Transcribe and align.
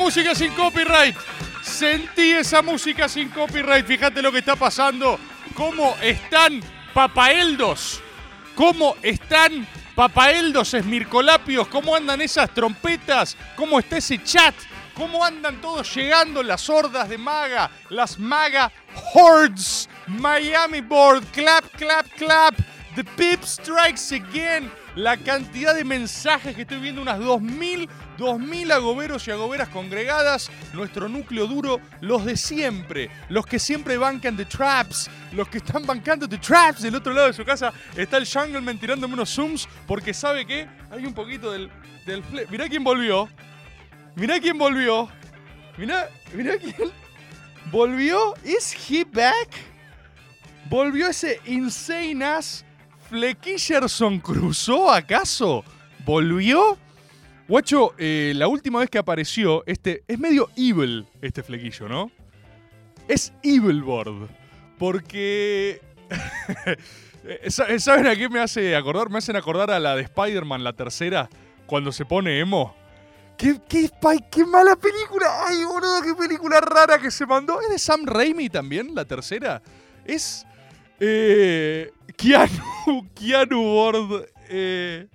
Música 0.00 0.34
sin 0.34 0.54
copyright. 0.54 1.14
Sentí 1.62 2.32
esa 2.32 2.62
música 2.62 3.06
sin 3.06 3.28
copyright. 3.28 3.86
Fíjate 3.86 4.22
lo 4.22 4.32
que 4.32 4.38
está 4.38 4.56
pasando. 4.56 5.20
¿Cómo 5.54 5.94
están 6.00 6.62
papaeldos? 6.94 8.00
¿Cómo 8.54 8.96
están 9.02 9.66
papaeldos 9.94 10.72
esmircolapios? 10.72 11.68
¿Cómo 11.68 11.94
andan 11.94 12.22
esas 12.22 12.48
trompetas? 12.54 13.36
¿Cómo 13.54 13.78
está 13.78 13.98
ese 13.98 14.22
chat? 14.24 14.54
¿Cómo 14.94 15.22
andan 15.22 15.60
todos 15.60 15.94
llegando 15.94 16.42
las 16.42 16.70
hordas 16.70 17.06
de 17.10 17.18
maga? 17.18 17.70
Las 17.90 18.18
maga 18.18 18.72
hordes. 19.12 19.86
Miami 20.06 20.80
board. 20.80 21.24
Clap, 21.30 21.64
clap, 21.76 22.06
clap. 22.16 22.54
The 22.96 23.04
Pip 23.04 23.44
Strikes 23.44 24.14
Again. 24.14 24.72
La 24.96 25.16
cantidad 25.18 25.74
de 25.74 25.84
mensajes 25.84 26.56
que 26.56 26.62
estoy 26.62 26.78
viendo, 26.80 27.00
unas 27.00 27.20
2.000, 27.20 27.88
2.000 28.20 28.70
agoberos 28.72 29.26
y 29.26 29.30
agoberas 29.30 29.70
congregadas. 29.70 30.50
Nuestro 30.74 31.08
núcleo 31.08 31.46
duro, 31.46 31.80
los 32.02 32.26
de 32.26 32.36
siempre. 32.36 33.10
Los 33.30 33.46
que 33.46 33.58
siempre 33.58 33.96
bancan 33.96 34.36
The 34.36 34.44
Traps. 34.44 35.10
Los 35.32 35.48
que 35.48 35.58
están 35.58 35.86
bancando 35.86 36.28
The 36.28 36.38
Traps 36.38 36.82
del 36.82 36.94
otro 36.94 37.14
lado 37.14 37.28
de 37.28 37.32
su 37.32 37.44
casa. 37.44 37.72
Está 37.96 38.18
el 38.18 38.28
Jungleman 38.28 38.78
tirándome 38.78 39.14
unos 39.14 39.30
zooms 39.30 39.66
porque 39.86 40.12
sabe 40.12 40.46
que 40.46 40.68
hay 40.90 41.06
un 41.06 41.14
poquito 41.14 41.50
del... 41.50 41.70
del 42.04 42.22
Mirá 42.50 42.68
quién 42.68 42.84
volvió. 42.84 43.28
Mirá 44.14 44.38
quién 44.38 44.58
volvió. 44.58 45.08
Mirá, 45.78 46.10
mirá 46.34 46.58
quién 46.58 46.92
volvió. 47.72 48.34
¿Is 48.44 48.76
he 48.88 49.04
back? 49.04 49.48
¿Volvió 50.68 51.08
ese 51.08 51.40
insane 51.46 52.22
ass 52.22 52.64
Flequillerson 53.08 54.20
cruzó 54.20 54.90
acaso? 54.92 55.64
¿Volvió? 56.04 56.78
Guacho, 57.50 57.94
eh, 57.98 58.32
la 58.36 58.46
última 58.46 58.78
vez 58.78 58.88
que 58.88 58.98
apareció, 58.98 59.64
este 59.66 60.04
es 60.06 60.20
medio 60.20 60.50
evil 60.56 61.04
este 61.20 61.42
flequillo, 61.42 61.88
¿no? 61.88 62.12
Es 63.08 63.32
evil 63.42 63.82
board. 63.82 64.28
Porque. 64.78 65.82
eh, 67.24 67.50
sa- 67.50 67.76
¿Saben 67.80 68.06
a 68.06 68.14
qué 68.14 68.28
me 68.28 68.38
hace 68.38 68.76
acordar? 68.76 69.10
Me 69.10 69.18
hacen 69.18 69.34
acordar 69.34 69.72
a 69.72 69.80
la 69.80 69.96
de 69.96 70.02
Spider-Man, 70.02 70.62
la 70.62 70.74
tercera, 70.74 71.28
cuando 71.66 71.90
se 71.90 72.04
pone 72.04 72.38
emo. 72.38 72.72
¿Qué, 73.36 73.60
qué, 73.68 73.90
mala 74.46 74.76
película! 74.76 75.26
¡Ay, 75.48 75.64
boludo, 75.64 76.02
qué 76.02 76.14
película 76.14 76.60
rara 76.60 77.00
que 77.00 77.10
se 77.10 77.26
mandó! 77.26 77.60
¿Es 77.62 77.68
de 77.68 77.80
Sam 77.80 78.06
Raimi 78.06 78.48
también, 78.48 78.94
la 78.94 79.04
tercera? 79.04 79.60
Es. 80.04 80.46
Eh, 81.00 81.90
Keanu, 82.16 83.10
Keanu 83.16 84.22
eh, 84.48 85.08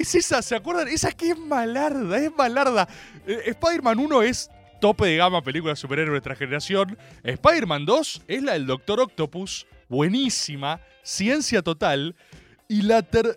es 0.00 0.14
esa, 0.14 0.42
¿se 0.42 0.54
acuerdan? 0.56 0.88
Esa 0.88 1.12
que 1.12 1.30
es 1.30 1.38
malarda, 1.38 2.18
es 2.18 2.30
malarda. 2.36 2.88
Eh, 3.26 3.42
Spider-Man 3.46 3.98
1 3.98 4.22
es 4.22 4.50
tope 4.80 5.06
de 5.06 5.16
gama 5.16 5.42
película 5.42 5.72
de 5.72 5.76
superhéroe 5.76 6.10
de 6.10 6.12
nuestra 6.12 6.36
generación. 6.36 6.96
Spider-Man 7.24 7.86
2 7.86 8.22
es 8.28 8.42
la 8.42 8.52
del 8.52 8.66
Doctor 8.66 9.00
Octopus, 9.00 9.66
buenísima, 9.88 10.80
ciencia 11.02 11.62
total. 11.62 12.14
Y 12.68 12.82
la, 12.82 13.02
ter- 13.02 13.36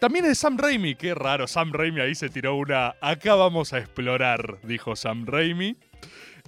también 0.00 0.24
es 0.24 0.30
de 0.30 0.34
Sam 0.34 0.58
Raimi, 0.58 0.94
qué 0.94 1.14
raro, 1.14 1.46
Sam 1.46 1.72
Raimi 1.72 2.00
ahí 2.00 2.14
se 2.14 2.28
tiró 2.28 2.56
una, 2.56 2.94
acá 3.00 3.34
vamos 3.34 3.72
a 3.72 3.78
explorar, 3.78 4.58
dijo 4.62 4.96
Sam 4.96 5.26
Raimi. 5.26 5.76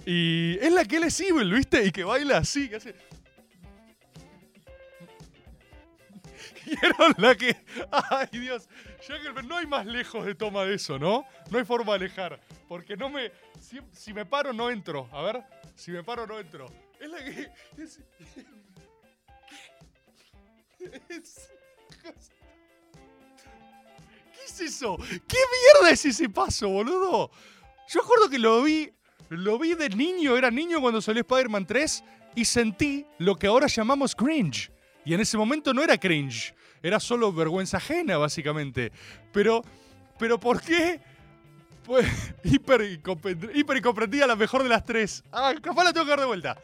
Y 0.05 0.57
es 0.61 0.71
la 0.71 0.85
que 0.85 0.97
él 0.97 1.03
es 1.03 1.19
evil, 1.19 1.51
¿viste? 1.53 1.85
Y 1.85 1.91
que 1.91 2.03
baila 2.03 2.37
así, 2.37 2.69
que 2.69 2.77
hace... 2.77 2.95
¿Vieron 6.65 7.13
la 7.17 7.35
que.? 7.35 7.55
¡Ay, 7.91 8.27
Dios! 8.39 8.67
Jackelman, 9.07 9.47
no 9.47 9.57
hay 9.57 9.65
más 9.65 9.85
lejos 9.85 10.25
de 10.25 10.35
toma 10.35 10.63
de 10.65 10.75
eso, 10.75 10.99
¿no? 10.99 11.25
No 11.49 11.57
hay 11.57 11.65
forma 11.65 11.93
de 11.93 12.05
alejar. 12.05 12.39
Porque 12.67 12.95
no 12.97 13.09
me. 13.09 13.31
Si, 13.61 13.79
si 13.93 14.13
me 14.13 14.25
paro, 14.25 14.53
no 14.53 14.69
entro. 14.69 15.07
A 15.11 15.21
ver, 15.21 15.43
si 15.75 15.91
me 15.91 16.03
paro, 16.03 16.27
no 16.27 16.37
entro. 16.39 16.67
Es 16.99 17.09
la 17.09 17.17
que. 17.23 17.49
Es, 17.81 17.99
es- 21.09 21.49
¿Qué 24.33 24.45
es 24.45 24.59
eso? 24.61 24.97
¿Qué 25.27 25.37
mierda 25.81 25.91
es 25.91 26.05
ese 26.05 26.29
paso, 26.29 26.69
boludo? 26.69 27.31
Yo 27.87 28.01
acuerdo 28.01 28.29
que 28.29 28.39
lo 28.39 28.63
vi. 28.63 28.91
Lo 29.29 29.59
vi 29.59 29.75
de 29.75 29.89
niño, 29.89 30.35
era 30.35 30.49
niño 30.49 30.81
cuando 30.81 31.01
salió 31.01 31.21
Spider-Man 31.21 31.67
3 31.67 32.03
y 32.33 32.45
sentí 32.45 33.05
lo 33.19 33.35
que 33.35 33.45
ahora 33.45 33.67
llamamos 33.67 34.15
cringe. 34.15 34.71
Y 35.05 35.13
en 35.13 35.19
ese 35.19 35.37
momento 35.37 35.71
no 35.71 35.83
era 35.83 35.99
cringe, 35.99 36.55
era 36.83 36.99
solo 36.99 37.31
vergüenza 37.33 37.77
ajena, 37.77 38.17
básicamente. 38.17 38.91
Pero, 39.31 39.63
pero 40.17 40.39
¿por 40.39 40.61
qué? 40.61 40.99
Pues 41.85 42.07
hiper, 42.43 42.81
incomprend- 42.81 43.51
hiper 43.55 43.77
incomprendida 43.77 44.27
la 44.27 44.35
mejor 44.35 44.63
de 44.63 44.69
las 44.69 44.83
tres. 44.85 45.23
Ah, 45.31 45.53
capaz 45.61 45.83
la 45.85 45.93
tengo 45.93 46.05
que 46.05 46.11
dar 46.11 46.19
de 46.19 46.25
vuelta. 46.25 46.57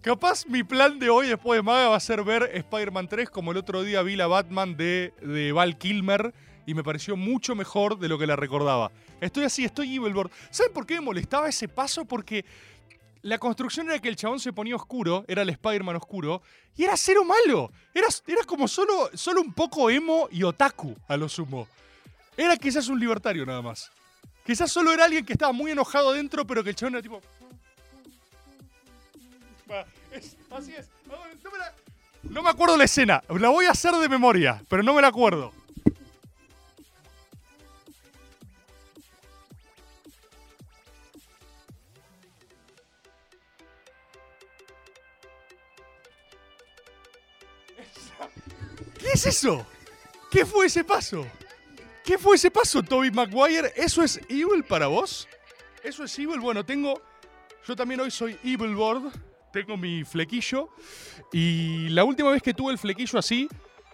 Capaz 0.00 0.46
mi 0.46 0.62
plan 0.62 0.98
de 0.98 1.08
hoy 1.08 1.28
después 1.28 1.58
de 1.58 1.62
Maga 1.62 1.88
va 1.88 1.96
a 1.96 2.00
ser 2.00 2.22
ver 2.24 2.50
Spider-Man 2.52 3.08
3 3.08 3.30
como 3.30 3.52
el 3.52 3.56
otro 3.56 3.82
día 3.82 4.02
vi 4.02 4.16
la 4.16 4.26
Batman 4.26 4.76
de, 4.76 5.14
de 5.22 5.50
Val 5.52 5.78
Kilmer 5.78 6.34
y 6.66 6.74
me 6.74 6.82
pareció 6.84 7.16
mucho 7.16 7.54
mejor 7.54 7.98
de 7.98 8.08
lo 8.08 8.18
que 8.18 8.26
la 8.26 8.36
recordaba. 8.36 8.92
Estoy 9.22 9.44
así, 9.44 9.64
estoy 9.64 9.96
Evilboard. 9.96 10.30
¿Saben 10.50 10.72
por 10.74 10.84
qué 10.86 10.94
me 10.96 11.00
molestaba 11.02 11.48
ese 11.48 11.68
paso? 11.68 12.04
Porque 12.04 12.44
la 13.24 13.38
construcción 13.38 13.88
era 13.88 13.98
que 13.98 14.08
el 14.08 14.16
chabón 14.16 14.38
se 14.38 14.52
ponía 14.52 14.76
oscuro, 14.76 15.24
era 15.26 15.42
el 15.42 15.48
Spider-Man 15.48 15.96
oscuro, 15.96 16.42
y 16.76 16.84
era 16.84 16.94
cero 16.96 17.24
malo. 17.24 17.72
Era, 17.94 18.06
era 18.26 18.44
como 18.44 18.68
solo, 18.68 19.10
solo 19.14 19.40
un 19.40 19.52
poco 19.54 19.88
emo 19.90 20.28
y 20.30 20.42
otaku, 20.42 20.94
a 21.08 21.16
lo 21.16 21.28
sumo. 21.28 21.66
Era 22.36 22.56
quizás 22.56 22.88
un 22.88 23.00
libertario 23.00 23.46
nada 23.46 23.62
más. 23.62 23.90
Quizás 24.44 24.70
solo 24.70 24.92
era 24.92 25.04
alguien 25.06 25.24
que 25.24 25.32
estaba 25.32 25.52
muy 25.52 25.70
enojado 25.70 26.12
dentro, 26.12 26.46
pero 26.46 26.62
que 26.62 26.70
el 26.70 26.76
chabón 26.76 26.94
era 26.94 27.02
tipo... 27.02 27.20
Así 30.50 30.72
es. 30.74 30.88
No 31.08 31.50
me 31.50 31.58
la- 31.58 31.74
no 32.24 32.42
me 32.42 32.50
acuerdo 32.50 32.76
la 32.76 32.84
escena. 32.84 33.22
La 33.28 33.48
voy 33.48 33.66
a 33.66 33.70
hacer 33.70 33.92
de 33.94 34.08
memoria, 34.08 34.62
pero 34.68 34.82
no 34.82 34.94
me 34.94 35.02
la 35.02 35.08
acuerdo. 35.08 35.52
Es 49.14 49.26
eso? 49.26 49.64
¿Qué 50.30 50.44
fue 50.44 50.66
ese 50.66 50.82
paso? 50.82 51.26
¿Qué 52.04 52.18
fue 52.18 52.36
ese 52.36 52.50
paso, 52.50 52.82
Toby 52.82 53.10
Maguire? 53.10 53.72
¿Eso 53.76 54.02
es 54.02 54.20
evil 54.28 54.64
para 54.68 54.88
vos? 54.88 55.28
¿Eso 55.82 56.04
es 56.04 56.18
evil? 56.18 56.40
Bueno, 56.40 56.64
tengo. 56.64 57.00
Yo 57.66 57.76
también 57.76 58.00
hoy 58.00 58.10
soy 58.10 58.36
evil 58.42 58.74
board. 58.74 59.12
Tengo 59.52 59.76
mi 59.76 60.04
flequillo. 60.04 60.68
Y 61.32 61.88
la 61.90 62.02
última 62.04 62.30
vez 62.30 62.42
que 62.42 62.52
tuve 62.52 62.72
el 62.72 62.78
flequillo 62.78 63.18
así, 63.18 63.48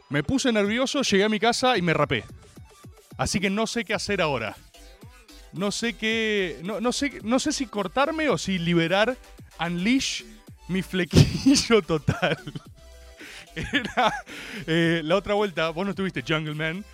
me 0.08 0.22
puse 0.22 0.50
nervioso, 0.50 1.02
llegué 1.02 1.25
a 1.25 1.28
mi 1.28 1.38
casa 1.38 1.76
y 1.76 1.82
me 1.82 1.93
rapé. 1.93 2.25
Así 3.19 3.38
que 3.38 3.50
no 3.50 3.66
sé 3.66 3.84
qué 3.84 3.93
hacer 3.93 4.23
ahora. 4.23 4.56
No 5.52 5.70
sé 5.70 5.93
qué. 5.93 6.61
No, 6.64 6.81
no 6.81 6.93
sé, 6.93 7.20
no 7.23 7.38
sé 7.38 7.52
si 7.52 7.66
cortarme 7.66 8.31
o 8.31 8.38
si 8.38 8.58
liberar, 8.58 9.19
unleash 9.61 10.23
mi 10.69 10.81
flequillo 10.81 11.82
total. 11.87 12.38
Era 13.73 14.12
eh, 14.67 15.00
la 15.05 15.17
otra 15.17 15.35
vuelta, 15.35 15.70
vos 15.70 15.85
no 15.85 15.91
estuviste 15.91 16.23
Jungle 16.26 16.55
Man, 16.55 16.85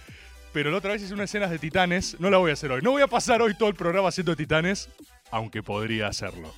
pero 0.52 0.70
la 0.70 0.78
otra 0.78 0.92
vez 0.92 1.02
hice 1.02 1.14
unas 1.14 1.30
escenas 1.30 1.50
de 1.50 1.58
titanes. 1.58 2.18
No 2.18 2.30
la 2.30 2.38
voy 2.38 2.50
a 2.50 2.54
hacer 2.54 2.72
hoy. 2.72 2.80
No 2.82 2.92
voy 2.92 3.02
a 3.02 3.06
pasar 3.06 3.42
hoy 3.42 3.54
todo 3.54 3.68
el 3.68 3.74
programa 3.74 4.08
haciendo 4.08 4.34
titanes, 4.34 4.88
aunque 5.30 5.62
podría 5.62 6.08
hacerlo. 6.08 6.54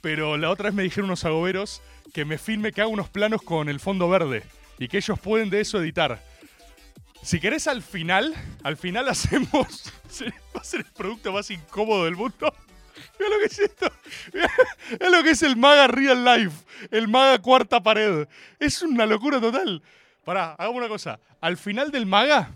Pero 0.00 0.36
la 0.36 0.50
otra 0.50 0.66
vez 0.66 0.74
me 0.74 0.82
dijeron 0.84 1.06
unos 1.06 1.24
agoberos 1.24 1.82
que 2.14 2.24
me 2.24 2.38
filme 2.38 2.72
que 2.72 2.82
haga 2.82 2.88
unos 2.88 3.08
planos 3.08 3.42
con 3.42 3.68
el 3.68 3.80
fondo 3.80 4.08
verde 4.08 4.44
y 4.78 4.88
que 4.88 4.98
ellos 4.98 5.18
pueden 5.18 5.50
de 5.50 5.60
eso 5.60 5.80
editar. 5.80 6.22
Si 7.22 7.40
querés 7.40 7.66
al 7.66 7.82
final, 7.82 8.32
al 8.62 8.76
final 8.76 9.08
hacemos. 9.08 9.92
Va 10.56 10.60
a 10.60 10.64
ser 10.64 10.80
el 10.80 10.92
producto 10.92 11.32
más 11.32 11.50
incómodo 11.50 12.04
del 12.04 12.14
mundo. 12.14 12.54
Mira 13.18 13.30
lo 13.30 13.38
que 13.40 13.46
es 13.46 13.58
esto. 13.58 13.92
Mira 14.32 15.10
lo 15.10 15.22
que 15.22 15.30
es 15.30 15.42
el 15.42 15.56
Maga 15.56 15.86
Real 15.86 16.24
Life. 16.24 16.64
El 16.90 17.08
Maga 17.08 17.38
Cuarta 17.40 17.82
Pared. 17.82 18.28
Es 18.58 18.82
una 18.82 19.06
locura 19.06 19.40
total. 19.40 19.82
Pará, 20.24 20.54
hagamos 20.58 20.78
una 20.78 20.88
cosa. 20.88 21.20
Al 21.40 21.56
final 21.56 21.90
del 21.90 22.06
Maga, 22.06 22.50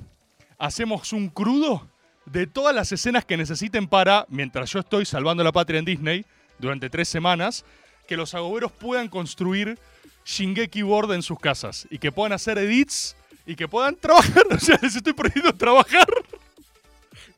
hacemos 0.59 1.13
un 1.13 1.29
crudo 1.29 1.89
de 2.27 2.47
todas 2.47 2.75
las 2.75 2.93
escenas 2.93 3.25
que 3.25 3.37
necesiten 3.37 3.89
para, 3.89 4.27
mientras 4.29 4.71
yo 4.71 4.81
estoy 4.81 5.05
salvando 5.05 5.43
la 5.43 5.53
patria 5.53 5.79
en 5.79 5.85
Disney 5.85 6.25
durante 6.59 6.91
tres 6.91 7.09
semanas, 7.09 7.65
que 8.07 8.17
los 8.17 8.35
agoberos 8.35 8.73
puedan 8.73 9.09
construir 9.09 9.79
Shingeki 10.25 10.83
Board 10.83 11.13
en 11.13 11.23
sus 11.23 11.39
casas 11.39 11.87
y 11.91 11.99
que 11.99 12.13
puedan 12.13 12.33
hacer 12.33 12.59
edits 12.59 13.17
y 13.47 13.57
que 13.57 13.69
puedan 13.69 13.97
trabajar. 13.97 14.45
O 14.51 14.59
sea, 14.59 14.79
les 14.83 14.95
estoy 14.95 15.13
prohibiendo 15.13 15.55
trabajar. 15.55 16.07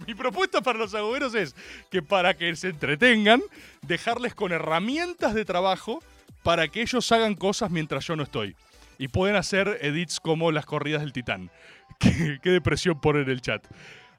Mi 0.07 0.15
propuesta 0.15 0.61
para 0.61 0.79
los 0.79 0.95
agoberos 0.95 1.35
es 1.35 1.55
que 1.91 2.03
para 2.03 2.35
que 2.35 2.55
se 2.57 2.69
entretengan, 2.69 3.43
dejarles 3.83 4.35
con 4.35 4.53
herramientas 4.53 5.35
de 5.35 5.45
trabajo 5.45 6.03
para 6.43 6.69
que 6.69 6.83
ellos 6.83 7.11
hagan 7.13 7.35
cosas 7.35 7.71
mientras 7.71 8.07
yo 8.07 8.17
no 8.17 8.23
estoy. 8.23 8.57
Y 8.99 9.09
pueden 9.09 9.37
hacer 9.37 9.79
edits 9.81 10.21
como 10.21 10.53
las 10.53 10.67
corridas 10.67 11.03
del 11.03 11.13
titán. 11.13 11.51
Qué, 11.99 12.39
depresión 12.43 13.01
poner 13.01 13.23
en 13.23 13.31
el 13.31 13.41
chat. 13.41 13.65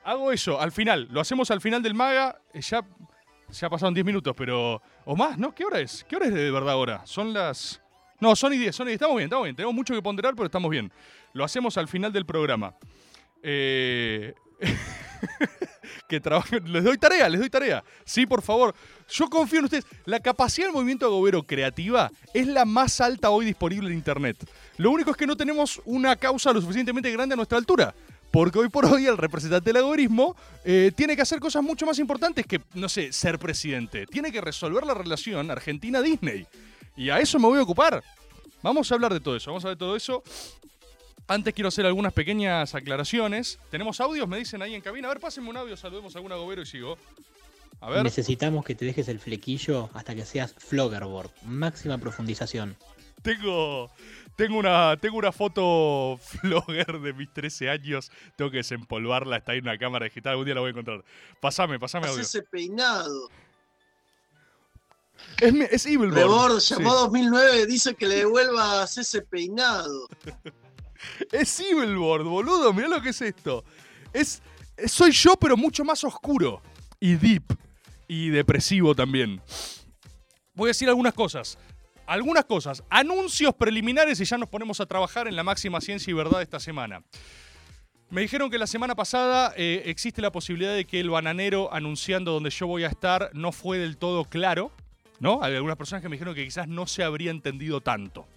Hago 0.03 0.31
eso 0.31 0.59
al 0.59 0.71
final, 0.71 1.07
lo 1.11 1.21
hacemos 1.21 1.51
al 1.51 1.61
final 1.61 1.81
del 1.81 1.93
maga. 1.93 2.39
eh, 2.53 2.61
Ya, 2.61 2.85
ya 3.49 3.69
pasaron 3.69 3.93
10 3.93 4.05
minutos, 4.05 4.33
pero. 4.35 4.81
O 5.05 5.15
más, 5.15 5.37
¿no? 5.37 5.53
¿Qué 5.53 5.63
hora 5.63 5.79
es? 5.79 6.05
¿Qué 6.07 6.15
hora 6.15 6.25
es 6.25 6.33
de 6.33 6.51
verdad 6.51 6.73
ahora? 6.73 7.05
Son 7.05 7.33
las. 7.33 7.81
No, 8.19 8.35
son 8.35 8.53
y 8.53 8.57
10, 8.57 8.75
son 8.75 8.87
y 8.87 8.91
10. 8.91 8.95
Estamos 8.95 9.17
bien, 9.17 9.25
estamos 9.25 9.43
bien. 9.45 9.55
Tenemos 9.55 9.75
mucho 9.75 9.93
que 9.93 10.01
ponderar, 10.01 10.33
pero 10.33 10.45
estamos 10.45 10.71
bien. 10.71 10.91
Lo 11.33 11.43
hacemos 11.43 11.77
al 11.77 11.87
final 11.87 12.11
del 12.11 12.25
programa. 12.25 12.75
Eh. 13.41 14.33
que 16.07 16.19
trabajen. 16.19 16.71
Les 16.71 16.83
doy 16.83 16.97
tarea, 16.97 17.29
les 17.29 17.39
doy 17.39 17.49
tarea. 17.49 17.83
Sí, 18.05 18.25
por 18.25 18.41
favor. 18.41 18.73
Yo 19.09 19.29
confío 19.29 19.59
en 19.59 19.65
ustedes. 19.65 19.85
La 20.05 20.19
capacidad 20.19 20.67
del 20.67 20.73
movimiento 20.73 21.05
agobero 21.05 21.43
creativa 21.43 22.11
es 22.33 22.47
la 22.47 22.65
más 22.65 23.01
alta 23.01 23.29
hoy 23.29 23.45
disponible 23.45 23.89
en 23.89 23.95
Internet. 23.95 24.37
Lo 24.77 24.91
único 24.91 25.11
es 25.11 25.17
que 25.17 25.27
no 25.27 25.37
tenemos 25.37 25.81
una 25.85 26.15
causa 26.15 26.51
lo 26.53 26.61
suficientemente 26.61 27.11
grande 27.11 27.33
a 27.33 27.37
nuestra 27.37 27.57
altura. 27.57 27.93
Porque 28.31 28.57
hoy 28.57 28.67
por 28.67 28.85
hoy 28.85 29.05
el 29.05 29.15
representante 29.15 29.69
del 29.69 29.77
agorismo 29.77 30.35
eh, 30.65 30.91
tiene 30.95 31.15
que 31.15 31.21
hacer 31.21 31.39
cosas 31.39 31.61
mucho 31.61 31.85
más 31.85 31.99
importantes 31.99 32.47
que, 32.47 32.61
no 32.73 32.89
sé, 32.89 33.13
ser 33.13 33.37
presidente. 33.37 34.07
Tiene 34.07 34.31
que 34.31 34.41
resolver 34.41 34.83
la 34.85 34.95
relación 34.95 35.51
Argentina-Disney. 35.51 36.47
Y 36.97 37.11
a 37.11 37.19
eso 37.19 37.37
me 37.37 37.45
voy 37.45 37.59
a 37.59 37.61
ocupar. 37.61 38.03
Vamos 38.63 38.91
a 38.91 38.95
hablar 38.95 39.13
de 39.13 39.19
todo 39.19 39.35
eso, 39.35 39.51
vamos 39.51 39.65
a 39.65 39.67
ver 39.67 39.77
todo 39.77 39.95
eso. 39.95 40.23
Antes 41.27 41.53
quiero 41.53 41.69
hacer 41.69 41.85
algunas 41.85 42.13
pequeñas 42.13 42.75
aclaraciones. 42.75 43.57
¿Tenemos 43.71 44.01
audios? 44.01 44.27
Me 44.27 44.37
dicen 44.37 44.61
ahí 44.61 44.75
en 44.75 44.81
cabina. 44.81 45.07
A 45.07 45.13
ver, 45.13 45.21
pásenme 45.21 45.49
un 45.49 45.57
audio, 45.57 45.77
saludemos 45.77 46.15
a 46.15 46.19
algún 46.19 46.31
agobero 46.31 46.61
y 46.61 46.65
sigo. 46.65 46.97
A 47.79 47.89
ver. 47.89 48.03
Necesitamos 48.03 48.63
que 48.65 48.75
te 48.75 48.85
dejes 48.85 49.07
el 49.07 49.19
flequillo 49.19 49.89
hasta 49.93 50.15
que 50.15 50.25
seas 50.25 50.53
floggerboard. 50.57 51.31
Máxima 51.45 51.97
profundización. 51.97 52.75
Tengo, 53.21 53.89
tengo, 54.35 54.57
una, 54.57 54.97
tengo 54.97 55.17
una 55.17 55.31
foto 55.31 56.19
flogger 56.21 56.99
de 56.99 57.13
mis 57.13 57.31
13 57.33 57.69
años. 57.69 58.11
Tengo 58.35 58.51
que 58.51 58.57
desempolvarla. 58.57 59.37
Está 59.37 59.53
ahí 59.53 59.59
en 59.59 59.63
una 59.65 59.77
cámara 59.77 60.05
digital. 60.05 60.31
Algún 60.31 60.45
día 60.45 60.55
la 60.55 60.61
voy 60.61 60.69
a 60.69 60.71
encontrar. 60.71 61.03
Pasame, 61.39 61.79
pasame 61.79 62.07
audio. 62.07 62.21
ese 62.21 62.41
peinado. 62.43 63.29
Es, 65.39 65.53
es 65.71 65.85
Evilborn. 65.85 66.15
Rebord 66.15 66.59
Sí. 66.59 66.73
llamó 66.75 66.93
2009, 66.95 67.65
dice 67.65 67.95
que 67.95 68.07
le 68.07 68.15
devuelvas 68.17 68.97
ese 68.97 69.21
peinado. 69.21 70.07
Es 71.31 71.59
Evilborn, 71.59 72.29
boludo. 72.29 72.73
Mirá 72.73 72.87
lo 72.87 73.01
que 73.01 73.09
es 73.09 73.21
esto. 73.21 73.63
Es, 74.13 74.41
es- 74.77 74.91
soy 74.91 75.11
yo, 75.11 75.35
pero 75.35 75.57
mucho 75.57 75.83
más 75.83 76.03
oscuro. 76.03 76.61
Y 76.99 77.15
deep. 77.15 77.43
Y 78.07 78.29
depresivo 78.29 78.93
también. 78.95 79.41
Voy 80.53 80.67
a 80.67 80.71
decir 80.71 80.87
algunas 80.89 81.13
cosas. 81.13 81.57
Algunas 82.05 82.45
cosas. 82.45 82.83
Anuncios 82.89 83.53
preliminares 83.55 84.19
y 84.19 84.25
ya 84.25 84.37
nos 84.37 84.49
ponemos 84.49 84.79
a 84.81 84.85
trabajar 84.85 85.27
en 85.27 85.35
la 85.35 85.43
máxima 85.43 85.81
ciencia 85.81 86.11
y 86.11 86.13
verdad 86.13 86.41
esta 86.41 86.59
semana. 86.59 87.01
Me 88.09 88.21
dijeron 88.21 88.51
que 88.51 88.59
la 88.59 88.67
semana 88.67 88.93
pasada 88.93 89.53
eh, 89.57 89.83
existe 89.85 90.21
la 90.21 90.31
posibilidad 90.31 90.75
de 90.75 90.85
que 90.85 90.99
el 90.99 91.09
bananero 91.09 91.73
anunciando 91.73 92.31
donde 92.33 92.51
yo 92.51 92.67
voy 92.67 92.83
a 92.83 92.87
estar 92.87 93.31
no 93.33 93.51
fue 93.51 93.79
del 93.79 93.97
todo 93.97 94.25
claro. 94.25 94.71
¿No? 95.19 95.41
Hay 95.41 95.55
algunas 95.55 95.77
personas 95.77 96.01
que 96.01 96.09
me 96.09 96.15
dijeron 96.17 96.35
que 96.35 96.43
quizás 96.43 96.67
no 96.67 96.85
se 96.85 97.03
habría 97.03 97.31
entendido 97.31 97.79
tanto. 97.81 98.27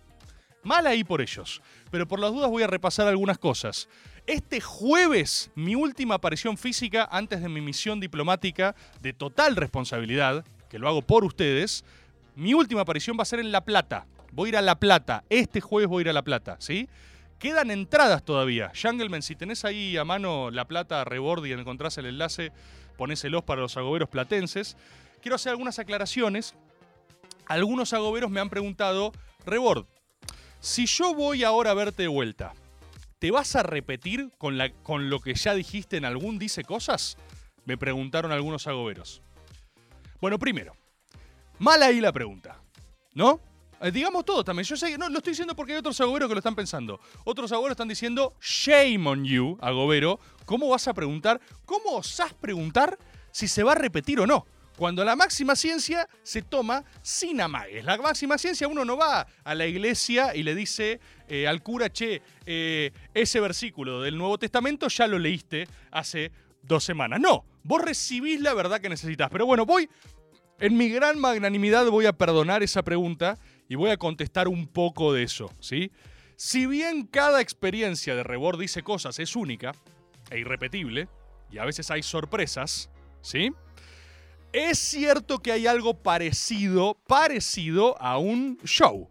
Mal 0.67 0.85
ahí 0.89 1.05
por 1.05 1.21
ellos. 1.21 1.63
Pero 1.93 2.09
por 2.09 2.19
las 2.19 2.33
dudas 2.33 2.51
voy 2.51 2.65
a 2.65 2.67
repasar 2.67 3.07
algunas 3.07 3.39
cosas. 3.39 3.89
Este 4.27 4.61
jueves, 4.61 5.53
mi 5.55 5.77
última 5.77 6.17
aparición 6.17 6.57
física 6.57 7.09
antes 7.13 7.41
de 7.41 7.49
mi 7.49 7.61
misión 7.61 8.01
diplomática 8.01 8.75
de 9.01 9.13
total 9.13 9.55
responsabilidad, 9.55 10.45
que 10.69 10.81
lo 10.81 10.89
hago 10.89 11.03
por 11.03 11.25
ustedes, 11.25 11.85
mi 12.35 12.53
última 12.53 12.81
aparición 12.81 13.17
va 13.17 13.23
a 13.23 13.27
ser 13.27 13.39
en 13.39 13.53
La 13.53 13.65
Plata. 13.65 14.07
Voy 14.33 14.49
a 14.49 14.51
ir 14.51 14.57
a 14.57 14.63
La 14.63 14.81
Plata. 14.81 15.23
Este 15.31 15.61
jueves 15.61 15.89
voy 15.89 16.01
a 16.01 16.03
ir 16.03 16.09
a 16.09 16.13
La 16.13 16.25
Plata, 16.25 16.57
¿sí? 16.59 16.89
Quedan 17.39 17.71
entradas 17.71 18.25
todavía. 18.25 18.73
Jungleman, 18.75 19.23
si 19.23 19.37
tenés 19.37 19.65
ahí 19.65 19.97
a 19.97 20.05
mano 20.05 20.51
La 20.51 20.65
Plata, 20.65 21.05
Rebord 21.05 21.47
y 21.47 21.53
encontrás 21.53 21.97
el 21.99 22.07
enlace, 22.07 22.51
ponéselos 22.99 23.45
para 23.45 23.61
los 23.61 23.77
agoberos 23.77 24.09
platenses. 24.09 24.77
Quiero 25.23 25.37
hacer 25.37 25.51
algunas 25.51 25.79
aclaraciones. 25.79 26.57
Algunos 27.47 27.93
agoberos 27.93 28.33
me 28.33 28.41
han 28.41 28.51
preguntado, 28.51 29.13
Rebord, 29.45 29.87
si 30.67 30.87
yo 30.87 31.15
voy 31.15 31.45
ahora 31.45 31.71
a 31.71 31.75
verte 31.75 32.03
de 32.03 32.09
vuelta, 32.09 32.53
¿te 33.21 33.31
vas 33.31 33.55
a 33.55 33.63
repetir 33.63 34.33
con, 34.37 34.59
la, 34.59 34.73
con 34.73 35.11
lo 35.11 35.21
que 35.21 35.33
ya 35.33 35.55
dijiste 35.55 35.97
en 35.97 36.05
algún 36.05 36.41
Dice 36.41 36.65
Cosas? 36.65 37.17
Me 37.65 37.79
preguntaron 37.79 38.33
algunos 38.33 38.67
agoberos. 38.67 39.23
Bueno, 40.21 40.41
primero, 40.41 40.75
mal 41.61 41.85
ahí 41.85 42.01
la 42.01 42.11
pregunta, 42.11 42.61
¿no? 43.15 43.41
Eh, 43.81 43.93
digamos 43.93 44.25
todo 44.25 44.43
también. 44.43 44.65
Yo 44.65 44.77
sé 44.77 44.91
que 44.91 44.99
no 44.99 45.09
lo 45.09 45.19
estoy 45.19 45.35
diciendo 45.35 45.55
porque 45.55 45.73
hay 45.73 45.79
otros 45.79 46.01
agoberos 46.01 46.29
que 46.29 46.35
lo 46.35 46.41
están 46.41 46.57
pensando. 46.57 46.99
Otros 47.25 47.53
agoberos 47.53 47.75
están 47.75 47.87
diciendo, 47.87 48.35
shame 48.41 49.09
on 49.09 49.25
you, 49.25 49.57
agobero. 49.61 50.19
¿Cómo 50.47 50.69
vas 50.69 50.89
a 50.89 50.95
preguntar? 50.95 51.41
¿Cómo 51.65 51.93
osás 51.93 52.35
preguntar 52.35 52.99
si 53.31 53.47
se 53.47 53.63
va 53.63 53.73
a 53.73 53.77
repetir 53.77 54.19
o 54.19 54.27
no? 54.27 54.45
Cuando 54.77 55.05
la 55.05 55.17
máxima 55.17 55.57
ciencia 55.57 56.09
se 56.23 56.43
toma 56.43 56.85
sin 57.03 57.41
amagues. 57.41 57.85
La 57.85 57.97
máxima 57.97 58.37
ciencia 58.37 58.69
uno 58.69 58.85
no 58.85 58.97
va 58.97 59.27
a 59.43 59.55
la 59.55 59.67
iglesia 59.67 60.35
y 60.35 60.43
le 60.43 60.55
dice 60.55 61.01
eh, 61.29 61.47
al 61.47 61.63
cura, 61.63 61.91
che, 61.91 62.23
eh, 62.45 62.93
ese 63.15 63.41
versículo 63.41 64.03
del 64.03 64.19
Nuevo 64.19 64.39
Testamento 64.39 64.89
ya 64.89 65.07
lo 65.07 65.19
leíste 65.19 65.67
hace 65.91 66.31
dos 66.63 66.85
semanas. 66.85 67.21
No, 67.21 67.45
vos 67.63 67.81
recibís 67.81 68.41
la 68.41 68.53
verdad 68.53 68.81
que 68.81 68.91
necesitas. 68.91 69.31
Pero 69.31 69.47
bueno, 69.47 69.65
voy, 69.65 69.89
en 70.61 70.77
mi 70.77 70.91
gran 70.91 71.19
magnanimidad 71.19 71.87
voy 71.87 72.07
a 72.07 72.13
perdonar 72.13 72.63
esa 72.63 72.83
pregunta 72.83 73.39
y 73.69 73.77
voy 73.77 73.91
a 73.91 73.97
contestar 73.97 74.47
un 74.47 74.67
poco 74.69 75.13
de 75.13 75.23
eso, 75.23 75.51
¿sí? 75.61 75.91
Si 76.37 76.67
bien 76.67 77.07
cada 77.07 77.41
experiencia 77.41 78.15
de 78.15 78.23
Rebord 78.23 78.61
dice 78.61 78.83
cosas 78.83 79.19
es 79.19 79.37
única 79.37 79.73
e 80.31 80.39
irrepetible, 80.39 81.09
y 81.51 81.59
a 81.59 81.65
veces 81.65 81.91
hay 81.91 82.03
sorpresas, 82.03 82.91
¿sí? 83.23 83.53
Es 84.53 84.79
cierto 84.79 85.39
que 85.41 85.53
hay 85.53 85.67
algo 85.67 85.95
parecido, 85.95 86.97
parecido 87.07 88.01
a 88.01 88.19
un 88.19 88.59
show. 88.65 89.11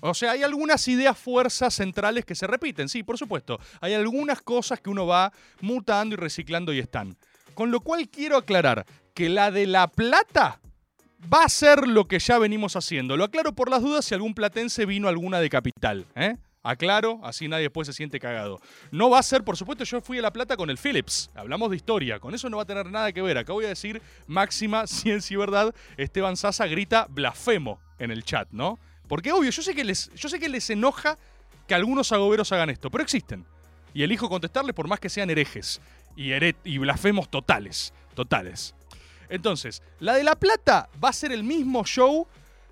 O 0.00 0.14
sea, 0.14 0.32
hay 0.32 0.42
algunas 0.42 0.86
ideas, 0.88 1.18
fuerzas 1.18 1.74
centrales 1.74 2.24
que 2.24 2.34
se 2.34 2.46
repiten, 2.46 2.88
sí, 2.88 3.02
por 3.02 3.18
supuesto. 3.18 3.58
Hay 3.80 3.94
algunas 3.94 4.40
cosas 4.42 4.80
que 4.80 4.90
uno 4.90 5.06
va 5.06 5.32
mutando 5.60 6.14
y 6.14 6.16
reciclando 6.16 6.72
y 6.72 6.78
están. 6.78 7.16
Con 7.54 7.70
lo 7.70 7.80
cual 7.80 8.08
quiero 8.08 8.36
aclarar 8.36 8.86
que 9.14 9.28
la 9.28 9.50
de 9.50 9.66
La 9.66 9.88
Plata 9.88 10.60
va 11.32 11.44
a 11.44 11.48
ser 11.48 11.88
lo 11.88 12.06
que 12.06 12.18
ya 12.18 12.38
venimos 12.38 12.76
haciendo. 12.76 13.16
Lo 13.16 13.24
aclaro 13.24 13.54
por 13.54 13.70
las 13.70 13.82
dudas 13.82 14.04
si 14.04 14.14
algún 14.14 14.34
platense 14.34 14.86
vino 14.86 15.08
alguna 15.08 15.40
de 15.40 15.48
capital. 15.48 16.06
¿eh? 16.14 16.36
Aclaro, 16.70 17.20
así 17.22 17.48
nadie 17.48 17.64
después 17.64 17.86
se 17.86 17.92
siente 17.92 18.18
cagado. 18.18 18.60
No 18.90 19.08
va 19.08 19.20
a 19.20 19.22
ser, 19.22 19.44
por 19.44 19.56
supuesto, 19.56 19.84
yo 19.84 20.00
fui 20.00 20.18
a 20.18 20.22
La 20.22 20.32
Plata 20.32 20.56
con 20.56 20.68
el 20.68 20.78
Philips. 20.78 21.30
Hablamos 21.34 21.70
de 21.70 21.76
historia. 21.76 22.18
Con 22.18 22.34
eso 22.34 22.50
no 22.50 22.56
va 22.56 22.64
a 22.64 22.66
tener 22.66 22.90
nada 22.90 23.12
que 23.12 23.22
ver. 23.22 23.38
Acá 23.38 23.52
voy 23.52 23.66
a 23.66 23.68
decir 23.68 24.02
máxima 24.26 24.86
ciencia 24.86 25.34
y 25.34 25.36
verdad. 25.36 25.74
Esteban 25.96 26.36
Sasa 26.36 26.66
grita 26.66 27.06
blasfemo 27.08 27.80
en 27.98 28.10
el 28.10 28.24
chat, 28.24 28.48
¿no? 28.50 28.78
Porque 29.08 29.32
obvio, 29.32 29.50
yo 29.50 29.62
sé 29.62 29.74
que 29.74 29.84
les, 29.84 30.12
yo 30.14 30.28
sé 30.28 30.40
que 30.40 30.48
les 30.48 30.68
enoja 30.70 31.16
que 31.66 31.74
algunos 31.74 32.10
agoberos 32.12 32.50
hagan 32.52 32.70
esto, 32.70 32.90
pero 32.90 33.02
existen. 33.02 33.44
Y 33.94 34.02
elijo 34.02 34.28
contestarles 34.28 34.74
por 34.74 34.88
más 34.88 35.00
que 35.00 35.08
sean 35.08 35.30
herejes 35.30 35.80
y, 36.16 36.32
y 36.64 36.78
blasfemos 36.78 37.30
totales. 37.30 37.92
Totales. 38.14 38.74
Entonces, 39.28 39.82
la 40.00 40.14
de 40.14 40.24
La 40.24 40.34
Plata 40.36 40.88
va 41.02 41.10
a 41.10 41.12
ser 41.12 41.32
el 41.32 41.44
mismo 41.44 41.84
show, 41.84 42.26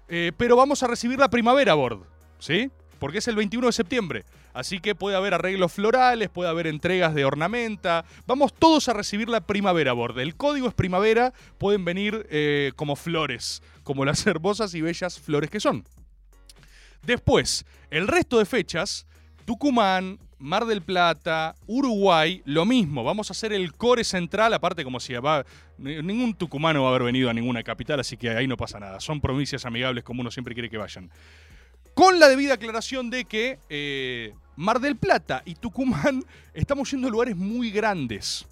eh, 0.09 0.33
pero 0.37 0.57
vamos 0.57 0.83
a 0.83 0.87
recibir 0.87 1.19
la 1.19 1.29
primavera 1.29 1.75
board, 1.75 2.01
¿sí? 2.39 2.71
Porque 3.05 3.19
es 3.19 3.29
el 3.29 3.37
21 3.37 3.67
de 3.67 3.73
septiembre. 3.75 4.25
Así 4.55 4.81
que 4.81 4.95
puede 4.95 5.15
haber 5.15 5.35
arreglos 5.35 5.75
florales, 5.75 6.31
puede 6.31 6.49
haber 6.49 6.67
entregas 6.67 7.15
de 7.15 7.27
ornamenta. 7.27 8.07
Vamos 8.27 8.55
todos 8.55 8.89
a 8.89 8.95
recibir 8.95 9.29
la 9.29 9.43
primavera 9.43 9.93
board. 9.93 10.19
El 10.21 10.37
código 10.37 10.69
es 10.69 10.73
primavera, 10.73 11.35
pueden 11.59 11.85
venir 11.85 12.27
eh, 12.31 12.73
como 12.77 12.97
flores, 12.97 13.63
como 13.83 14.07
las 14.07 14.27
hermosas 14.27 14.75
y 14.75 14.81
bellas 14.81 15.21
flores 15.21 15.51
que 15.51 15.61
son. 15.61 15.85
Después, 17.03 17.67
el 17.91 18.09
resto 18.09 18.39
de 18.39 18.47
fechas, 18.47 19.07
Tucumán, 19.45 20.19
Mar 20.39 20.65
del 20.65 20.81
Plata, 20.81 21.57
Uruguay, 21.67 22.41
lo 22.47 22.65
mismo. 22.65 23.05
Vamos 23.05 23.31
a 23.31 23.33
hacer 23.33 23.53
el 23.53 23.75
core 23.75 24.05
central, 24.05 24.55
aparte 24.55 24.83
como 24.83 24.99
si. 24.99 25.13
Ningún 25.77 26.35
tucumano 26.35 26.83
va 26.83 26.89
a 26.89 26.91
haber 26.91 27.03
venido 27.03 27.29
a 27.29 27.35
ninguna 27.35 27.63
capital, 27.63 28.01
así 28.01 28.17
que 28.17 28.31
ahí 28.31 28.47
no 28.47 28.57
pasa 28.57 28.81
nada. 28.81 28.99
Son 29.01 29.21
provincias 29.21 29.67
amigables 29.67 30.05
como 30.05 30.23
uno 30.23 30.31
siempre 30.31 30.55
quiere 30.55 30.71
que 30.71 30.79
vayan. 30.79 31.11
Con 31.95 32.19
la 32.19 32.29
debida 32.29 32.55
aclaración 32.55 33.09
de 33.09 33.25
que 33.25 33.61
eh, 33.69 34.35
Mar 34.57 34.81
del 34.81 34.97
Plata 34.97 35.43
y 35.45 35.55
Tucumán 35.55 36.25
estamos 36.55 36.91
yendo 36.91 37.07
a 37.07 37.11
lugares 37.11 37.37
muy 37.37 37.71
grandes. 37.71 38.47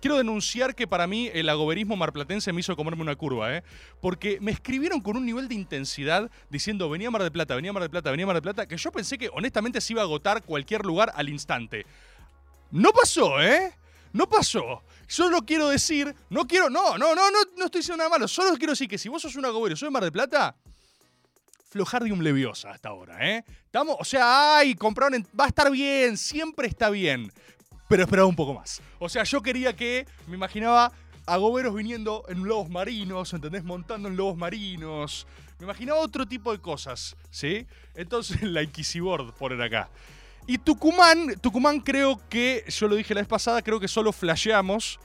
Quiero 0.00 0.18
denunciar 0.18 0.76
que 0.76 0.86
para 0.86 1.08
mí 1.08 1.28
el 1.34 1.48
agoberismo 1.48 1.96
marplatense 1.96 2.52
me 2.52 2.60
hizo 2.60 2.76
comerme 2.76 3.02
una 3.02 3.16
curva, 3.16 3.56
¿eh? 3.56 3.64
Porque 4.00 4.38
me 4.40 4.52
escribieron 4.52 5.00
con 5.00 5.16
un 5.16 5.26
nivel 5.26 5.48
de 5.48 5.56
intensidad 5.56 6.30
diciendo 6.48 6.88
venía 6.88 7.10
Mar 7.10 7.22
del 7.22 7.32
Plata, 7.32 7.56
venía 7.56 7.72
Mar 7.72 7.82
del 7.82 7.90
Plata, 7.90 8.12
venía 8.12 8.24
Mar 8.24 8.36
del 8.36 8.42
Plata, 8.42 8.66
que 8.66 8.76
yo 8.76 8.92
pensé 8.92 9.18
que 9.18 9.30
honestamente 9.32 9.80
se 9.80 9.94
iba 9.94 10.02
a 10.02 10.04
agotar 10.04 10.44
cualquier 10.44 10.84
lugar 10.84 11.10
al 11.16 11.28
instante. 11.28 11.86
No 12.70 12.92
pasó, 12.92 13.42
¿eh? 13.42 13.74
No 14.12 14.28
pasó. 14.28 14.82
Solo 15.08 15.44
quiero 15.44 15.68
decir, 15.68 16.14
no 16.30 16.46
quiero, 16.46 16.70
no, 16.70 16.96
no, 16.98 17.16
no, 17.16 17.30
no, 17.32 17.38
no 17.56 17.64
estoy 17.64 17.80
diciendo 17.80 17.98
nada 17.98 18.10
malo. 18.10 18.28
Solo 18.28 18.56
quiero 18.58 18.74
decir 18.74 18.88
que 18.88 18.98
si 18.98 19.08
vos 19.08 19.22
sos 19.22 19.34
un 19.34 19.44
agobero, 19.44 19.74
sos 19.74 19.88
de 19.88 19.90
Mar 19.90 20.04
del 20.04 20.12
Plata, 20.12 20.54
Flojardium 21.76 22.20
leviosa 22.20 22.70
hasta 22.70 22.88
ahora, 22.88 23.18
¿eh? 23.20 23.44
Estamos, 23.66 23.96
o 24.00 24.04
sea, 24.04 24.56
ay, 24.56 24.74
compraron, 24.74 25.14
en- 25.16 25.26
va 25.38 25.44
a 25.44 25.48
estar 25.48 25.70
bien, 25.70 26.16
siempre 26.16 26.66
está 26.68 26.88
bien. 26.88 27.30
Pero 27.86 28.02
esperaba 28.02 28.26
un 28.26 28.34
poco 28.34 28.54
más. 28.54 28.80
O 28.98 29.10
sea, 29.10 29.24
yo 29.24 29.42
quería 29.42 29.76
que, 29.76 30.06
me 30.26 30.36
imaginaba 30.36 30.90
agoberos 31.26 31.74
viniendo 31.74 32.24
en 32.30 32.44
lobos 32.44 32.70
marinos, 32.70 33.34
¿entendés? 33.34 33.62
Montando 33.62 34.08
en 34.08 34.16
lobos 34.16 34.38
marinos. 34.38 35.26
Me 35.58 35.64
imaginaba 35.64 35.98
otro 36.00 36.26
tipo 36.26 36.50
de 36.50 36.60
cosas, 36.60 37.14
¿sí? 37.30 37.66
Entonces, 37.94 38.40
la 38.42 38.62
Inquisiboard 38.62 39.34
ponen 39.34 39.60
acá. 39.60 39.90
Y 40.46 40.56
Tucumán, 40.56 41.34
Tucumán 41.42 41.80
creo 41.80 42.18
que, 42.30 42.64
yo 42.68 42.88
lo 42.88 42.94
dije 42.94 43.12
la 43.12 43.20
vez 43.20 43.28
pasada, 43.28 43.60
creo 43.60 43.78
que 43.78 43.88
solo 43.88 44.12
flasheamos, 44.12 44.98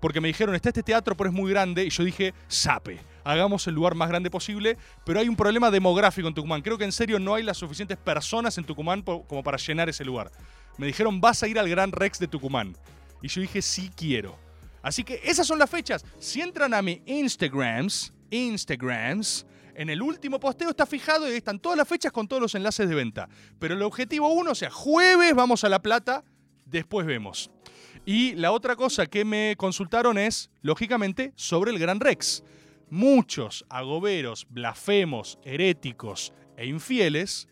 porque 0.00 0.20
me 0.20 0.28
dijeron, 0.28 0.54
está 0.54 0.68
este 0.68 0.82
teatro, 0.82 1.16
pero 1.16 1.30
es 1.30 1.34
muy 1.34 1.50
grande, 1.50 1.84
y 1.86 1.90
yo 1.90 2.04
dije, 2.04 2.34
sape, 2.46 3.00
hagamos 3.24 3.66
el 3.66 3.74
lugar 3.74 3.94
más 3.94 4.08
grande 4.08 4.30
posible, 4.30 4.76
pero 5.04 5.20
hay 5.20 5.28
un 5.28 5.36
problema 5.36 5.70
demográfico 5.70 6.28
en 6.28 6.34
Tucumán. 6.34 6.62
Creo 6.62 6.78
que 6.78 6.84
en 6.84 6.92
serio 6.92 7.18
no 7.18 7.34
hay 7.34 7.42
las 7.42 7.58
suficientes 7.58 7.98
personas 7.98 8.56
en 8.58 8.64
Tucumán 8.64 9.02
como 9.02 9.42
para 9.42 9.56
llenar 9.58 9.88
ese 9.88 10.04
lugar. 10.04 10.30
Me 10.78 10.86
dijeron, 10.86 11.20
vas 11.20 11.42
a 11.42 11.48
ir 11.48 11.58
al 11.58 11.68
Gran 11.68 11.92
Rex 11.92 12.18
de 12.18 12.28
Tucumán. 12.28 12.76
Y 13.22 13.28
yo 13.28 13.40
dije, 13.40 13.60
sí 13.62 13.90
quiero. 13.94 14.38
Así 14.82 15.04
que 15.04 15.20
esas 15.24 15.46
son 15.46 15.58
las 15.58 15.68
fechas. 15.68 16.04
Si 16.18 16.40
entran 16.40 16.72
a 16.72 16.82
mi 16.82 17.02
Instagrams, 17.04 18.12
Instagrams, 18.30 19.46
en 19.74 19.90
el 19.90 20.02
último 20.02 20.40
posteo 20.40 20.70
está 20.70 20.86
fijado 20.86 21.30
y 21.30 21.36
están 21.36 21.58
todas 21.58 21.76
las 21.76 21.88
fechas 21.88 22.12
con 22.12 22.28
todos 22.28 22.40
los 22.42 22.54
enlaces 22.54 22.88
de 22.88 22.94
venta. 22.94 23.28
Pero 23.58 23.74
el 23.74 23.82
objetivo 23.82 24.28
uno, 24.28 24.52
o 24.52 24.54
sea, 24.54 24.70
jueves 24.70 25.34
vamos 25.34 25.64
a 25.64 25.68
La 25.68 25.82
Plata, 25.82 26.24
después 26.66 27.06
vemos. 27.06 27.50
Y 28.04 28.34
la 28.34 28.52
otra 28.52 28.76
cosa 28.76 29.06
que 29.06 29.24
me 29.24 29.54
consultaron 29.56 30.18
es, 30.18 30.50
lógicamente, 30.62 31.32
sobre 31.36 31.70
el 31.70 31.78
Gran 31.78 32.00
Rex. 32.00 32.42
Muchos 32.90 33.64
agoberos, 33.68 34.46
blasfemos, 34.50 35.38
heréticos 35.44 36.32
e 36.56 36.66
infieles. 36.66 37.48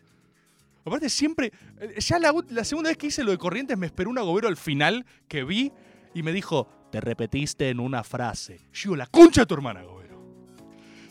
Aparte, 0.85 1.09
siempre. 1.09 1.53
eh, 1.81 1.95
Ya 2.01 2.19
la, 2.19 2.33
la 2.51 2.65
segunda 2.65 2.91
vez 2.91 2.97
que 2.97 3.07
hice 3.09 3.23
lo 3.25 3.31
de 3.31 3.39
Corrientes, 3.39 3.79
me 3.79 3.87
esperó 3.87 4.11
un 4.11 4.19
agobero 4.19 4.49
al 4.49 4.57
final 4.57 5.07
que 5.29 5.45
vi 5.45 5.73
y 6.15 6.23
me 6.23 6.33
dijo: 6.33 6.69
Te 6.91 7.01
repetiste 7.01 7.69
en 7.71 7.79
una 7.81 8.03
frase. 8.05 8.61
Yo, 8.73 8.97
la 8.97 9.07
concha 9.07 9.43
de 9.43 9.47
tu 9.47 9.55
hermana, 9.55 9.81
agobero. 9.81 10.19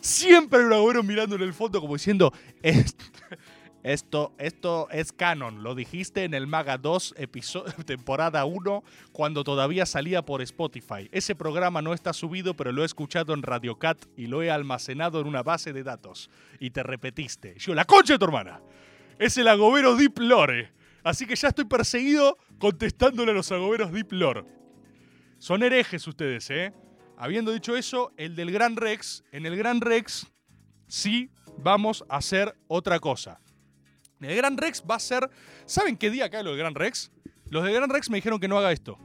Siempre 0.01 0.59
hay 0.59 0.65
un 0.65 0.73
agobero 0.73 1.03
mirando 1.03 1.35
en 1.35 1.41
el 1.41 1.53
fondo 1.53 1.79
como 1.81 1.93
diciendo: 1.95 2.33
"Est- 2.61 3.01
esto, 3.83 4.33
esto 4.37 4.87
es 4.91 5.11
canon. 5.13 5.63
Lo 5.63 5.75
dijiste 5.75 6.23
en 6.23 6.33
el 6.33 6.47
Maga 6.47 6.77
2, 6.77 7.15
episo- 7.17 7.63
temporada 7.85 8.43
1, 8.45 8.83
cuando 9.11 9.43
todavía 9.43 9.85
salía 9.85 10.23
por 10.23 10.41
Spotify. 10.41 11.07
Ese 11.11 11.35
programa 11.35 11.81
no 11.81 11.93
está 11.93 12.13
subido, 12.13 12.53
pero 12.55 12.71
lo 12.71 12.83
he 12.83 12.85
escuchado 12.85 13.33
en 13.33 13.43
Radio 13.43 13.77
Cat 13.79 14.05
y 14.17 14.27
lo 14.27 14.41
he 14.43 14.51
almacenado 14.51 15.21
en 15.21 15.27
una 15.27 15.43
base 15.43 15.73
de 15.73 15.83
datos. 15.83 16.29
Y 16.59 16.71
te 16.71 16.83
repetiste. 16.83 17.55
Yo, 17.57 17.73
la 17.73 17.85
concha 17.85 18.13
de 18.13 18.19
tu 18.19 18.25
hermana. 18.25 18.61
Es 19.19 19.37
el 19.37 19.47
agobero 19.47 19.95
Deep 19.95 20.19
Lore. 20.19 20.71
Así 21.03 21.25
que 21.25 21.35
ya 21.35 21.47
estoy 21.49 21.65
perseguido 21.65 22.37
contestándole 22.59 23.31
a 23.31 23.35
los 23.35 23.51
agoberos 23.51 23.91
Deep 23.93 24.11
Lore. 24.11 24.43
Son 25.39 25.63
herejes 25.63 26.05
ustedes, 26.07 26.49
¿eh? 26.49 26.73
Habiendo 27.17 27.51
dicho 27.51 27.75
eso, 27.75 28.11
el 28.17 28.35
del 28.35 28.51
Gran 28.51 28.75
Rex, 28.75 29.23
en 29.31 29.45
el 29.45 29.55
Gran 29.55 29.81
Rex 29.81 30.27
sí 30.87 31.31
vamos 31.59 32.03
a 32.09 32.17
hacer 32.17 32.55
otra 32.67 32.99
cosa. 32.99 33.39
El 34.21 34.35
Gran 34.35 34.57
Rex 34.57 34.83
va 34.89 34.95
a 34.95 34.99
ser. 34.99 35.29
¿Saben 35.65 35.97
qué 35.97 36.09
día 36.09 36.29
cae 36.29 36.43
lo 36.43 36.51
del 36.51 36.59
Gran 36.59 36.75
Rex? 36.75 37.11
Los 37.49 37.63
del 37.63 37.73
Gran 37.73 37.89
Rex 37.89 38.09
me 38.09 38.17
dijeron 38.17 38.39
que 38.39 38.47
no 38.47 38.57
haga 38.57 38.71
esto. 38.71 38.97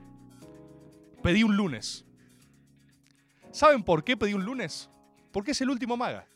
Pedí 1.22 1.42
un 1.42 1.56
lunes. 1.56 2.04
¿Saben 3.52 3.82
por 3.82 4.02
qué 4.02 4.16
pedí 4.16 4.34
un 4.34 4.44
lunes? 4.44 4.88
Porque 5.30 5.52
es 5.52 5.60
el 5.60 5.70
último 5.70 5.96
maga. 5.96 6.26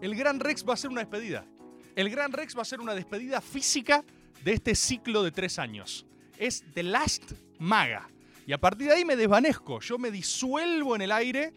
El 0.00 0.14
Gran 0.16 0.40
Rex 0.40 0.64
va 0.68 0.74
a 0.74 0.76
ser 0.76 0.90
una 0.90 1.00
despedida. 1.00 1.46
El 1.94 2.10
Gran 2.10 2.32
Rex 2.32 2.56
va 2.56 2.62
a 2.62 2.66
ser 2.66 2.80
una 2.80 2.94
despedida 2.94 3.40
física 3.40 4.04
de 4.42 4.52
este 4.52 4.74
ciclo 4.74 5.22
de 5.22 5.30
tres 5.30 5.58
años. 5.58 6.04
Es 6.36 6.64
The 6.74 6.82
Last 6.82 7.32
Maga. 7.58 8.10
Y 8.46 8.52
a 8.52 8.60
partir 8.60 8.88
de 8.88 8.94
ahí 8.94 9.04
me 9.04 9.16
desvanezco. 9.16 9.80
Yo 9.80 9.96
me 9.96 10.10
disuelvo 10.10 10.96
en 10.96 11.02
el 11.02 11.12
aire 11.12 11.54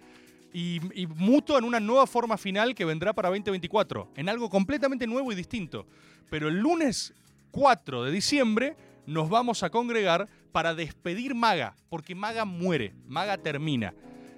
y, 0.57 0.81
y 0.99 1.05
muto 1.05 1.55
en 1.55 1.65
una 1.65 1.79
nueva 1.79 2.07
forma 2.07 2.35
final 2.35 2.73
que 2.73 2.83
vendrá 2.83 3.13
para 3.13 3.29
2024. 3.29 4.13
En 4.15 4.27
algo 4.27 4.49
completamente 4.49 5.05
nuevo 5.05 5.31
y 5.31 5.35
distinto. 5.35 5.85
Pero 6.31 6.47
el 6.47 6.57
lunes 6.57 7.13
4 7.51 8.05
de 8.05 8.11
diciembre 8.11 8.75
nos 9.05 9.29
vamos 9.29 9.61
a 9.61 9.69
congregar 9.69 10.27
para 10.51 10.73
despedir 10.73 11.35
Maga. 11.35 11.75
Porque 11.89 12.15
Maga 12.15 12.43
muere. 12.43 12.95
Maga 13.05 13.37
termina. 13.37 13.93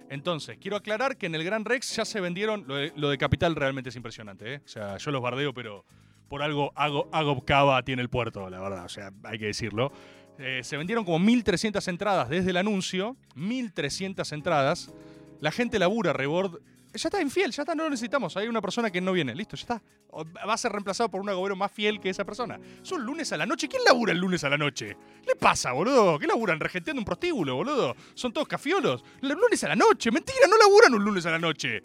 Entonces, 0.10 0.58
quiero 0.60 0.76
aclarar 0.76 1.16
que 1.16 1.28
en 1.28 1.36
el 1.36 1.44
Gran 1.46 1.64
Rex 1.64 1.96
ya 1.96 2.04
se 2.04 2.20
vendieron. 2.20 2.66
Lo 2.68 3.10
de, 3.10 3.18
Capital 3.18 3.56
realmente 3.56 3.90
es 3.90 3.96
impresionante, 3.96 4.56
¿eh? 4.56 4.62
O 4.66 4.68
sea, 4.68 4.98
yo 4.98 5.12
los 5.12 5.22
bardeo, 5.22 5.54
pero 5.54 5.86
por 6.28 6.42
algo 6.42 6.74
Ago, 6.76 7.08
Agob 7.14 7.46
Cava 7.46 7.82
tiene 7.84 8.02
el 8.02 8.10
puerto, 8.10 8.50
la 8.50 8.60
verdad. 8.60 8.84
O 8.84 8.90
sea, 8.90 9.14
hay 9.24 9.40
que 9.40 9.46
decirlo. 9.46 9.94
Eh, 10.38 10.60
se 10.64 10.76
vendieron 10.76 11.06
como 11.06 11.18
1.300 11.20 11.88
entradas 11.88 12.28
desde 12.28 12.50
el 12.50 12.58
anuncio. 12.58 13.16
1.300 13.38 14.34
entradas. 14.34 14.92
La 15.40 15.52
gente 15.52 15.80
labura, 15.80 16.14
Rebord. 16.14 16.60
Ya 16.92 17.08
está 17.08 17.22
infiel, 17.22 17.52
ya 17.52 17.62
está, 17.62 17.76
no 17.76 17.84
lo 17.84 17.92
necesitamos. 17.92 18.36
Hay 18.36 18.48
una 18.48 18.62
persona 18.62 18.90
que 18.90 19.00
no 19.00 19.12
viene, 19.12 19.36
listo, 19.36 19.56
ya 19.56 19.62
está. 19.62 19.82
Va 20.12 20.54
a 20.54 20.58
ser 20.58 20.72
reemplazado 20.72 21.10
por 21.10 21.22
un 21.22 21.30
agobero 21.30 21.56
más 21.56 21.72
fiel 21.72 22.00
que 22.00 22.10
esa 22.10 22.26
persona. 22.26 22.60
Son 22.82 23.06
lunes 23.06 23.32
a 23.32 23.38
la 23.38 23.46
noche. 23.46 23.68
¿Quién 23.68 23.84
labura 23.84 24.12
el 24.12 24.18
lunes 24.18 24.44
a 24.44 24.50
la 24.50 24.58
noche? 24.58 24.98
¿Qué 25.22 25.28
le 25.28 25.36
pasa, 25.36 25.72
boludo? 25.72 26.18
¿Qué 26.18 26.26
laburan? 26.26 26.60
Regenteando 26.60 27.00
un 27.00 27.06
prostíbulo, 27.06 27.56
boludo. 27.56 27.96
Son 28.16 28.34
todos 28.34 28.48
cafiolos. 28.48 29.04
El 29.22 29.30
lunes 29.30 29.64
a 29.64 29.68
la 29.68 29.76
noche. 29.76 30.10
Mentira, 30.10 30.48
no 30.50 30.58
laburan 30.58 30.94
un 30.96 31.04
lunes 31.04 31.26
a 31.28 31.32
la 31.32 31.40
noche. 31.40 31.84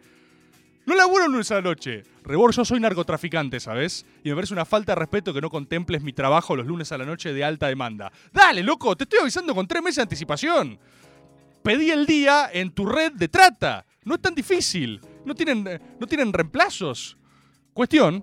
No 0.86 0.94
laburan 0.94 1.26
un 1.26 1.32
lunes 1.32 1.50
a 1.50 1.56
la 1.56 1.62
noche. 1.62 2.04
Rebor, 2.24 2.54
yo 2.54 2.64
soy 2.64 2.80
narcotraficante, 2.80 3.60
¿sabes? 3.60 4.06
Y 4.22 4.30
me 4.30 4.34
parece 4.34 4.54
una 4.54 4.64
falta 4.64 4.92
de 4.92 4.96
respeto 4.96 5.34
que 5.34 5.40
no 5.42 5.50
contemples 5.50 6.02
mi 6.02 6.14
trabajo 6.14 6.56
los 6.56 6.66
lunes 6.66 6.92
a 6.92 6.98
la 6.98 7.04
noche 7.04 7.34
de 7.34 7.44
alta 7.44 7.68
demanda. 7.68 8.10
Dale, 8.32 8.62
loco, 8.62 8.96
te 8.96 9.04
estoy 9.04 9.20
avisando 9.20 9.54
con 9.54 9.66
tres 9.66 9.82
meses 9.82 9.96
de 9.96 10.02
anticipación. 10.02 10.78
Pedí 11.64 11.90
el 11.90 12.04
día 12.04 12.50
en 12.52 12.70
tu 12.72 12.84
red 12.84 13.12
de 13.12 13.26
trata. 13.26 13.86
No 14.04 14.16
es 14.16 14.20
tan 14.20 14.34
difícil. 14.34 15.00
No 15.24 15.34
tienen, 15.34 15.66
eh, 15.66 15.80
no 15.98 16.06
tienen 16.06 16.30
reemplazos. 16.30 17.16
Cuestión, 17.72 18.22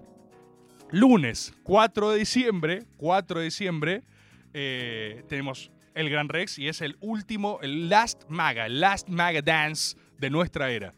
lunes 0.91 1.51
4 1.63 2.12
de 2.12 2.19
diciembre, 2.19 2.86
4 2.98 3.39
de 3.39 3.45
diciembre, 3.45 4.03
eh, 4.53 5.24
tenemos 5.27 5.71
el 5.95 6.12
Gran 6.12 6.29
Rex 6.29 6.60
y 6.60 6.67
es 6.67 6.81
el 6.81 6.98
último, 7.01 7.57
el 7.63 7.89
Last 7.89 8.25
Maga, 8.29 8.67
el 8.67 8.79
Last 8.79 9.10
Maga 9.10 9.41
Dance 9.41 9.98
de 10.19 10.29
nuestra 10.29 10.69
era. 10.69 10.93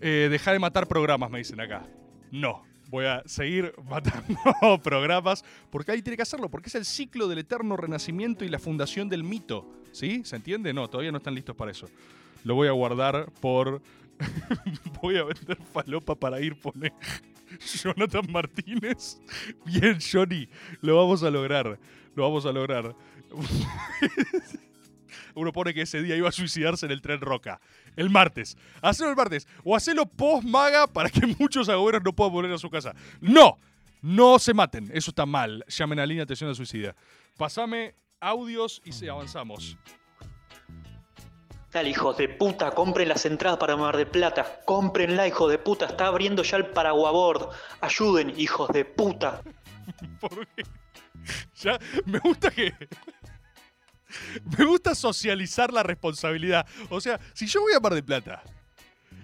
Eh, 0.00 0.26
deja 0.28 0.52
de 0.52 0.58
matar 0.58 0.88
programas, 0.88 1.30
me 1.30 1.38
dicen 1.38 1.60
acá. 1.60 1.86
No, 2.32 2.65
voy 2.88 3.06
a 3.06 3.22
seguir 3.26 3.74
matando 3.88 4.80
programas 4.82 5.44
porque 5.70 5.92
ahí 5.92 6.02
tiene 6.02 6.16
que 6.16 6.22
hacerlo, 6.22 6.50
porque 6.50 6.68
es 6.68 6.74
el 6.74 6.84
ciclo 6.84 7.28
del 7.28 7.38
eterno 7.38 7.76
renacimiento 7.76 8.44
y 8.44 8.48
la 8.48 8.58
fundación 8.58 9.08
del 9.08 9.24
mito. 9.24 9.66
¿Sí? 9.92 10.22
¿Se 10.24 10.36
entiende? 10.36 10.74
No, 10.74 10.88
todavía 10.88 11.10
no 11.10 11.18
están 11.18 11.34
listos 11.34 11.56
para 11.56 11.70
eso. 11.70 11.88
Lo 12.44 12.54
voy 12.54 12.68
a 12.68 12.72
guardar 12.72 13.30
por... 13.40 13.80
voy 15.02 15.16
a 15.16 15.24
vender 15.24 15.58
falopa 15.72 16.14
para 16.14 16.40
ir, 16.40 16.58
pone 16.58 16.92
Jonathan 17.82 18.30
Martínez. 18.30 19.18
Bien, 19.64 19.98
Johnny, 20.00 20.48
lo 20.80 20.96
vamos 20.96 21.22
a 21.22 21.30
lograr. 21.30 21.78
Lo 22.14 22.22
vamos 22.22 22.46
a 22.46 22.52
lograr. 22.52 22.94
Uno 25.34 25.52
pone 25.52 25.74
que 25.74 25.82
ese 25.82 26.02
día 26.02 26.16
iba 26.16 26.28
a 26.28 26.32
suicidarse 26.32 26.86
en 26.86 26.92
el 26.92 27.02
tren 27.02 27.20
Roca. 27.20 27.60
El 27.96 28.10
martes. 28.10 28.56
Hacelo 28.82 29.10
el 29.10 29.16
martes. 29.16 29.48
O 29.64 29.74
hacelo 29.74 30.06
post-maga 30.06 30.86
para 30.86 31.10
que 31.10 31.26
muchos 31.38 31.68
agoberos 31.68 32.02
no 32.04 32.12
puedan 32.12 32.32
volver 32.32 32.52
a 32.52 32.58
su 32.58 32.70
casa. 32.70 32.94
¡No! 33.20 33.58
No 34.02 34.38
se 34.38 34.54
maten. 34.54 34.90
Eso 34.92 35.10
está 35.10 35.26
mal. 35.26 35.64
Llamen 35.66 35.98
a 35.98 36.06
línea 36.06 36.20
de 36.20 36.24
atención 36.24 36.50
a 36.50 36.54
suicida. 36.54 36.94
Pasame 37.36 37.94
audios 38.20 38.80
y 38.84 38.92
se 38.92 39.10
avanzamos. 39.10 39.76
Dale, 41.72 41.90
hijos 41.90 42.16
de 42.16 42.28
puta, 42.28 42.70
compren 42.70 43.08
las 43.08 43.26
entradas 43.26 43.58
para 43.58 43.76
Mar 43.76 43.96
de 43.96 44.06
Plata. 44.06 44.60
Cómprenla, 44.64 45.26
hijos 45.26 45.50
de 45.50 45.58
puta. 45.58 45.86
Está 45.86 46.06
abriendo 46.06 46.42
ya 46.42 46.56
el 46.56 46.66
Paraguabord. 46.66 47.50
Ayuden, 47.80 48.32
hijos 48.38 48.70
de 48.70 48.84
puta. 48.84 49.42
Porque 50.20 50.64
ya 51.56 51.78
me 52.04 52.18
gusta 52.20 52.50
que. 52.50 52.72
Me 54.58 54.64
gusta 54.64 54.94
socializar 54.94 55.72
la 55.72 55.82
responsabilidad. 55.82 56.66
O 56.90 57.00
sea, 57.00 57.20
si 57.34 57.46
yo 57.46 57.60
voy 57.60 57.72
a 57.74 57.80
Mar 57.80 57.94
de 57.94 58.02
Plata 58.02 58.42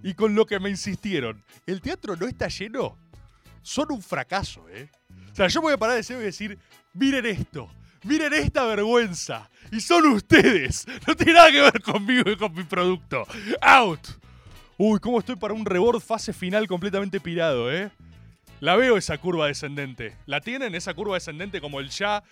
y 0.03 0.15
con 0.15 0.35
lo 0.35 0.47
que 0.47 0.59
me 0.59 0.71
insistieron, 0.71 1.43
el 1.67 1.81
teatro 1.81 2.17
no 2.17 2.27
está 2.27 2.49
lleno, 2.49 2.99
son 3.62 3.93
un 3.93 4.03
fracaso, 4.03 4.69
¿eh? 4.69 4.91
O 5.33 5.35
sea, 5.35 5.49
yo 5.49 5.61
voy 5.61 5.73
a 5.73 5.79
parar 5.79 5.95
de 5.95 5.99
decir 5.99 6.17
y 6.17 6.21
decir, 6.21 6.59
miren 6.93 7.25
esto, 7.27 7.71
miren 8.05 8.33
esta 8.35 8.65
vergüenza. 8.65 9.49
Y 9.71 9.81
son 9.81 10.07
ustedes. 10.07 10.87
No 11.07 11.17
tiene 11.17 11.35
nada 11.35 11.51
que 11.51 11.61
ver 11.61 11.83
conmigo 11.83 12.31
y 12.31 12.37
con 12.37 12.53
mi 12.53 12.65
producto. 12.65 13.27
Out. 13.61 14.09
Uy, 14.77 14.99
cómo 14.99 15.21
estoy 15.21 15.37
para 15.37 15.55
un 15.55 15.65
rebord 15.65 16.01
fase 16.01 16.33
final 16.33 16.67
completamente 16.67 17.21
pirado, 17.21 17.73
¿eh? 17.73 17.91
La 18.62 18.76
veo 18.76 18.97
esa 18.97 19.19
curva 19.19 19.49
descendente. 19.49 20.16
¿La 20.25 20.40
tienen 20.40 20.76
esa 20.76 20.95
curva 20.95 21.14
descendente 21.14 21.61
como 21.61 21.81
el 21.81 21.88
ya 21.90 22.23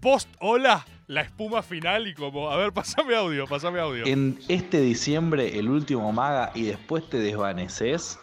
post 0.00 0.28
hola, 0.38 0.84
la 1.06 1.22
espuma 1.22 1.62
final 1.62 2.06
y 2.06 2.12
como, 2.12 2.50
a 2.50 2.56
ver, 2.58 2.70
pasame 2.74 3.16
audio, 3.16 3.46
pasame 3.46 3.80
audio. 3.80 4.04
En 4.04 4.38
este 4.48 4.78
diciembre, 4.82 5.58
el 5.58 5.70
último 5.70 6.12
maga 6.12 6.52
y 6.54 6.64
después 6.64 7.08
te 7.08 7.18
desvaneces. 7.18 8.18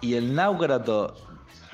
Y 0.00 0.14
el 0.14 0.34
náucrato, 0.34 1.14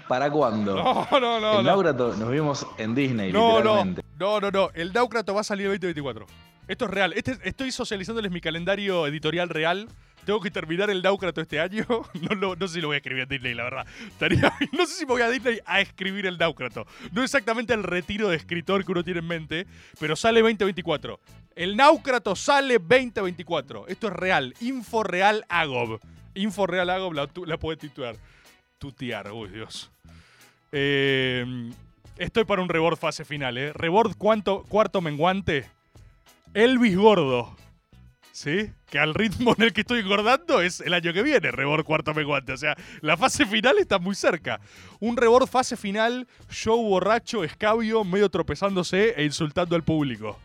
¿para 0.08 0.30
cuándo? 0.30 0.76
No, 1.10 1.18
no, 1.18 1.40
no. 1.40 1.50
el 1.60 1.64
no. 1.64 1.70
náucrato 1.70 2.14
nos 2.14 2.30
vimos 2.30 2.66
en 2.76 2.94
Disney, 2.94 3.32
No, 3.32 3.56
literalmente. 3.56 4.02
no, 4.18 4.40
no, 4.40 4.50
no. 4.50 4.70
El 4.74 4.92
Náucrato 4.92 5.32
va 5.32 5.40
a 5.40 5.44
salir 5.44 5.68
el 5.68 5.72
2024. 5.72 6.26
Esto 6.68 6.84
es 6.84 6.90
real. 6.90 7.14
Este, 7.14 7.38
estoy 7.44 7.72
socializándoles 7.72 8.30
mi 8.30 8.42
calendario 8.42 9.06
editorial 9.06 9.48
real. 9.48 9.88
Tengo 10.24 10.40
que 10.40 10.50
terminar 10.50 10.88
el 10.90 11.02
Náucrato 11.02 11.40
este 11.40 11.60
año. 11.60 11.84
No, 12.38 12.68
sé 12.68 12.74
si 12.74 12.80
lo 12.80 12.88
voy 12.88 12.94
a 12.94 12.98
escribir 12.98 13.24
en 13.24 13.28
Disney, 13.28 13.54
la 13.54 13.64
verdad. 13.64 13.86
No 14.72 14.86
sé 14.86 14.94
si 14.94 15.06
me 15.06 15.12
voy 15.12 15.22
a 15.22 15.30
Disney 15.30 15.58
a 15.64 15.80
escribir 15.80 16.26
el 16.26 16.38
Náucrato. 16.38 16.86
No 17.12 17.22
exactamente 17.22 17.74
el 17.74 17.82
retiro 17.82 18.28
de 18.28 18.36
escritor 18.36 18.84
que 18.84 18.92
uno 18.92 19.04
tiene 19.04 19.20
en 19.20 19.26
mente, 19.26 19.66
pero 19.98 20.16
sale 20.16 20.40
2024. 20.40 21.20
El 21.54 21.76
Náucrato 21.76 22.36
sale 22.36 22.78
2024. 22.78 23.88
Esto 23.88 24.08
es 24.08 24.12
real. 24.12 24.54
Info 24.60 25.02
real 25.02 25.44
Agob. 25.48 26.00
Info 26.34 26.66
real 26.66 26.90
Agob 26.90 27.12
la, 27.12 27.28
la 27.46 27.58
puede 27.58 27.76
titular. 27.76 28.16
Tutear, 28.78 29.32
uy 29.32 29.48
Dios. 29.48 29.90
Eh, 30.72 31.70
estoy 32.16 32.44
para 32.44 32.62
un 32.62 32.68
rebord 32.68 32.96
fase 32.96 33.24
final, 33.24 33.58
¿eh? 33.58 33.72
Rebord 33.72 34.16
cuanto, 34.16 34.62
cuarto 34.64 35.00
menguante. 35.00 35.68
Elvis 36.54 36.96
Gordo. 36.96 37.56
¿Sí? 38.42 38.72
Que 38.90 38.98
al 38.98 39.14
ritmo 39.14 39.54
en 39.56 39.62
el 39.62 39.72
que 39.72 39.82
estoy 39.82 40.00
engordando 40.00 40.62
es 40.62 40.80
el 40.80 40.94
año 40.94 41.12
que 41.12 41.22
viene, 41.22 41.52
rebord 41.52 41.84
cuarto 41.84 42.12
menguante. 42.12 42.52
O 42.52 42.56
sea, 42.56 42.76
la 43.00 43.16
fase 43.16 43.46
final 43.46 43.78
está 43.78 44.00
muy 44.00 44.16
cerca. 44.16 44.60
Un 44.98 45.16
rebord 45.16 45.46
fase 45.46 45.76
final, 45.76 46.26
show 46.50 46.82
borracho, 46.82 47.44
escabio, 47.44 48.02
medio 48.02 48.28
tropezándose 48.30 49.14
e 49.16 49.22
insultando 49.22 49.76
al 49.76 49.84
público. 49.84 50.40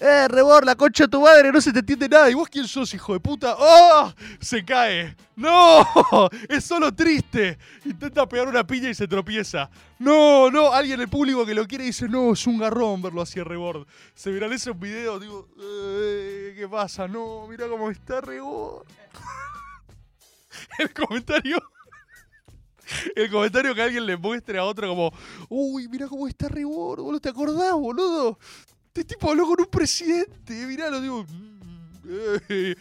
¡Eh, 0.00 0.26
Rebor, 0.26 0.64
la 0.66 0.74
concha 0.74 1.04
de 1.04 1.08
tu 1.08 1.20
madre! 1.20 1.52
No 1.52 1.60
se 1.60 1.72
te 1.72 1.78
entiende 1.78 2.08
nada. 2.08 2.28
¿Y 2.28 2.34
vos 2.34 2.48
quién 2.48 2.66
sos, 2.66 2.92
hijo 2.94 3.12
de 3.12 3.20
puta? 3.20 3.54
¡Oh! 3.58 4.12
Se 4.40 4.64
cae. 4.64 5.16
¡No! 5.36 5.86
Es 6.48 6.64
solo 6.64 6.92
triste. 6.92 7.58
Intenta 7.84 8.28
pegar 8.28 8.48
una 8.48 8.66
piña 8.66 8.90
y 8.90 8.94
se 8.94 9.06
tropieza. 9.06 9.70
¡No, 9.98 10.50
no! 10.50 10.72
Alguien 10.72 10.94
en 10.94 11.02
el 11.02 11.08
público 11.08 11.46
que 11.46 11.54
lo 11.54 11.66
quiere 11.68 11.84
dice, 11.84 12.08
no, 12.08 12.32
es 12.32 12.46
un 12.46 12.58
garrón 12.58 13.00
verlo 13.02 13.22
así 13.22 13.38
a 13.38 13.44
Rebord. 13.44 13.86
Se 14.14 14.32
viraliza 14.32 14.72
un 14.72 14.80
video, 14.80 15.20
digo, 15.20 15.48
"Eh, 15.60 16.54
¿qué 16.56 16.66
pasa? 16.68 17.06
No, 17.06 17.46
mira 17.46 17.68
cómo 17.68 17.90
está 17.90 18.20
Rebord. 18.20 18.86
el 20.78 20.92
comentario... 20.92 21.62
El 23.16 23.30
comentario 23.30 23.74
que 23.74 23.80
alguien 23.82 24.04
le 24.04 24.16
muestre 24.16 24.58
a 24.58 24.64
otro 24.64 24.88
como, 24.88 25.12
uy, 25.48 25.88
mira 25.88 26.08
cómo 26.08 26.26
está 26.28 26.48
Rebord, 26.48 27.00
boludo, 27.00 27.20
¿te 27.20 27.28
acordás, 27.30 27.72
boludo? 27.72 28.38
Este 28.94 29.04
tipo 29.14 29.30
habló 29.30 29.46
con 29.46 29.58
un 29.58 29.66
presidente. 29.66 30.52
Mirá, 30.66 30.90
lo 30.90 31.00
digo. 31.00 31.24
mm, 31.24 32.36
eh, 32.50 32.74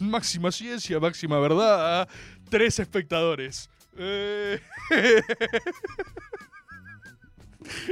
máxima 0.00 0.52
ciencia, 0.52 1.00
máxima 1.00 1.38
verdad. 1.40 2.06
Tres 2.50 2.78
espectadores. 2.78 3.70
Eh, 3.96 4.60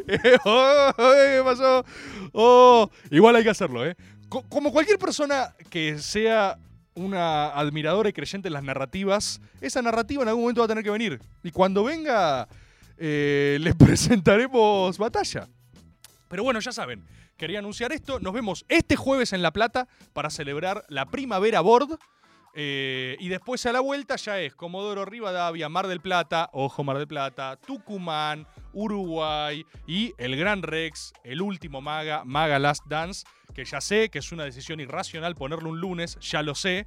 eh, 0.08 0.36
oh, 0.44 0.92
¿Qué 0.96 1.40
pasó? 1.42 1.84
Oh, 2.32 2.90
igual 3.10 3.36
hay 3.36 3.44
que 3.44 3.48
hacerlo, 3.50 3.86
¿eh? 3.86 3.96
Co- 4.28 4.42
Como 4.48 4.70
cualquier 4.70 4.98
persona 4.98 5.54
que 5.70 5.98
sea 5.98 6.58
una 6.94 7.46
admiradora 7.48 8.10
y 8.10 8.12
creyente 8.12 8.48
en 8.48 8.52
las 8.54 8.62
narrativas, 8.62 9.40
esa 9.62 9.80
narrativa 9.80 10.22
en 10.22 10.28
algún 10.28 10.42
momento 10.44 10.60
va 10.60 10.66
a 10.66 10.68
tener 10.68 10.84
que 10.84 10.90
venir. 10.90 11.18
Y 11.42 11.50
cuando 11.50 11.82
venga, 11.82 12.46
les 12.98 13.74
presentaremos 13.74 14.98
batalla. 14.98 15.48
Pero 16.28 16.42
bueno, 16.42 16.60
ya 16.60 16.72
saben, 16.72 17.02
quería 17.36 17.58
anunciar 17.58 17.92
esto. 17.92 18.20
Nos 18.20 18.32
vemos 18.32 18.64
este 18.68 18.96
jueves 18.96 19.32
en 19.32 19.42
La 19.42 19.52
Plata 19.52 19.88
para 20.12 20.30
celebrar 20.30 20.84
la 20.88 21.06
Primavera 21.06 21.60
Board. 21.60 21.98
Eh, 22.56 23.16
y 23.18 23.28
después 23.30 23.66
a 23.66 23.72
la 23.72 23.80
vuelta 23.80 24.14
ya 24.14 24.38
es 24.38 24.54
Comodoro 24.54 25.04
Rivadavia, 25.04 25.68
Mar 25.68 25.88
del 25.88 26.00
Plata, 26.00 26.50
ojo 26.52 26.84
Mar 26.84 26.98
del 26.98 27.08
Plata, 27.08 27.56
Tucumán, 27.56 28.46
Uruguay 28.72 29.66
y 29.88 30.14
el 30.18 30.36
Gran 30.36 30.62
Rex, 30.62 31.12
el 31.24 31.42
último 31.42 31.80
Maga, 31.80 32.22
Maga 32.24 32.60
Last 32.60 32.84
Dance, 32.86 33.26
que 33.54 33.64
ya 33.64 33.80
sé 33.80 34.08
que 34.08 34.20
es 34.20 34.30
una 34.30 34.44
decisión 34.44 34.78
irracional 34.78 35.34
ponerlo 35.34 35.70
un 35.70 35.80
lunes, 35.80 36.16
ya 36.20 36.44
lo 36.44 36.54
sé, 36.54 36.86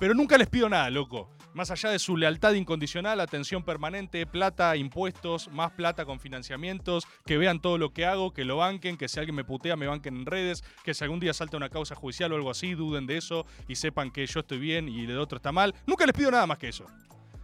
pero 0.00 0.12
nunca 0.12 0.38
les 0.38 0.48
pido 0.48 0.68
nada, 0.68 0.90
loco. 0.90 1.35
Más 1.56 1.70
allá 1.70 1.88
de 1.88 1.98
su 1.98 2.18
lealtad 2.18 2.52
incondicional, 2.52 3.18
atención 3.18 3.62
permanente, 3.62 4.26
plata, 4.26 4.76
impuestos, 4.76 5.48
más 5.48 5.72
plata 5.72 6.04
con 6.04 6.20
financiamientos, 6.20 7.08
que 7.24 7.38
vean 7.38 7.62
todo 7.62 7.78
lo 7.78 7.94
que 7.94 8.04
hago, 8.04 8.34
que 8.34 8.44
lo 8.44 8.58
banquen, 8.58 8.98
que 8.98 9.08
si 9.08 9.18
alguien 9.18 9.34
me 9.34 9.42
putea 9.42 9.74
me 9.74 9.86
banquen 9.86 10.16
en 10.18 10.26
redes, 10.26 10.62
que 10.84 10.92
si 10.92 11.02
algún 11.02 11.18
día 11.18 11.32
salta 11.32 11.56
una 11.56 11.70
causa 11.70 11.94
judicial 11.94 12.30
o 12.30 12.36
algo 12.36 12.50
así, 12.50 12.74
duden 12.74 13.06
de 13.06 13.16
eso 13.16 13.46
y 13.68 13.76
sepan 13.76 14.10
que 14.10 14.26
yo 14.26 14.40
estoy 14.40 14.58
bien 14.58 14.86
y 14.86 15.04
el 15.04 15.18
otro 15.18 15.36
está 15.36 15.50
mal. 15.50 15.74
Nunca 15.86 16.04
les 16.04 16.14
pido 16.14 16.30
nada 16.30 16.46
más 16.46 16.58
que 16.58 16.68
eso. 16.68 16.84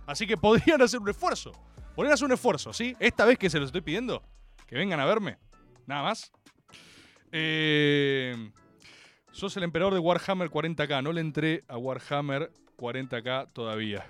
Así 0.05 0.27
que 0.27 0.37
podrían 0.37 0.83
hacer 0.83 1.01
un 1.01 1.09
esfuerzo. 1.09 1.53
Podrían 1.95 2.13
hacer 2.13 2.27
un 2.27 2.33
esfuerzo, 2.33 2.75
¿sí? 2.75 2.95
Esta 3.01 3.25
vez 3.25 3.39
que 3.39 3.49
se 3.49 3.59
los 3.59 3.69
estoy 3.69 3.81
pidiendo, 3.81 4.23
que 4.67 4.77
vengan 4.77 5.01
a 5.01 5.07
verme. 5.07 5.39
Nada 5.87 6.03
más. 6.03 6.31
Eh, 7.33 8.53
sos 9.31 9.57
el 9.57 9.63
emperador 9.63 9.95
de 9.95 10.01
Warhammer 10.01 10.51
40k. 10.51 11.03
No 11.03 11.13
le 11.13 11.23
entré 11.23 11.65
a 11.67 11.79
Warhammer 11.79 12.53
40k 12.77 13.53
todavía. 13.53 14.05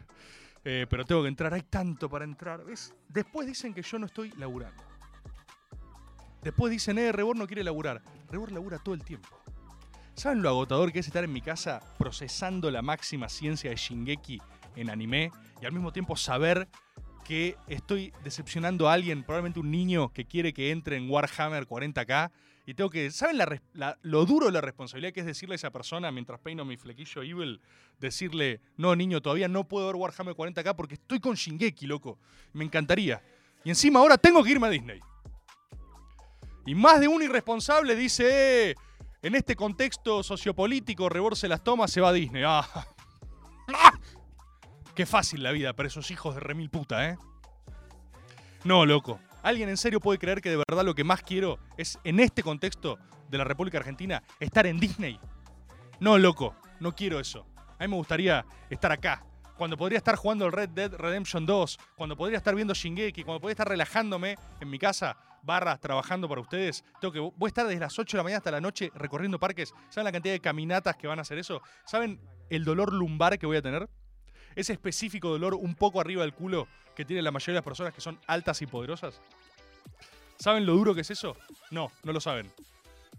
Eh, 0.64 0.86
pero 0.88 1.04
tengo 1.04 1.22
que 1.22 1.28
entrar. 1.28 1.52
Hay 1.54 1.62
tanto 1.62 2.08
para 2.08 2.24
entrar. 2.24 2.64
¿Ves? 2.64 2.94
Después 3.08 3.46
dicen 3.46 3.74
que 3.74 3.82
yo 3.82 3.98
no 3.98 4.06
estoy 4.06 4.32
laburando. 4.38 4.82
Después 6.42 6.70
dicen, 6.70 6.98
eh, 6.98 7.12
Rebor 7.12 7.36
no 7.36 7.46
quiere 7.46 7.64
laburar. 7.64 8.02
Rebor 8.30 8.52
labura 8.52 8.78
todo 8.78 8.94
el 8.94 9.04
tiempo. 9.04 9.28
¿Saben 10.14 10.42
lo 10.42 10.50
agotador 10.50 10.92
que 10.92 10.98
es 10.98 11.06
estar 11.06 11.24
en 11.24 11.32
mi 11.32 11.40
casa 11.40 11.80
procesando 11.98 12.70
la 12.70 12.82
máxima 12.82 13.28
ciencia 13.28 13.70
de 13.70 13.76
Shingeki 13.76 14.42
en 14.76 14.90
anime 14.90 15.30
y 15.60 15.66
al 15.66 15.72
mismo 15.72 15.92
tiempo 15.92 16.16
saber 16.16 16.68
que 17.24 17.56
estoy 17.68 18.12
decepcionando 18.24 18.88
a 18.88 18.92
alguien, 18.92 19.22
probablemente 19.22 19.60
un 19.60 19.70
niño 19.70 20.12
que 20.12 20.24
quiere 20.24 20.52
que 20.52 20.70
entre 20.70 20.96
en 20.96 21.08
Warhammer 21.08 21.66
40k 21.66 22.30
y 22.64 22.74
tengo 22.74 22.90
que, 22.90 23.10
¿saben 23.10 23.38
lo 24.02 24.24
duro 24.24 24.46
de 24.46 24.52
la 24.52 24.60
responsabilidad 24.60 25.12
que 25.12 25.20
es 25.20 25.26
decirle 25.26 25.54
a 25.54 25.56
esa 25.56 25.70
persona 25.70 26.12
mientras 26.12 26.38
peino 26.40 26.64
mi 26.64 26.76
flequillo 26.76 27.22
evil? 27.22 27.60
Decirle, 27.98 28.60
no 28.76 28.94
niño, 28.94 29.20
todavía 29.20 29.48
no 29.48 29.66
puedo 29.66 29.86
ver 29.86 29.96
Warhammer 29.96 30.34
40k 30.34 30.74
porque 30.76 30.94
estoy 30.94 31.18
con 31.18 31.34
Shingeki, 31.34 31.86
loco. 31.86 32.18
Me 32.52 32.64
encantaría. 32.64 33.20
Y 33.64 33.70
encima 33.70 33.98
ahora 34.00 34.16
tengo 34.16 34.44
que 34.44 34.50
irme 34.50 34.68
a 34.68 34.70
Disney. 34.70 35.00
Y 36.66 36.74
más 36.76 37.00
de 37.00 37.08
un 37.08 37.22
irresponsable 37.22 37.96
dice, 37.96 38.70
"Eh, 38.70 38.74
en 39.22 39.34
este 39.34 39.56
contexto 39.56 40.22
sociopolítico, 40.22 41.08
Rebor 41.08 41.36
se 41.36 41.48
las 41.48 41.62
toma, 41.64 41.88
se 41.88 42.00
va 42.00 42.10
a 42.10 42.12
Disney. 42.12 42.42
Ah. 42.46 42.66
¡Ah! 43.74 43.92
Qué 44.94 45.06
fácil 45.06 45.42
la 45.42 45.52
vida 45.52 45.72
para 45.72 45.88
esos 45.88 46.10
hijos 46.10 46.34
de 46.34 46.40
remil 46.40 46.70
puta, 46.70 47.08
¿eh? 47.08 47.16
No, 48.64 48.84
loco. 48.84 49.18
¿Alguien 49.42 49.68
en 49.68 49.76
serio 49.76 50.00
puede 50.00 50.18
creer 50.18 50.40
que 50.40 50.50
de 50.50 50.56
verdad 50.56 50.84
lo 50.84 50.94
que 50.94 51.04
más 51.04 51.22
quiero 51.22 51.58
es, 51.76 51.98
en 52.04 52.20
este 52.20 52.42
contexto 52.42 52.98
de 53.28 53.38
la 53.38 53.44
República 53.44 53.78
Argentina, 53.78 54.22
estar 54.38 54.66
en 54.66 54.78
Disney? 54.78 55.18
No, 55.98 56.16
loco. 56.18 56.54
No 56.80 56.94
quiero 56.94 57.18
eso. 57.18 57.46
A 57.78 57.82
mí 57.82 57.88
me 57.88 57.96
gustaría 57.96 58.44
estar 58.70 58.92
acá. 58.92 59.24
Cuando 59.56 59.76
podría 59.76 59.98
estar 59.98 60.16
jugando 60.16 60.46
el 60.46 60.52
Red 60.52 60.70
Dead 60.70 60.92
Redemption 60.94 61.44
2, 61.44 61.78
cuando 61.96 62.16
podría 62.16 62.38
estar 62.38 62.54
viendo 62.54 62.74
Shingeki, 62.74 63.22
cuando 63.24 63.40
podría 63.40 63.52
estar 63.52 63.68
relajándome 63.68 64.36
en 64.60 64.70
mi 64.70 64.78
casa, 64.78 65.16
barras, 65.42 65.80
trabajando 65.80 66.28
para 66.28 66.40
ustedes. 66.40 66.84
Tengo 67.00 67.12
que, 67.12 67.18
voy 67.18 67.34
a 67.44 67.48
estar 67.48 67.66
desde 67.66 67.80
las 67.80 67.98
8 67.98 68.16
de 68.16 68.18
la 68.18 68.24
mañana 68.24 68.38
hasta 68.38 68.50
la 68.50 68.60
noche 68.60 68.90
recorriendo 68.94 69.38
parques. 69.38 69.74
¿Saben 69.90 70.04
la 70.04 70.12
cantidad 70.12 70.34
de 70.34 70.40
caminatas 70.40 70.96
que 70.96 71.06
van 71.06 71.18
a 71.18 71.22
hacer 71.22 71.38
eso? 71.38 71.60
¿Saben 71.84 72.20
el 72.48 72.64
dolor 72.64 72.92
lumbar 72.92 73.38
que 73.38 73.46
voy 73.46 73.56
a 73.56 73.62
tener? 73.62 73.88
Ese 74.56 74.72
específico 74.72 75.28
dolor 75.28 75.54
un 75.54 75.74
poco 75.74 76.00
arriba 76.00 76.22
del 76.22 76.32
culo 76.34 76.66
que 76.94 77.04
tienen 77.04 77.24
la 77.24 77.30
mayoría 77.30 77.54
de 77.54 77.58
las 77.58 77.64
personas 77.64 77.94
que 77.94 78.00
son 78.00 78.18
altas 78.26 78.60
y 78.62 78.66
poderosas. 78.66 79.20
¿Saben 80.38 80.66
lo 80.66 80.74
duro 80.74 80.94
que 80.94 81.02
es 81.02 81.10
eso? 81.10 81.36
No, 81.70 81.90
no 82.02 82.12
lo 82.12 82.20
saben. 82.20 82.50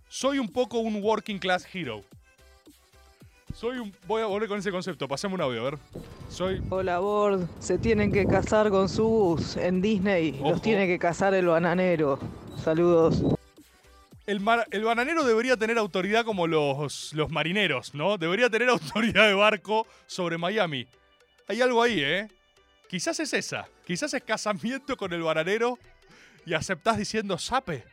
Soy 0.09 0.37
un 0.39 0.49
poco 0.49 0.79
un 0.79 1.01
working 1.03 1.39
class 1.39 1.65
hero. 1.73 2.03
Soy 3.53 3.77
un. 3.77 3.95
Voy 4.07 4.21
a 4.21 4.25
volver 4.25 4.49
con 4.49 4.59
ese 4.59 4.71
concepto. 4.71 5.07
Pasemos 5.07 5.35
un 5.35 5.41
audio, 5.41 5.61
a 5.61 5.63
ver. 5.71 5.79
Soy. 6.29 6.61
Hola, 6.69 6.99
Bord. 6.99 7.47
Se 7.59 7.77
tienen 7.77 8.11
que 8.11 8.25
casar 8.25 8.69
con 8.69 8.89
sus 8.89 9.57
en 9.57 9.81
Disney. 9.81 10.37
Ojo. 10.39 10.51
Los 10.51 10.61
tiene 10.61 10.87
que 10.87 10.97
casar 10.99 11.33
el 11.35 11.45
bananero. 11.47 12.19
Saludos. 12.63 13.23
El, 14.25 14.39
mar- 14.39 14.65
el 14.71 14.83
bananero 14.83 15.23
debería 15.23 15.55
tener 15.57 15.77
autoridad 15.77 16.25
como 16.25 16.47
los, 16.47 17.13
los 17.13 17.29
marineros, 17.29 17.93
¿no? 17.93 18.17
Debería 18.17 18.49
tener 18.49 18.69
autoridad 18.69 19.27
de 19.27 19.33
barco 19.33 19.85
sobre 20.07 20.37
Miami. 20.37 20.87
Hay 21.47 21.61
algo 21.61 21.81
ahí, 21.81 21.99
¿eh? 22.01 22.27
Quizás 22.89 23.19
es 23.19 23.33
esa. 23.33 23.67
Quizás 23.85 24.13
es 24.13 24.23
casamiento 24.23 24.95
con 24.95 25.11
el 25.13 25.23
bananero 25.23 25.77
y 26.45 26.53
aceptás 26.53 26.97
diciendo 26.97 27.37
sape. 27.37 27.83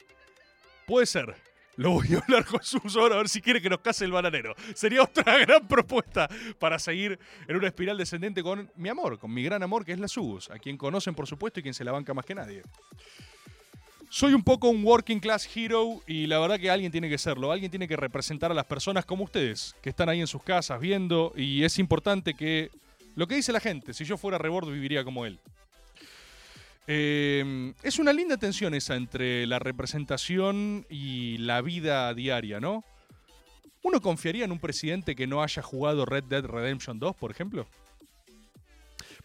Puede 0.86 1.06
ser. 1.06 1.34
Lo 1.76 1.92
voy 1.92 2.14
a 2.14 2.18
hablar 2.18 2.44
con 2.44 2.62
Sus 2.62 2.94
ahora 2.96 3.14
a 3.14 3.18
ver 3.18 3.28
si 3.28 3.40
quiere 3.40 3.62
que 3.62 3.70
nos 3.70 3.80
case 3.80 4.04
el 4.04 4.12
bananero. 4.12 4.54
Sería 4.74 5.02
otra 5.02 5.38
gran 5.46 5.66
propuesta 5.66 6.28
para 6.58 6.78
seguir 6.78 7.18
en 7.48 7.56
una 7.56 7.68
espiral 7.68 7.96
descendente 7.96 8.42
con 8.42 8.70
mi 8.76 8.88
amor, 8.88 9.18
con 9.18 9.32
mi 9.32 9.42
gran 9.42 9.62
amor 9.62 9.84
que 9.84 9.92
es 9.92 9.98
la 9.98 10.08
Sus, 10.08 10.50
a 10.50 10.58
quien 10.58 10.76
conocen 10.76 11.14
por 11.14 11.26
supuesto 11.26 11.60
y 11.60 11.62
quien 11.62 11.74
se 11.74 11.84
la 11.84 11.92
banca 11.92 12.12
más 12.12 12.26
que 12.26 12.34
nadie. 12.34 12.62
Soy 14.10 14.34
un 14.34 14.42
poco 14.42 14.68
un 14.68 14.84
working 14.84 15.20
class 15.20 15.48
hero 15.56 16.02
y 16.06 16.26
la 16.26 16.38
verdad 16.40 16.58
que 16.58 16.68
alguien 16.68 16.90
tiene 16.90 17.08
que 17.08 17.16
serlo. 17.16 17.52
Alguien 17.52 17.70
tiene 17.70 17.86
que 17.86 17.96
representar 17.96 18.50
a 18.50 18.54
las 18.54 18.66
personas 18.66 19.06
como 19.06 19.24
ustedes, 19.24 19.74
que 19.80 19.88
están 19.88 20.08
ahí 20.08 20.20
en 20.20 20.26
sus 20.26 20.42
casas 20.42 20.80
viendo 20.80 21.32
y 21.36 21.62
es 21.62 21.78
importante 21.78 22.34
que 22.34 22.70
lo 23.20 23.26
que 23.26 23.34
dice 23.34 23.52
la 23.52 23.60
gente, 23.60 23.92
si 23.92 24.06
yo 24.06 24.16
fuera 24.16 24.38
Rebord 24.38 24.70
viviría 24.72 25.04
como 25.04 25.26
él. 25.26 25.38
Eh, 26.86 27.74
es 27.82 27.98
una 27.98 28.14
linda 28.14 28.38
tensión 28.38 28.72
esa 28.72 28.96
entre 28.96 29.46
la 29.46 29.58
representación 29.58 30.86
y 30.88 31.36
la 31.36 31.60
vida 31.60 32.14
diaria, 32.14 32.60
¿no? 32.60 32.82
¿Uno 33.82 34.00
confiaría 34.00 34.46
en 34.46 34.52
un 34.52 34.58
presidente 34.58 35.14
que 35.14 35.26
no 35.26 35.42
haya 35.42 35.60
jugado 35.60 36.06
Red 36.06 36.24
Dead 36.24 36.46
Redemption 36.46 36.98
2, 36.98 37.14
por 37.14 37.30
ejemplo? 37.30 37.66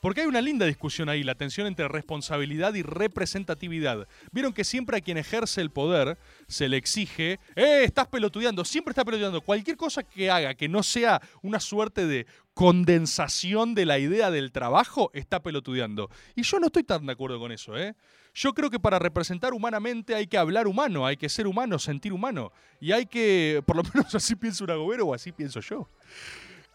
Porque 0.05 0.21
hay 0.21 0.27
una 0.27 0.39
linda 0.39 0.67
discusión 0.67 1.09
ahí, 1.09 1.23
la 1.23 1.33
tensión 1.33 1.65
entre 1.65 1.87
responsabilidad 1.87 2.75
y 2.75 2.83
representatividad. 2.83 4.07
Vieron 4.31 4.53
que 4.53 4.63
siempre 4.63 4.97
a 4.97 5.01
quien 5.01 5.17
ejerce 5.17 5.61
el 5.61 5.71
poder 5.71 6.19
se 6.47 6.69
le 6.69 6.77
exige, 6.77 7.39
¡eh! 7.55 7.81
Estás 7.83 8.05
pelotudeando, 8.09 8.63
siempre 8.65 8.91
está 8.91 9.03
pelotudeando. 9.03 9.41
Cualquier 9.41 9.77
cosa 9.77 10.03
que 10.03 10.29
haga 10.29 10.53
que 10.53 10.69
no 10.69 10.83
sea 10.83 11.23
una 11.41 11.59
suerte 11.59 12.05
de 12.05 12.27
condensación 12.53 13.73
de 13.73 13.87
la 13.87 13.97
idea 13.97 14.29
del 14.29 14.51
trabajo, 14.51 15.09
está 15.15 15.41
pelotudeando. 15.41 16.11
Y 16.35 16.43
yo 16.43 16.59
no 16.59 16.67
estoy 16.67 16.83
tan 16.83 17.03
de 17.07 17.13
acuerdo 17.13 17.39
con 17.39 17.51
eso, 17.51 17.75
¿eh? 17.75 17.95
Yo 18.35 18.53
creo 18.53 18.69
que 18.69 18.79
para 18.79 18.99
representar 18.99 19.53
humanamente 19.53 20.13
hay 20.13 20.27
que 20.27 20.37
hablar 20.37 20.67
humano, 20.67 21.07
hay 21.07 21.17
que 21.17 21.29
ser 21.29 21.47
humano, 21.47 21.79
sentir 21.79 22.13
humano. 22.13 22.51
Y 22.79 22.91
hay 22.91 23.07
que, 23.07 23.63
por 23.65 23.75
lo 23.75 23.81
menos 23.81 24.13
así 24.13 24.35
piensa 24.35 24.65
un 24.65 24.69
agobero 24.69 25.07
o 25.07 25.15
así 25.15 25.31
pienso 25.31 25.61
yo. 25.61 25.89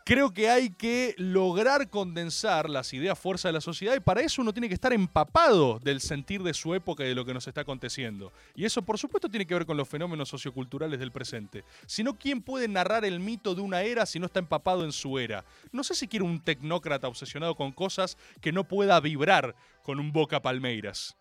Creo 0.05 0.33
que 0.33 0.49
hay 0.49 0.71
que 0.71 1.15
lograr 1.19 1.89
condensar 1.91 2.71
las 2.71 2.93
ideas 2.95 3.19
fuerza 3.19 3.49
de 3.49 3.53
la 3.53 3.61
sociedad 3.61 3.95
y 3.95 4.01
para 4.01 4.23
eso 4.23 4.43
uno 4.43 4.53
tiene 4.53 4.69
que 4.69 4.75
estar 4.75 4.93
empapado 4.93 5.79
del 5.79 6.01
sentir 6.01 6.43
de 6.43 6.55
su 6.55 6.75
época 6.75 7.05
y 7.05 7.09
de 7.09 7.15
lo 7.15 7.25
que 7.25 7.35
nos 7.35 7.47
está 7.47 7.61
aconteciendo. 7.61 8.33
Y 8.55 8.65
eso 8.65 8.83
por 8.83 8.99
supuesto 8.99 9.29
tiene 9.29 9.47
que 9.47 9.55
ver 9.55 9.67
con 9.67 9.77
los 9.77 9.89
fenómenos 9.89 10.29
socioculturales 10.29 10.99
del 10.99 11.13
presente. 11.13 11.65
Si 11.87 12.03
no, 12.03 12.19
¿quién 12.19 12.41
puede 12.41 12.67
narrar 12.67 13.05
el 13.05 13.21
mito 13.21 13.55
de 13.55 13.61
una 13.61 13.83
era 13.83 14.07
si 14.07 14.19
no 14.19 14.27
está 14.27 14.41
empapado 14.41 14.85
en 14.85 14.93
su 14.93 15.19
era? 15.19 15.45
No 15.71 15.85
sé 15.85 15.95
si 15.95 16.09
quiere 16.09 16.25
un 16.25 16.41
tecnócrata 16.41 17.07
obsesionado 17.07 17.55
con 17.55 17.71
cosas 17.71 18.17
que 18.41 18.53
no 18.53 18.65
pueda 18.65 18.99
vibrar 19.01 19.55
con 19.83 20.01
un 20.01 20.13
boca 20.13 20.41
palmeiras. 20.41 21.17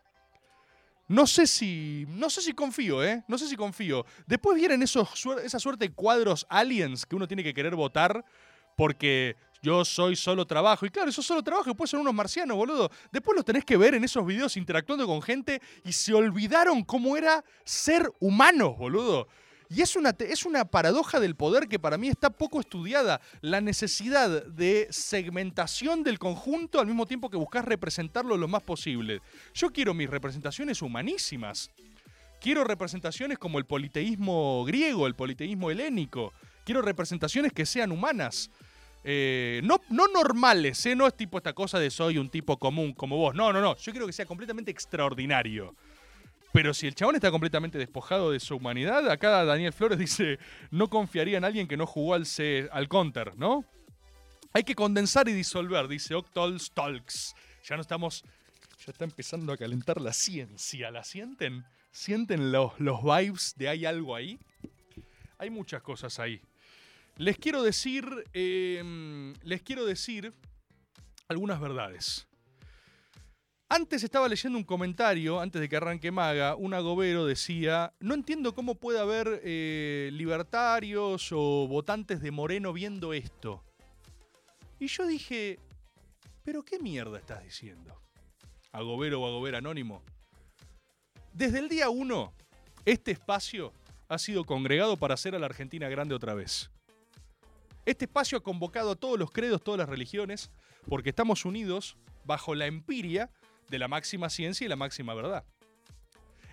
No 1.09 1.25
sé 1.25 1.47
si. 1.47 2.05
No 2.07 2.29
sé 2.29 2.41
si 2.41 2.53
confío, 2.53 3.03
¿eh? 3.03 3.23
No 3.27 3.39
sé 3.39 3.47
si 3.47 3.55
confío. 3.55 4.05
Después 4.27 4.55
vienen 4.55 4.83
esos, 4.83 5.09
esa 5.43 5.59
suerte 5.59 5.87
de 5.87 5.93
cuadros 5.93 6.45
aliens 6.49 7.03
que 7.03 7.15
uno 7.15 7.27
tiene 7.27 7.43
que 7.43 7.53
querer 7.53 7.75
votar 7.75 8.23
porque 8.79 9.35
yo 9.61 9.83
soy 9.83 10.15
solo 10.15 10.47
trabajo. 10.47 10.85
Y 10.85 10.89
claro, 10.89 11.09
eso 11.09 11.21
solo 11.21 11.43
trabajo 11.43 11.75
puede 11.75 11.89
ser 11.89 11.99
unos 11.99 12.13
marcianos, 12.13 12.55
boludo. 12.55 12.89
Después 13.11 13.35
los 13.35 13.43
tenés 13.43 13.65
que 13.65 13.75
ver 13.75 13.93
en 13.93 14.05
esos 14.05 14.25
videos 14.25 14.55
interactuando 14.55 15.05
con 15.05 15.21
gente 15.21 15.61
y 15.83 15.91
se 15.91 16.13
olvidaron 16.13 16.85
cómo 16.85 17.17
era 17.17 17.43
ser 17.65 18.09
humanos, 18.21 18.77
boludo. 18.77 19.27
Y 19.69 19.81
es 19.81 19.97
una, 19.97 20.15
es 20.17 20.45
una 20.45 20.63
paradoja 20.63 21.19
del 21.19 21.35
poder 21.35 21.67
que 21.67 21.77
para 21.77 21.97
mí 21.97 22.07
está 22.07 22.29
poco 22.29 22.61
estudiada. 22.61 23.19
La 23.41 23.59
necesidad 23.59 24.45
de 24.45 24.87
segmentación 24.91 26.01
del 26.01 26.17
conjunto 26.17 26.79
al 26.79 26.87
mismo 26.87 27.05
tiempo 27.05 27.29
que 27.29 27.35
buscas 27.35 27.65
representarlo 27.65 28.37
lo 28.37 28.47
más 28.47 28.63
posible. 28.63 29.21
Yo 29.53 29.71
quiero 29.71 29.93
mis 29.93 30.09
representaciones 30.09 30.81
humanísimas. 30.81 31.69
Quiero 32.39 32.63
representaciones 32.63 33.37
como 33.39 33.59
el 33.59 33.65
politeísmo 33.65 34.63
griego, 34.63 35.05
el 35.05 35.15
politeísmo 35.15 35.69
helénico. 35.69 36.31
Quiero 36.63 36.81
representaciones 36.81 37.51
que 37.51 37.65
sean 37.65 37.91
humanas. 37.91 38.49
Eh, 39.03 39.61
no, 39.63 39.81
no 39.89 40.07
normales, 40.07 40.85
¿eh? 40.85 40.95
no 40.95 41.07
es 41.07 41.15
tipo 41.15 41.37
esta 41.37 41.53
cosa 41.53 41.79
de 41.79 41.89
soy 41.89 42.17
un 42.17 42.29
tipo 42.29 42.57
común 42.57 42.93
como 42.93 43.17
vos. 43.17 43.33
No, 43.35 43.53
no, 43.53 43.61
no. 43.61 43.75
Yo 43.77 43.91
quiero 43.91 44.07
que 44.07 44.13
sea 44.13 44.25
completamente 44.25 44.71
extraordinario. 44.71 45.75
Pero 46.51 46.73
si 46.73 46.87
el 46.87 46.95
chabón 46.95 47.15
está 47.15 47.29
completamente 47.29 47.77
despojado 47.77 48.31
de 48.31 48.39
su 48.39 48.55
humanidad, 48.55 49.09
acá 49.09 49.43
Daniel 49.45 49.73
Flores 49.73 49.99
dice, 49.99 50.39
no 50.71 50.89
confiaría 50.89 51.37
en 51.37 51.45
alguien 51.45 51.67
que 51.67 51.77
no 51.77 51.85
jugó 51.85 52.15
al, 52.15 52.25
al 52.71 52.87
counter, 52.89 53.37
¿no? 53.37 53.65
Hay 54.51 54.63
que 54.63 54.73
condensar 54.73 55.29
y 55.29 55.33
disolver, 55.33 55.87
dice 55.87 56.15
Octol 56.15 56.59
Stalks. 56.59 57.35
Ya 57.65 57.75
no 57.75 57.81
estamos, 57.81 58.23
ya 58.83 58.91
está 58.91 59.03
empezando 59.03 59.53
a 59.53 59.57
calentar 59.57 60.01
la 60.01 60.11
ciencia, 60.11 60.89
¿la 60.89 61.03
sienten? 61.03 61.65
¿Sienten 61.91 62.51
los, 62.51 62.79
los 62.79 63.03
vibes 63.03 63.53
de 63.57 63.69
hay 63.69 63.85
algo 63.85 64.15
ahí? 64.15 64.39
Hay 65.37 65.51
muchas 65.51 65.83
cosas 65.83 66.19
ahí. 66.19 66.41
Les 67.19 67.37
quiero 67.37 67.61
decir, 67.63 68.05
em, 68.31 69.33
les 69.43 69.61
quiero 69.61 69.83
decir 69.85 70.33
algunas 71.27 71.59
verdades. 71.59 72.29
Antes 73.67 74.03
estaba 74.03 74.29
leyendo 74.29 74.57
un 74.57 74.63
comentario, 74.63 75.41
antes 75.41 75.59
de 75.59 75.67
que 75.67 75.75
arranque 75.75 76.11
Maga, 76.11 76.55
un 76.55 76.73
agobero 76.73 77.25
decía, 77.25 77.93
no 77.99 78.13
entiendo 78.13 78.55
cómo 78.55 78.75
puede 78.75 78.99
haber 78.99 79.41
eh, 79.43 80.11
libertarios 80.13 81.33
o 81.33 81.67
votantes 81.67 82.21
de 82.21 82.31
Moreno 82.31 82.71
viendo 82.71 83.11
esto. 83.11 83.65
Y 84.79 84.87
yo 84.87 85.05
dije, 85.05 85.59
pero 86.45 86.63
¿qué 86.63 86.79
mierda 86.79 87.17
estás 87.17 87.43
diciendo? 87.43 88.01
Agobero 88.71 89.19
o 89.19 89.27
agobero 89.27 89.57
anónimo. 89.57 90.03
Desde 91.33 91.59
el 91.59 91.67
día 91.67 91.89
uno, 91.89 92.31
este 92.85 93.11
espacio 93.11 93.73
ha 94.07 94.17
sido 94.17 94.45
congregado 94.45 94.95
para 94.95 95.15
hacer 95.15 95.35
a 95.35 95.39
la 95.39 95.47
Argentina 95.47 95.89
grande 95.89 96.15
otra 96.15 96.33
vez. 96.33 96.71
Este 97.85 98.05
espacio 98.05 98.37
ha 98.37 98.43
convocado 98.43 98.91
a 98.91 98.95
todos 98.95 99.17
los 99.17 99.31
credos, 99.31 99.63
todas 99.63 99.79
las 99.79 99.89
religiones, 99.89 100.51
porque 100.87 101.09
estamos 101.09 101.45
unidos 101.45 101.97
bajo 102.25 102.55
la 102.55 102.67
empiria 102.67 103.29
de 103.69 103.79
la 103.79 103.87
máxima 103.87 104.29
ciencia 104.29 104.65
y 104.65 104.67
la 104.67 104.75
máxima 104.75 105.13
verdad. 105.13 105.45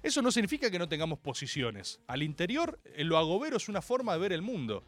Eso 0.02 0.22
no 0.22 0.30
significa 0.30 0.70
que 0.70 0.78
no 0.78 0.88
tengamos 0.88 1.18
posiciones. 1.18 2.00
Al 2.06 2.22
interior, 2.22 2.78
lo 2.98 3.18
agobero 3.18 3.56
es 3.56 3.68
una 3.68 3.82
forma 3.82 4.12
de 4.12 4.20
ver 4.20 4.32
el 4.32 4.42
mundo. 4.42 4.84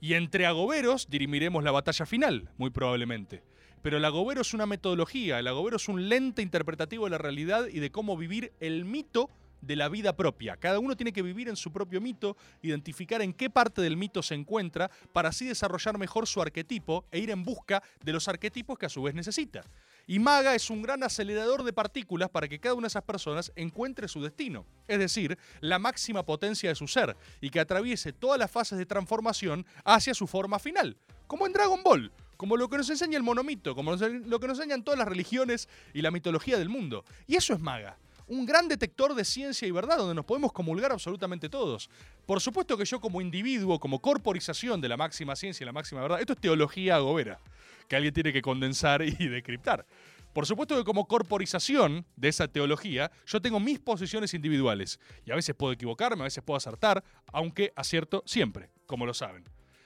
Y 0.00 0.14
entre 0.14 0.46
agoberos 0.46 1.08
dirimiremos 1.08 1.62
la 1.62 1.70
batalla 1.70 2.06
final, 2.06 2.50
muy 2.56 2.70
probablemente. 2.70 3.42
Pero 3.82 3.96
el 3.96 4.04
agobero 4.04 4.40
es 4.40 4.54
una 4.54 4.66
metodología, 4.66 5.38
el 5.38 5.46
agobero 5.46 5.76
es 5.76 5.88
un 5.88 6.08
lente 6.08 6.42
interpretativo 6.42 7.04
de 7.04 7.10
la 7.10 7.18
realidad 7.18 7.66
y 7.68 7.78
de 7.78 7.92
cómo 7.92 8.16
vivir 8.16 8.52
el 8.60 8.84
mito 8.84 9.30
de 9.60 9.76
la 9.76 9.88
vida 9.88 10.16
propia. 10.16 10.56
Cada 10.56 10.78
uno 10.78 10.96
tiene 10.96 11.12
que 11.12 11.22
vivir 11.22 11.48
en 11.48 11.56
su 11.56 11.72
propio 11.72 12.00
mito, 12.00 12.36
identificar 12.62 13.22
en 13.22 13.32
qué 13.32 13.50
parte 13.50 13.82
del 13.82 13.96
mito 13.96 14.22
se 14.22 14.34
encuentra 14.34 14.90
para 15.12 15.30
así 15.30 15.46
desarrollar 15.46 15.98
mejor 15.98 16.26
su 16.26 16.40
arquetipo 16.40 17.04
e 17.10 17.18
ir 17.18 17.30
en 17.30 17.44
busca 17.44 17.82
de 18.02 18.12
los 18.12 18.28
arquetipos 18.28 18.78
que 18.78 18.86
a 18.86 18.90
su 18.90 19.02
vez 19.02 19.14
necesita. 19.14 19.64
Y 20.06 20.18
Maga 20.18 20.54
es 20.54 20.70
un 20.70 20.80
gran 20.80 21.02
acelerador 21.02 21.64
de 21.64 21.72
partículas 21.72 22.30
para 22.30 22.48
que 22.48 22.58
cada 22.58 22.74
una 22.74 22.86
de 22.86 22.88
esas 22.88 23.02
personas 23.02 23.52
encuentre 23.56 24.08
su 24.08 24.22
destino, 24.22 24.64
es 24.86 24.98
decir, 24.98 25.38
la 25.60 25.78
máxima 25.78 26.24
potencia 26.24 26.70
de 26.70 26.74
su 26.74 26.88
ser, 26.88 27.14
y 27.42 27.50
que 27.50 27.60
atraviese 27.60 28.14
todas 28.14 28.38
las 28.38 28.50
fases 28.50 28.78
de 28.78 28.86
transformación 28.86 29.66
hacia 29.84 30.14
su 30.14 30.26
forma 30.26 30.58
final, 30.58 30.96
como 31.26 31.46
en 31.46 31.52
Dragon 31.52 31.82
Ball, 31.82 32.10
como 32.38 32.56
lo 32.56 32.70
que 32.70 32.78
nos 32.78 32.88
enseña 32.88 33.18
el 33.18 33.22
monomito, 33.22 33.74
como 33.74 33.96
lo 33.96 34.40
que 34.40 34.46
nos 34.46 34.58
enseñan 34.58 34.82
todas 34.82 34.98
las 34.98 35.08
religiones 35.08 35.68
y 35.92 36.00
la 36.00 36.10
mitología 36.10 36.56
del 36.56 36.70
mundo. 36.70 37.04
Y 37.26 37.36
eso 37.36 37.52
es 37.52 37.60
Maga 37.60 37.98
un 38.28 38.46
gran 38.46 38.68
detector 38.68 39.14
de 39.14 39.24
ciencia 39.24 39.66
y 39.66 39.70
verdad 39.70 39.98
donde 39.98 40.14
nos 40.14 40.24
podemos 40.24 40.52
comulgar 40.52 40.92
absolutamente 40.92 41.48
todos. 41.48 41.90
Por 42.26 42.40
supuesto 42.40 42.76
que 42.76 42.84
yo 42.84 43.00
como 43.00 43.20
individuo, 43.20 43.80
como 43.80 44.00
corporización 44.00 44.80
de 44.80 44.88
la 44.88 44.96
máxima 44.96 45.34
ciencia 45.34 45.64
y 45.64 45.66
la 45.66 45.72
máxima 45.72 46.02
verdad, 46.02 46.20
esto 46.20 46.34
es 46.34 46.40
teología 46.40 46.96
agobera, 46.96 47.40
que 47.88 47.96
alguien 47.96 48.14
tiene 48.14 48.32
que 48.32 48.42
condensar 48.42 49.02
y 49.02 49.28
decriptar. 49.28 49.86
Por 50.32 50.46
supuesto 50.46 50.76
que 50.76 50.84
como 50.84 51.08
corporización 51.08 52.04
de 52.16 52.28
esa 52.28 52.46
teología, 52.48 53.10
yo 53.26 53.40
tengo 53.40 53.58
mis 53.58 53.80
posiciones 53.80 54.34
individuales. 54.34 55.00
Y 55.24 55.32
a 55.32 55.34
veces 55.34 55.54
puedo 55.54 55.72
equivocarme, 55.72 56.22
a 56.22 56.24
veces 56.24 56.44
puedo 56.44 56.56
acertar, 56.56 57.02
aunque 57.32 57.72
acierto 57.74 58.22
siempre, 58.26 58.70
como 58.86 59.06
lo 59.06 59.14
saben. 59.14 59.44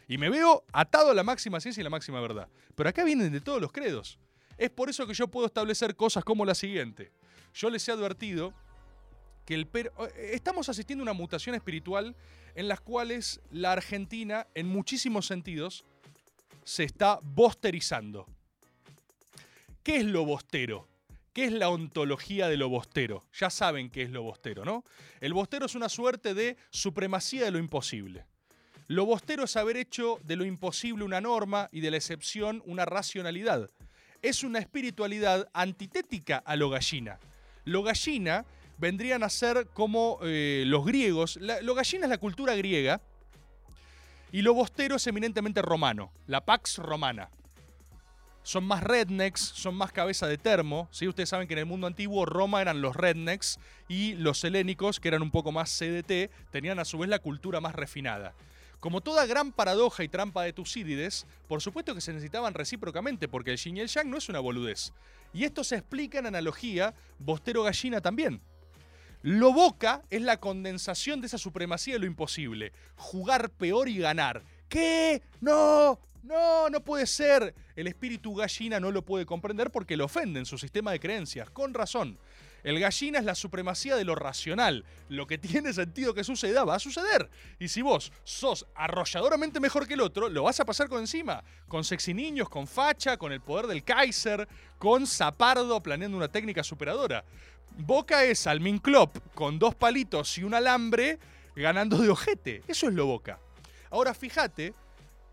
Y 0.08 0.18
me 0.18 0.28
veo 0.28 0.64
atado 0.72 1.12
a 1.12 1.14
la 1.14 1.22
máxima 1.22 1.60
ciencia 1.60 1.80
y 1.80 1.84
la 1.84 1.90
máxima 1.90 2.20
verdad. 2.20 2.48
Pero 2.74 2.88
acá 2.88 3.04
vienen 3.04 3.32
de 3.32 3.40
todos 3.40 3.62
los 3.62 3.72
credos. 3.72 4.18
Es 4.58 4.68
por 4.68 4.90
eso 4.90 5.06
que 5.06 5.14
yo 5.14 5.28
puedo 5.28 5.46
establecer 5.46 5.96
cosas 5.96 6.24
como 6.24 6.44
la 6.44 6.54
siguiente. 6.54 7.12
Yo 7.54 7.70
les 7.70 7.86
he 7.88 7.92
advertido 7.92 8.54
que 9.44 9.54
el 9.54 9.68
eh, 9.74 10.30
estamos 10.32 10.68
asistiendo 10.68 11.02
a 11.02 11.04
una 11.04 11.12
mutación 11.12 11.54
espiritual 11.54 12.16
en 12.54 12.68
las 12.68 12.80
cuales 12.80 13.40
la 13.50 13.72
Argentina, 13.72 14.46
en 14.54 14.68
muchísimos 14.68 15.26
sentidos, 15.26 15.84
se 16.64 16.84
está 16.84 17.18
bosterizando. 17.22 18.26
¿Qué 19.82 19.96
es 19.96 20.04
lo 20.04 20.24
bostero? 20.24 20.88
¿Qué 21.32 21.46
es 21.46 21.52
la 21.52 21.70
ontología 21.70 22.48
de 22.48 22.56
lo 22.56 22.68
bostero? 22.68 23.24
Ya 23.32 23.48
saben 23.48 23.90
qué 23.90 24.02
es 24.02 24.10
lo 24.10 24.22
bostero, 24.22 24.64
¿no? 24.64 24.84
El 25.20 25.32
bostero 25.32 25.66
es 25.66 25.74
una 25.74 25.88
suerte 25.88 26.34
de 26.34 26.56
supremacía 26.70 27.44
de 27.46 27.50
lo 27.50 27.58
imposible. 27.58 28.26
Lo 28.86 29.06
bostero 29.06 29.44
es 29.44 29.56
haber 29.56 29.78
hecho 29.78 30.18
de 30.24 30.36
lo 30.36 30.44
imposible 30.44 31.04
una 31.04 31.20
norma 31.20 31.68
y 31.72 31.80
de 31.80 31.90
la 31.90 31.96
excepción 31.96 32.62
una 32.66 32.84
racionalidad. 32.84 33.70
es 34.20 34.44
una 34.44 34.60
espiritualidad 34.60 35.48
antitética 35.52 36.38
a 36.38 36.54
lo 36.54 36.70
gallina. 36.70 37.18
Lo 37.64 37.82
gallina 37.82 38.44
vendrían 38.78 39.22
a 39.22 39.28
ser 39.28 39.68
como 39.72 40.18
eh, 40.22 40.64
los 40.66 40.84
griegos. 40.84 41.36
La- 41.36 41.60
lo 41.60 41.74
gallina 41.74 42.06
es 42.06 42.10
la 42.10 42.18
cultura 42.18 42.54
griega 42.54 43.00
y 44.32 44.42
lo 44.42 44.54
bostero 44.54 44.96
es 44.96 45.06
eminentemente 45.06 45.62
romano, 45.62 46.10
la 46.26 46.44
pax 46.44 46.78
romana. 46.78 47.28
Son 48.44 48.64
más 48.64 48.82
rednecks, 48.82 49.40
son 49.40 49.76
más 49.76 49.92
cabeza 49.92 50.26
de 50.26 50.36
termo. 50.36 50.88
¿sí? 50.90 51.06
Ustedes 51.06 51.28
saben 51.28 51.46
que 51.46 51.54
en 51.54 51.60
el 51.60 51.66
mundo 51.66 51.86
antiguo 51.86 52.26
Roma 52.26 52.60
eran 52.60 52.82
los 52.82 52.96
rednecks 52.96 53.60
y 53.88 54.14
los 54.14 54.42
helénicos, 54.42 54.98
que 54.98 55.06
eran 55.08 55.22
un 55.22 55.30
poco 55.30 55.52
más 55.52 55.70
CDT, 55.78 56.30
tenían 56.50 56.80
a 56.80 56.84
su 56.84 56.98
vez 56.98 57.08
la 57.08 57.20
cultura 57.20 57.60
más 57.60 57.74
refinada. 57.76 58.34
Como 58.80 59.00
toda 59.00 59.26
gran 59.26 59.52
paradoja 59.52 60.02
y 60.02 60.08
trampa 60.08 60.42
de 60.42 60.52
Tucídides, 60.52 61.24
por 61.46 61.62
supuesto 61.62 61.94
que 61.94 62.00
se 62.00 62.12
necesitaban 62.12 62.52
recíprocamente, 62.52 63.28
porque 63.28 63.52
el 63.52 63.58
yin 63.58 63.76
y 63.76 63.80
el 63.80 63.86
yang 63.88 64.10
no 64.10 64.16
es 64.16 64.28
una 64.28 64.40
boludez. 64.40 64.92
Y 65.32 65.44
esto 65.44 65.64
se 65.64 65.76
explica 65.76 66.18
en 66.18 66.26
analogía 66.26 66.94
bostero-gallina 67.18 68.00
también. 68.00 68.40
Lo 69.22 69.52
boca 69.52 70.02
es 70.10 70.20
la 70.20 70.38
condensación 70.38 71.20
de 71.20 71.28
esa 71.28 71.38
supremacía 71.38 71.94
de 71.94 72.00
lo 72.00 72.06
imposible. 72.06 72.72
Jugar 72.96 73.50
peor 73.50 73.88
y 73.88 73.98
ganar. 73.98 74.42
¿Qué? 74.68 75.22
No, 75.40 76.00
no, 76.22 76.68
no 76.68 76.80
puede 76.82 77.06
ser. 77.06 77.54
El 77.76 77.86
espíritu 77.86 78.34
gallina 78.34 78.80
no 78.80 78.90
lo 78.90 79.04
puede 79.04 79.24
comprender 79.24 79.70
porque 79.70 79.96
lo 79.96 80.06
ofende 80.06 80.40
en 80.40 80.46
su 80.46 80.58
sistema 80.58 80.92
de 80.92 81.00
creencias, 81.00 81.50
con 81.50 81.72
razón. 81.72 82.18
El 82.62 82.78
gallina 82.78 83.18
es 83.18 83.24
la 83.24 83.34
supremacía 83.34 83.96
de 83.96 84.04
lo 84.04 84.14
racional. 84.14 84.84
Lo 85.08 85.26
que 85.26 85.38
tiene 85.38 85.72
sentido 85.72 86.14
que 86.14 86.24
suceda 86.24 86.64
va 86.64 86.76
a 86.76 86.78
suceder. 86.78 87.28
Y 87.58 87.68
si 87.68 87.82
vos 87.82 88.12
sos 88.24 88.66
arrolladoramente 88.74 89.60
mejor 89.60 89.86
que 89.86 89.94
el 89.94 90.00
otro, 90.00 90.28
lo 90.28 90.44
vas 90.44 90.60
a 90.60 90.64
pasar 90.64 90.88
con 90.88 91.00
encima. 91.00 91.42
Con 91.68 91.84
sexy 91.84 92.14
niños, 92.14 92.48
con 92.48 92.66
facha, 92.66 93.16
con 93.16 93.32
el 93.32 93.40
poder 93.40 93.66
del 93.66 93.82
Kaiser, 93.82 94.48
con 94.78 95.06
Zapardo 95.06 95.82
planeando 95.82 96.16
una 96.16 96.28
técnica 96.28 96.62
superadora. 96.62 97.24
Boca 97.78 98.24
es 98.24 98.46
Almin 98.46 98.78
Klopp 98.78 99.16
con 99.34 99.58
dos 99.58 99.74
palitos 99.74 100.36
y 100.38 100.44
un 100.44 100.54
alambre 100.54 101.18
ganando 101.56 101.98
de 101.98 102.10
ojete. 102.10 102.62
Eso 102.68 102.88
es 102.88 102.94
lo 102.94 103.06
Boca. 103.06 103.38
Ahora 103.90 104.14
fíjate 104.14 104.74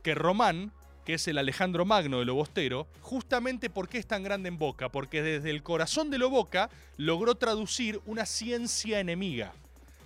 que 0.01 0.15
Román, 0.15 0.71
que 1.05 1.15
es 1.15 1.27
el 1.27 1.37
Alejandro 1.37 1.85
Magno 1.85 2.19
de 2.19 2.25
lo 2.25 2.35
Bostero, 2.35 2.87
justamente 3.01 3.69
por 3.69 3.87
qué 3.89 3.97
es 3.97 4.07
tan 4.07 4.23
grande 4.23 4.49
en 4.49 4.57
Boca, 4.57 4.89
porque 4.89 5.21
desde 5.21 5.49
el 5.49 5.63
corazón 5.63 6.09
de 6.11 6.17
lo 6.17 6.29
Boca 6.29 6.69
logró 6.97 7.35
traducir 7.35 7.99
una 8.05 8.25
ciencia 8.25 8.99
enemiga. 8.99 9.53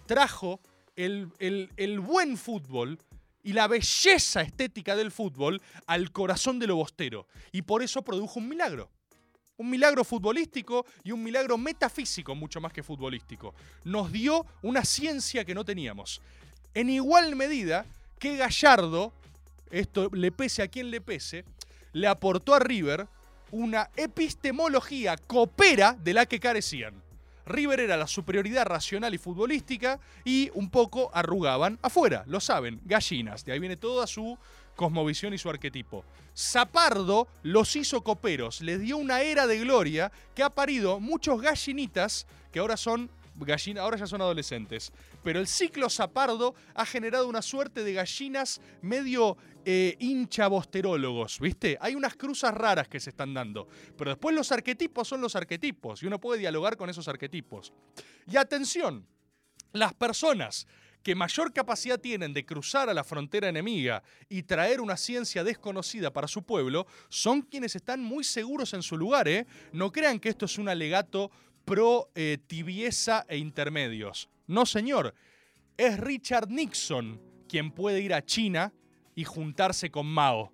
Trajo 0.05 0.59
el, 0.95 1.29
el- 1.39 1.99
buen 1.99 2.37
fútbol 2.37 2.99
y 3.41 3.53
la 3.53 3.67
belleza 3.67 4.41
estética 4.41 4.95
del 4.95 5.11
fútbol 5.11 5.61
al 5.87 6.11
corazón 6.11 6.59
de 6.59 6.67
lo 6.67 6.75
Bostero. 6.77 7.27
Y 7.51 7.63
por 7.63 7.83
eso 7.83 8.01
produjo 8.01 8.39
un 8.39 8.47
milagro. 8.47 8.89
Un 9.57 9.69
milagro 9.69 10.03
futbolístico 10.03 10.85
y 11.03 11.11
un 11.11 11.21
milagro 11.23 11.57
metafísico 11.57 12.33
mucho 12.35 12.59
más 12.61 12.73
que 12.73 12.83
futbolístico. 12.83 13.53
Nos 13.83 14.11
dio 14.11 14.45
una 14.61 14.83
ciencia 14.85 15.45
que 15.45 15.53
no 15.53 15.63
teníamos. 15.65 16.21
En 16.73 16.89
igual 16.89 17.35
medida 17.35 17.85
que 18.19 18.37
Gallardo, 18.37 19.13
esto 19.73 20.09
le 20.13 20.31
pese 20.31 20.61
a 20.61 20.67
quien 20.67 20.91
le 20.91 21.01
pese, 21.01 21.45
le 21.93 22.07
aportó 22.07 22.53
a 22.53 22.59
River 22.59 23.07
una 23.51 23.89
epistemología 23.95 25.17
copera 25.17 25.97
de 25.99 26.13
la 26.13 26.25
que 26.25 26.39
carecían. 26.39 27.01
River 27.45 27.81
era 27.81 27.97
la 27.97 28.07
superioridad 28.07 28.65
racional 28.65 29.13
y 29.13 29.17
futbolística 29.17 29.99
y 30.23 30.49
un 30.53 30.69
poco 30.69 31.11
arrugaban 31.13 31.77
afuera, 31.81 32.23
lo 32.27 32.39
saben, 32.39 32.79
gallinas. 32.85 33.43
De 33.43 33.51
ahí 33.51 33.59
viene 33.59 33.75
toda 33.75 34.07
su 34.07 34.37
cosmovisión 34.75 35.33
y 35.33 35.37
su 35.37 35.49
arquetipo. 35.49 36.05
Zapardo 36.35 37.27
los 37.41 37.75
hizo 37.75 38.01
coperos, 38.01 38.61
les 38.61 38.79
dio 38.79 38.97
una 38.97 39.21
era 39.21 39.45
de 39.45 39.59
gloria 39.59 40.11
que 40.35 40.43
ha 40.43 40.49
parido 40.51 40.99
muchos 40.99 41.41
gallinitas 41.41 42.27
que 42.51 42.59
ahora 42.59 42.77
son 42.77 43.09
gallina, 43.35 43.81
ahora 43.81 43.97
ya 43.97 44.07
son 44.07 44.21
adolescentes. 44.21 44.91
Pero 45.23 45.39
el 45.39 45.47
ciclo 45.47 45.89
Zapardo 45.89 46.55
ha 46.73 46.85
generado 46.85 47.27
una 47.27 47.41
suerte 47.41 47.83
de 47.83 47.93
gallinas 47.93 48.61
medio 48.81 49.37
eh, 49.65 49.95
hinchabosterólogos, 49.99 51.39
¿viste? 51.39 51.77
Hay 51.79 51.95
unas 51.95 52.15
cruzas 52.15 52.53
raras 52.53 52.87
que 52.87 52.99
se 52.99 53.11
están 53.11 53.33
dando. 53.33 53.67
Pero 53.97 54.11
después 54.11 54.35
los 54.35 54.51
arquetipos 54.51 55.07
son 55.07 55.21
los 55.21 55.35
arquetipos 55.35 56.03
y 56.03 56.07
uno 56.07 56.19
puede 56.19 56.39
dialogar 56.39 56.77
con 56.77 56.89
esos 56.89 57.07
arquetipos. 57.07 57.73
Y 58.27 58.37
atención, 58.37 59.05
las 59.71 59.93
personas 59.93 60.67
que 61.03 61.15
mayor 61.15 61.51
capacidad 61.51 61.99
tienen 61.99 62.33
de 62.33 62.45
cruzar 62.45 62.89
a 62.89 62.93
la 62.93 63.03
frontera 63.03 63.49
enemiga 63.49 64.01
y 64.29 64.43
traer 64.43 64.79
una 64.79 64.95
ciencia 64.95 65.43
desconocida 65.43 66.13
para 66.13 66.29
su 66.29 66.43
pueblo, 66.43 66.87
son 67.09 67.41
quienes 67.41 67.75
están 67.75 68.01
muy 68.01 68.23
seguros 68.23 68.73
en 68.73 68.81
su 68.81 68.97
lugar, 68.97 69.27
¿eh? 69.27 69.45
No 69.73 69.91
crean 69.91 70.19
que 70.19 70.29
esto 70.29 70.45
es 70.45 70.57
un 70.57 70.69
alegato 70.69 71.29
pro 71.65 72.09
eh, 72.15 72.37
tibieza 72.47 73.25
e 73.27 73.37
intermedios. 73.37 74.29
No, 74.47 74.65
señor. 74.65 75.13
Es 75.77 75.99
Richard 75.99 76.49
Nixon 76.49 77.19
quien 77.47 77.71
puede 77.71 78.01
ir 78.01 78.13
a 78.13 78.23
China 78.23 78.73
y 79.15 79.23
juntarse 79.23 79.89
con 79.91 80.07
Mao. 80.07 80.51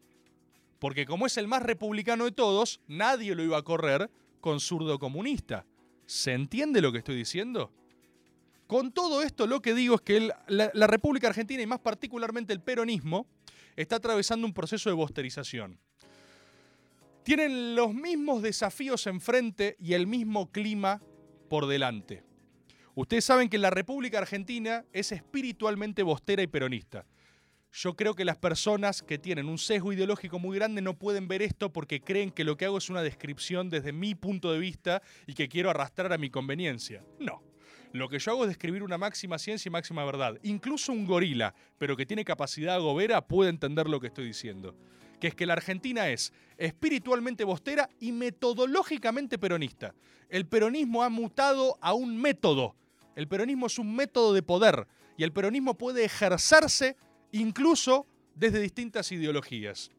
Porque 0.79 1.05
como 1.05 1.25
es 1.25 1.37
el 1.37 1.47
más 1.47 1.63
republicano 1.63 2.25
de 2.25 2.31
todos, 2.31 2.79
nadie 2.87 3.35
lo 3.35 3.43
iba 3.43 3.57
a 3.57 3.63
correr 3.63 4.09
con 4.39 4.59
zurdo 4.59 4.97
comunista. 4.99 5.65
¿Se 6.05 6.33
entiende 6.33 6.81
lo 6.81 6.91
que 6.91 6.99
estoy 6.99 7.15
diciendo? 7.15 7.71
Con 8.67 8.91
todo 8.91 9.21
esto, 9.21 9.47
lo 9.47 9.61
que 9.61 9.73
digo 9.73 9.95
es 9.95 10.01
que 10.01 10.29
la 10.47 10.87
República 10.87 11.27
Argentina 11.27 11.61
y 11.61 11.67
más 11.67 11.79
particularmente 11.79 12.53
el 12.53 12.61
peronismo 12.61 13.27
está 13.75 13.97
atravesando 13.97 14.45
un 14.45 14.53
proceso 14.53 14.89
de 14.89 14.95
bosterización. 14.95 15.79
Tienen 17.29 17.75
los 17.75 17.93
mismos 17.93 18.41
desafíos 18.41 19.05
enfrente 19.05 19.75
y 19.79 19.93
el 19.93 20.07
mismo 20.07 20.51
clima 20.51 20.99
por 21.47 21.67
delante. 21.67 22.23
Ustedes 22.95 23.23
saben 23.23 23.49
que 23.49 23.59
la 23.59 23.69
República 23.69 24.17
Argentina 24.17 24.83
es 24.93 25.11
espiritualmente 25.11 26.01
bostera 26.01 26.41
y 26.41 26.47
peronista. 26.47 27.05
Yo 27.71 27.95
creo 27.95 28.15
que 28.15 28.25
las 28.25 28.39
personas 28.39 29.03
que 29.03 29.19
tienen 29.19 29.45
un 29.45 29.59
sesgo 29.59 29.93
ideológico 29.93 30.39
muy 30.39 30.57
grande 30.57 30.81
no 30.81 30.97
pueden 30.97 31.27
ver 31.27 31.43
esto 31.43 31.71
porque 31.71 32.01
creen 32.01 32.31
que 32.31 32.43
lo 32.43 32.57
que 32.57 32.65
hago 32.65 32.79
es 32.79 32.89
una 32.89 33.03
descripción 33.03 33.69
desde 33.69 33.93
mi 33.93 34.15
punto 34.15 34.51
de 34.51 34.57
vista 34.57 35.03
y 35.27 35.35
que 35.35 35.47
quiero 35.47 35.69
arrastrar 35.69 36.11
a 36.11 36.17
mi 36.17 36.31
conveniencia. 36.31 37.05
No. 37.19 37.43
Lo 37.93 38.09
que 38.09 38.17
yo 38.17 38.31
hago 38.31 38.45
es 38.45 38.49
describir 38.49 38.81
una 38.81 38.97
máxima 38.97 39.37
ciencia 39.37 39.69
y 39.69 39.71
máxima 39.71 40.03
verdad. 40.03 40.39
Incluso 40.41 40.91
un 40.91 41.05
gorila, 41.05 41.53
pero 41.77 41.95
que 41.95 42.07
tiene 42.07 42.25
capacidad 42.25 42.73
agobera, 42.73 43.21
puede 43.27 43.51
entender 43.51 43.87
lo 43.87 43.99
que 43.99 44.07
estoy 44.07 44.25
diciendo. 44.25 44.75
Que 45.19 45.27
es 45.27 45.35
que 45.35 45.45
la 45.45 45.53
Argentina 45.53 46.09
es 46.09 46.33
espiritualmente 46.57 47.43
bostera 47.43 47.89
y 47.99 48.11
metodológicamente 48.11 49.37
peronista. 49.37 49.93
El 50.29 50.45
peronismo 50.47 51.03
ha 51.03 51.09
mutado 51.09 51.77
a 51.81 51.93
un 51.93 52.17
método. 52.17 52.75
El 53.15 53.27
peronismo 53.27 53.67
es 53.67 53.79
un 53.79 53.95
método 53.95 54.33
de 54.33 54.43
poder 54.43 54.87
y 55.17 55.23
el 55.23 55.33
peronismo 55.33 55.77
puede 55.77 56.05
ejercerse 56.05 56.95
incluso 57.31 58.07
desde 58.35 58.61
distintas 58.61 59.11
ideologías. 59.11 59.91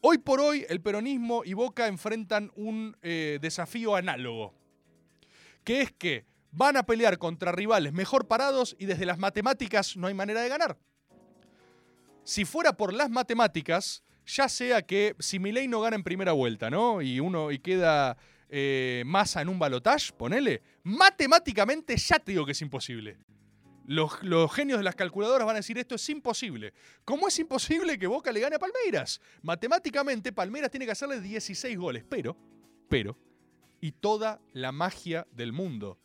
Hoy 0.00 0.18
por 0.18 0.40
hoy 0.40 0.66
el 0.68 0.80
peronismo 0.80 1.42
y 1.44 1.54
Boca 1.54 1.86
enfrentan 1.86 2.50
un 2.56 2.96
eh, 3.02 3.38
desafío 3.40 3.94
análogo, 3.94 4.54
que 5.64 5.80
es 5.80 5.92
que 5.92 6.26
van 6.50 6.76
a 6.76 6.84
pelear 6.84 7.18
contra 7.18 7.52
rivales 7.52 7.92
mejor 7.92 8.26
parados 8.26 8.76
y 8.78 8.86
desde 8.86 9.06
las 9.06 9.18
matemáticas 9.18 9.96
no 9.96 10.06
hay 10.06 10.14
manera 10.14 10.42
de 10.42 10.48
ganar. 10.48 10.78
Si 12.24 12.44
fuera 12.44 12.76
por 12.76 12.92
las 12.92 13.10
matemáticas, 13.10 14.02
ya 14.26 14.48
sea 14.48 14.82
que 14.82 15.14
si 15.18 15.38
Milei 15.38 15.68
no 15.68 15.80
gana 15.80 15.96
en 15.96 16.02
primera 16.02 16.32
vuelta, 16.32 16.68
¿no? 16.68 17.00
Y 17.00 17.20
uno 17.20 17.52
y 17.52 17.58
queda 17.60 18.16
eh, 18.48 19.04
Massa 19.06 19.40
en 19.40 19.48
un 19.48 19.58
balotage, 19.58 20.12
ponele, 20.12 20.62
matemáticamente 20.82 21.96
ya 21.96 22.18
te 22.18 22.32
digo 22.32 22.44
que 22.44 22.52
es 22.52 22.62
imposible. 22.62 23.18
Los, 23.86 24.20
los 24.24 24.52
genios 24.52 24.78
de 24.78 24.84
las 24.84 24.96
calculadoras 24.96 25.46
van 25.46 25.56
a 25.56 25.60
decir 25.60 25.78
esto 25.78 25.94
es 25.94 26.08
imposible. 26.10 26.72
¿Cómo 27.04 27.28
es 27.28 27.38
imposible 27.38 27.98
que 27.98 28.08
Boca 28.08 28.32
le 28.32 28.40
gane 28.40 28.56
a 28.56 28.58
Palmeiras? 28.58 29.20
Matemáticamente 29.42 30.32
Palmeiras 30.32 30.72
tiene 30.72 30.86
que 30.86 30.92
hacerle 30.92 31.20
16 31.20 31.78
goles, 31.78 32.04
pero, 32.08 32.36
pero, 32.88 33.16
y 33.80 33.92
toda 33.92 34.40
la 34.52 34.72
magia 34.72 35.26
del 35.30 35.52
mundo 35.52 36.00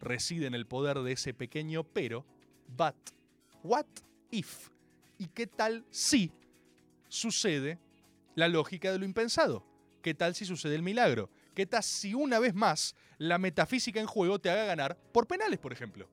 reside 0.00 0.46
en 0.46 0.54
el 0.54 0.66
poder 0.66 1.00
de 1.00 1.12
ese 1.12 1.34
pequeño 1.34 1.82
pero, 1.82 2.24
but, 2.68 2.94
what 3.64 3.86
if? 4.30 4.68
¿Y 5.18 5.26
qué 5.28 5.48
tal 5.48 5.84
si 5.90 6.30
sucede 7.16 7.78
la 8.34 8.48
lógica 8.48 8.92
de 8.92 8.98
lo 8.98 9.04
impensado? 9.04 9.66
¿Qué 10.02 10.14
tal 10.14 10.34
si 10.34 10.44
sucede 10.44 10.74
el 10.76 10.82
milagro? 10.82 11.30
¿Qué 11.54 11.66
tal 11.66 11.82
si 11.82 12.14
una 12.14 12.38
vez 12.38 12.54
más 12.54 12.94
la 13.18 13.38
metafísica 13.38 13.98
en 13.98 14.06
juego 14.06 14.38
te 14.38 14.50
haga 14.50 14.64
ganar 14.64 14.96
por 15.12 15.26
penales, 15.26 15.58
por 15.58 15.72
ejemplo? 15.72 16.08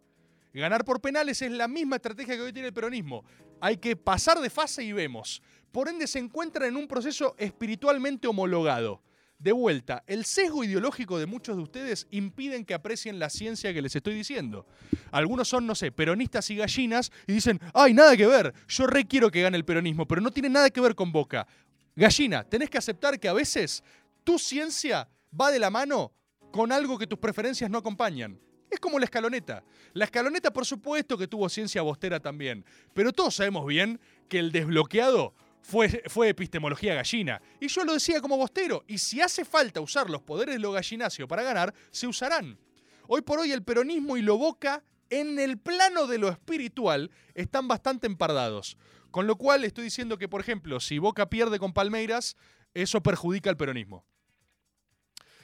Ganar 0.54 0.86
por 0.86 1.02
penales 1.02 1.42
es 1.42 1.52
la 1.52 1.68
misma 1.68 1.98
estrategia 1.98 2.36
que 2.36 2.42
hoy 2.42 2.54
tiene 2.54 2.70
el 2.70 2.74
peronismo. 2.74 3.24
Hay 3.60 3.78
que 3.78 3.96
pasar 3.96 4.39
de 4.39 4.50
fase 4.50 4.84
y 4.84 4.94
vemos. 4.94 5.42
Por 5.72 5.89
ende 5.89 6.08
se 6.08 6.20
encuentran 6.20 6.70
en 6.70 6.78
un 6.78 6.88
proceso 6.88 7.36
espiritualmente 7.38 8.28
homologado. 8.28 9.02
De 9.43 9.51
vuelta, 9.51 10.06
el 10.08 10.23
sesgo 10.23 10.63
ideológico 10.63 11.19
de 11.19 11.25
muchos 11.25 11.58
de 11.58 11.63
ustedes 11.63 12.08
impiden 12.12 12.63
que 12.63 12.73
aprecien 12.73 13.19
la 13.19 13.29
ciencia 13.29 13.73
que 13.73 13.82
les 13.82 13.93
estoy 13.93 14.13
diciendo. 14.13 14.65
Algunos 15.12 15.49
son, 15.49 15.67
no 15.67 15.75
sé, 15.75 15.91
peronistas 15.91 16.49
y 16.49 16.56
gallinas 16.56 17.12
y 17.27 17.34
dicen, 17.34 17.60
ay, 17.73 17.93
nada 17.93 18.15
que 18.15 18.25
ver, 18.25 18.53
yo 18.69 18.88
re 18.88 19.06
quiero 19.06 19.29
que 19.29 19.41
gane 19.41 19.58
el 19.58 19.65
peronismo, 19.65 20.08
pero 20.08 20.21
no 20.21 20.32
tiene 20.32 20.47
nada 20.47 20.69
que 20.69 20.79
ver 20.79 20.95
con 20.95 21.12
Boca. 21.12 21.45
Gallina, 21.93 22.45
tenés 22.45 22.69
que 22.69 22.77
aceptar 22.77 23.19
que 23.19 23.27
a 23.27 23.34
veces 23.34 23.84
Tu 24.23 24.39
ciencia 24.39 25.10
va 25.38 25.51
de 25.51 25.60
la 25.60 25.69
mano 25.69 26.13
con 26.53 26.71
algo 26.71 26.97
que 26.97 27.06
tus 27.06 27.19
preferencias 27.19 27.69
no 27.69 27.79
acompañan. 27.79 28.39
Es 28.71 28.79
como 28.79 28.97
la 28.97 29.03
escaloneta. 29.03 29.62
La 29.91 30.06
escaloneta, 30.06 30.53
por 30.53 30.65
supuesto, 30.65 31.17
que 31.17 31.27
tuvo 31.27 31.49
ciencia 31.49 31.82
bostera 31.82 32.21
también. 32.21 32.63
Pero 32.93 33.12
todos 33.12 33.36
sabemos 33.36 33.67
bien 33.67 33.99
que 34.29 34.39
el 34.39 34.53
desbloqueado 34.53 35.34
fue, 35.63 36.04
fue 36.08 36.30
epistemología 36.30 36.93
gallina. 36.93 37.41
Y 37.60 37.67
yo 37.67 37.84
lo 37.84 37.93
decía 37.93 38.21
como 38.21 38.38
bostero. 38.38 38.84
Y 38.88 38.99
si 38.99 39.21
hace 39.21 39.43
falta 39.45 39.82
usar 39.82 40.10
los 40.10 40.21
poderes 40.21 40.56
de 40.56 40.60
lo 40.60 40.71
gallinacio 40.71 41.28
para 41.28 41.41
ganar, 41.41 41.73
se 41.89 42.06
usarán. 42.06 42.60
Hoy 43.08 43.21
por 43.21 43.39
hoy 43.39 43.52
el 43.52 43.63
peronismo 43.63 44.17
y 44.17 44.21
lo 44.21 44.38
boca 44.38 44.84
en 45.10 45.39
el 45.39 45.58
plano 45.58 46.08
de 46.08 46.17
lo 46.17 46.30
espiritual 46.30 47.12
están 47.34 47.67
bastante 47.67 48.08
empardados. 48.08 48.78
Con 49.12 49.28
lo 49.28 49.36
cual 49.36 49.63
estoy 49.63 49.86
diciendo 49.86 50.17
que, 50.17 50.28
por 50.28 50.41
ejemplo, 50.41 50.80
si 50.80 50.97
Boca 50.97 51.30
pierde 51.30 51.60
con 51.60 51.71
Palmeiras, 51.71 52.36
eso 52.73 53.04
perjudica 53.04 53.49
al 53.49 53.58
peronismo. 53.58 54.08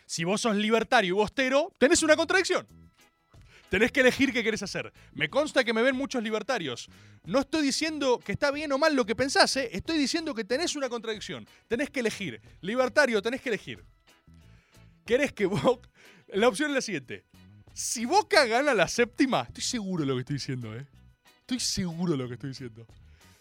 Si 0.08 0.24
vos 0.24 0.42
sos 0.42 0.56
libertario 0.56 1.10
y 1.10 1.12
bostero, 1.12 1.72
tenés 1.78 2.02
una 2.02 2.16
contradicción. 2.16 2.68
Tenés 3.70 3.92
que 3.92 4.00
elegir 4.00 4.34
qué 4.34 4.44
querés 4.44 4.64
hacer. 4.64 4.92
Me 5.14 5.30
consta 5.30 5.64
que 5.64 5.74
me 5.74 5.82
ven 5.82 5.96
muchos 5.96 6.24
libertarios. 6.24 6.90
No 7.24 7.40
estoy 7.40 7.62
diciendo 7.64 8.20
que 8.20 8.32
está 8.32 8.52
bien 8.52 8.72
o 8.72 8.78
mal 8.78 8.96
lo 8.96 9.06
que 9.06 9.16
pensás, 9.16 9.56
¿eh? 9.58 9.70
estoy 9.72 9.98
diciendo 9.98 10.34
que 10.34 10.44
tenés 10.44 10.76
una 10.76 10.90
contradicción. 10.90 11.48
Tenés 11.68 11.90
que 11.90 12.00
elegir. 12.00 12.42
Libertario, 12.62 13.22
tenés 13.22 13.42
que 13.42 13.50
elegir. 13.50 13.84
¿Querés 15.06 15.34
que 15.34 15.46
Boca... 15.46 15.90
La 16.28 16.48
opción 16.48 16.70
es 16.70 16.76
la 16.76 16.82
siguiente. 16.82 17.26
Si 17.74 18.06
Boca 18.06 18.46
gana 18.46 18.76
la 18.76 18.88
séptima, 18.88 19.42
estoy 19.48 19.64
seguro 19.64 20.02
de 20.04 20.08
lo 20.08 20.14
que 20.16 20.20
estoy 20.20 20.36
diciendo, 20.36 20.76
¿eh? 20.76 20.86
Estoy 21.40 21.60
seguro 21.60 22.12
de 22.12 22.18
lo 22.20 22.28
que 22.28 22.36
estoy 22.36 22.50
diciendo. 22.50 22.86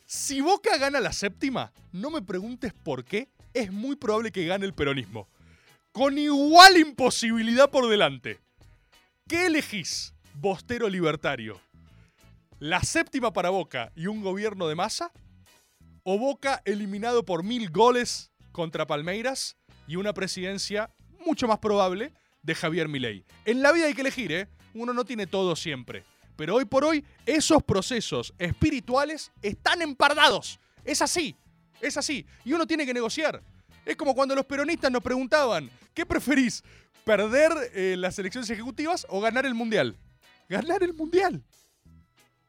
Si 0.07 0.41
Boca 0.41 0.79
gana 0.79 1.01
la 1.01 1.13
séptima, 1.13 1.71
no 1.93 2.11
me 2.11 2.23
preguntes 2.23 2.73
por 2.73 3.05
qué, 3.05 3.29
es 3.53 3.71
muy 3.71 3.97
probable 3.97 4.33
que 4.33 4.47
gane 4.47 4.65
el 4.65 4.73
peronismo. 4.73 5.29
Con 5.93 6.17
igual 6.17 6.79
imposibilidad 6.79 7.71
por 7.71 7.89
delante. 7.89 8.39
¿Qué 9.27 9.47
elegís, 9.47 10.15
Bostero 10.41 10.89
Libertario? 10.89 11.61
¿La 12.61 12.81
séptima 12.83 13.33
para 13.33 13.51
Boca 13.51 13.91
y 13.97 14.07
un 14.07 14.23
gobierno 14.23 14.69
de 14.69 14.77
masa? 14.77 15.11
¿O 16.05 16.17
Boca 16.17 16.63
eliminado 16.65 17.25
por 17.25 17.43
mil 17.43 17.71
goles 17.71 18.31
contra 18.53 18.87
Palmeiras 18.87 19.57
y 19.89 19.97
una 19.97 20.15
presidencia 20.15 20.95
mucho 21.27 21.49
más 21.49 21.59
probable 21.59 22.13
de 22.41 22.55
Javier 22.55 22.87
Milei? 22.87 23.25
En 23.47 23.63
la 23.63 23.73
vida 23.73 23.87
hay 23.87 23.95
que 23.95 24.03
elegir, 24.03 24.31
¿eh? 24.31 24.49
Uno 24.75 24.93
no 24.93 25.05
tiene 25.05 25.27
todo 25.27 25.57
siempre. 25.57 26.05
Pero 26.37 26.55
hoy 26.55 26.67
por 26.67 26.85
hoy, 26.85 27.05
esos 27.27 27.61
procesos 27.65 28.33
espirituales 28.39 29.33
están 29.43 29.83
empardados. 29.83 30.61
Es 30.85 31.03
así, 31.03 31.35
es 31.81 31.97
así. 31.97 32.25
Y 32.45 32.53
uno 32.53 32.65
tiene 32.65 32.87
que 32.87 32.95
negociar. 32.95 33.43
Es 33.85 33.97
como 33.97 34.15
cuando 34.15 34.37
los 34.37 34.47
peronistas 34.47 34.93
nos 34.93 35.03
preguntaban, 35.03 35.69
¿qué 35.95 36.07
preferís? 36.07 36.63
¿Perder 37.05 37.51
eh, 37.75 37.97
las 37.99 38.17
elecciones 38.21 38.49
ejecutivas 38.51 39.05
o 39.11 39.21
ganar 39.21 39.45
el 39.45 39.55
mundial? 39.55 39.97
Ganar 40.49 40.83
el 40.83 40.95
mundial. 40.95 41.45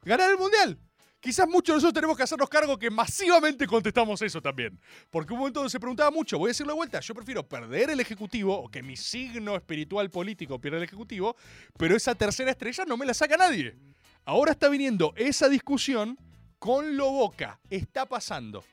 Ganar 0.03 0.31
el 0.31 0.37
mundial. 0.37 0.79
Quizás 1.19 1.49
muchos 1.49 1.67
de 1.67 1.73
nosotros 1.73 1.93
tenemos 1.93 2.15
que 2.15 2.23
hacernos 2.23 2.47
cargo 2.47 2.79
que 2.79 2.89
masivamente 2.89 3.67
contestamos 3.67 4.21
eso 4.21 4.41
también. 4.41 4.79
Porque 5.09 5.33
un 5.33 5.39
momento 5.39 5.59
donde 5.59 5.69
se 5.69 5.79
preguntaba 5.79 6.09
mucho, 6.11 6.39
voy 6.39 6.47
a 6.47 6.51
decirlo 6.51 6.71
de 6.71 6.77
vuelta, 6.77 7.01
yo 7.01 7.13
prefiero 7.13 7.45
perder 7.45 7.89
el 7.89 7.99
Ejecutivo 7.99 8.57
o 8.57 8.69
que 8.69 8.81
mi 8.81 8.95
signo 8.95 9.57
espiritual 9.57 10.09
político 10.09 10.61
pierda 10.61 10.77
el 10.77 10.85
Ejecutivo, 10.85 11.35
pero 11.77 11.97
esa 11.97 12.15
tercera 12.15 12.51
estrella 12.51 12.85
no 12.85 12.95
me 12.95 13.05
la 13.05 13.13
saca 13.13 13.35
nadie. 13.35 13.75
Ahora 14.23 14.53
está 14.53 14.69
viniendo 14.69 15.13
esa 15.17 15.49
discusión 15.49 16.17
con 16.57 16.95
lo 16.95 17.11
boca. 17.11 17.59
Está 17.69 18.05
pasando. 18.05 18.63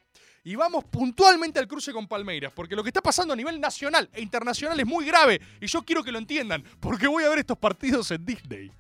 Y 0.44 0.54
vamos 0.54 0.84
puntualmente 0.84 1.58
al 1.58 1.66
cruce 1.66 1.92
con 1.92 2.06
Palmeiras, 2.06 2.52
porque 2.54 2.76
lo 2.76 2.84
que 2.84 2.90
está 2.90 3.02
pasando 3.02 3.34
a 3.34 3.36
nivel 3.36 3.60
nacional 3.60 4.08
e 4.12 4.22
internacional 4.22 4.78
es 4.78 4.86
muy 4.86 5.04
grave. 5.04 5.40
Y 5.60 5.66
yo 5.66 5.82
quiero 5.82 6.04
que 6.04 6.12
lo 6.12 6.18
entiendan, 6.18 6.62
porque 6.78 7.08
voy 7.08 7.24
a 7.24 7.28
ver 7.28 7.40
estos 7.40 7.58
partidos 7.58 8.08
en 8.12 8.24
Disney. 8.24 8.70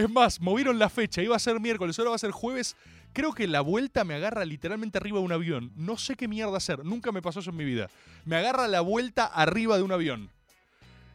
Es 0.00 0.08
más, 0.08 0.40
movieron 0.40 0.78
la 0.78 0.88
fecha, 0.88 1.20
iba 1.20 1.36
a 1.36 1.38
ser 1.38 1.60
miércoles, 1.60 1.98
ahora 1.98 2.08
va 2.08 2.16
a 2.16 2.18
ser 2.18 2.30
jueves. 2.30 2.74
Creo 3.12 3.34
que 3.34 3.46
la 3.46 3.60
vuelta 3.60 4.02
me 4.02 4.14
agarra 4.14 4.46
literalmente 4.46 4.96
arriba 4.96 5.18
de 5.18 5.26
un 5.26 5.32
avión. 5.32 5.72
No 5.76 5.98
sé 5.98 6.16
qué 6.16 6.26
mierda 6.26 6.56
hacer, 6.56 6.86
nunca 6.86 7.12
me 7.12 7.20
pasó 7.20 7.40
eso 7.40 7.50
en 7.50 7.56
mi 7.58 7.66
vida. 7.66 7.90
Me 8.24 8.36
agarra 8.36 8.66
la 8.66 8.80
vuelta 8.80 9.26
arriba 9.26 9.76
de 9.76 9.82
un 9.82 9.92
avión. 9.92 10.30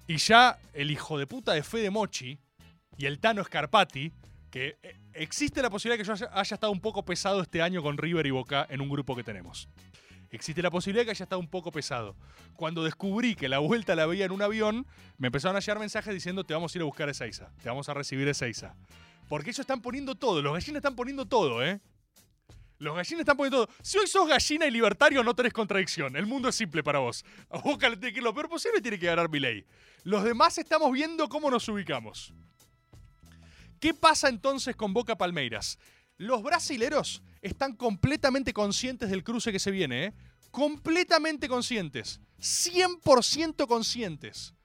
Y 0.06 0.18
ya 0.18 0.60
el 0.74 0.92
hijo 0.92 1.18
de 1.18 1.26
puta 1.26 1.54
de 1.54 1.64
Fede 1.64 1.90
Mochi 1.90 2.38
y 2.96 3.08
el 3.08 3.18
Tano 3.18 3.44
Scarpati, 3.44 4.12
que 4.52 4.78
eh, 4.84 5.00
existe 5.14 5.64
la 5.64 5.72
posibilidad 5.72 5.98
que 5.98 6.06
yo 6.06 6.14
haya, 6.14 6.30
haya 6.32 6.54
estado 6.54 6.72
un 6.72 6.80
poco 6.80 7.04
pesado 7.04 7.42
este 7.42 7.64
año 7.64 7.82
con 7.82 7.98
River 7.98 8.28
y 8.28 8.32
Boca 8.32 8.68
en 8.70 8.82
un 8.82 8.90
grupo 8.90 9.16
que 9.16 9.24
tenemos. 9.24 9.68
Existe 10.36 10.62
la 10.62 10.70
posibilidad 10.70 11.06
que 11.06 11.12
haya 11.12 11.24
estado 11.24 11.40
un 11.40 11.48
poco 11.48 11.72
pesado. 11.72 12.16
Cuando 12.56 12.84
descubrí 12.84 13.36
que 13.36 13.48
la 13.48 13.60
vuelta 13.60 13.96
la 13.96 14.06
veía 14.06 14.26
en 14.26 14.32
un 14.32 14.42
avión, 14.42 14.86
me 15.18 15.28
empezaron 15.28 15.56
a 15.56 15.62
llegar 15.62 15.80
mensajes 15.80 16.14
diciendo 16.14 16.44
te 16.44 16.54
vamos 16.54 16.76
a 16.76 16.78
ir 16.78 16.82
a 16.82 16.86
buscar 16.86 17.08
a 17.08 17.12
Ezeiza, 17.12 17.50
te 17.64 17.70
vamos 17.70 17.88
a 17.88 17.94
recibir 17.94 18.28
a 18.28 18.32
Ezeiza. 18.32 18.76
Porque 19.30 19.50
ellos 19.50 19.62
están 19.62 19.82
poniendo 19.82 20.16
todo, 20.16 20.42
los 20.42 20.54
gallinas 20.54 20.80
están 20.80 20.96
poniendo 20.96 21.26
todo, 21.26 21.64
¿eh? 21.64 21.80
Los 22.80 22.96
gallinas 22.96 23.22
están 23.22 23.38
poniendo 23.38 23.66
todo. 23.66 23.76
Si 23.82 23.98
hoy 23.98 24.08
sos 24.08 24.28
gallina 24.28 24.66
y 24.66 24.72
libertario, 24.72 25.24
no 25.24 25.34
tenés 25.34 25.54
contradicción. 25.54 26.18
El 26.18 26.26
mundo 26.26 26.50
es 26.50 26.56
simple 26.56 26.84
para 26.84 27.00
vos. 27.00 27.24
A 27.50 27.62
tiene 27.62 27.98
que 28.12 28.18
ir 28.20 28.24
lo 28.24 28.34
peor 28.34 28.50
posible 28.50 28.80
y 28.80 28.82
tiene 28.82 29.00
que 29.00 29.06
ganar 29.06 29.30
mi 29.30 29.40
ley. 29.40 29.66
Los 30.04 30.26
demás 30.26 30.58
estamos 30.58 30.92
viendo 30.92 31.30
cómo 31.30 31.50
nos 31.50 31.68
ubicamos. 31.70 32.34
¿Qué 33.80 33.94
pasa 33.94 34.28
entonces 34.28 34.76
con 34.76 34.94
Boca 34.94 35.18
Palmeiras? 35.18 35.80
Los 36.18 36.44
brasileros 36.44 37.24
están 37.46 37.76
completamente 37.76 38.54
conscientes 38.54 39.10
del 39.10 39.24
cruce 39.24 39.52
que 39.52 39.60
se 39.60 39.70
viene, 39.70 40.06
¿eh? 40.06 40.14
Completamente 40.50 41.48
conscientes. 41.48 42.20
100% 42.40 43.68
conscientes. 43.68 44.56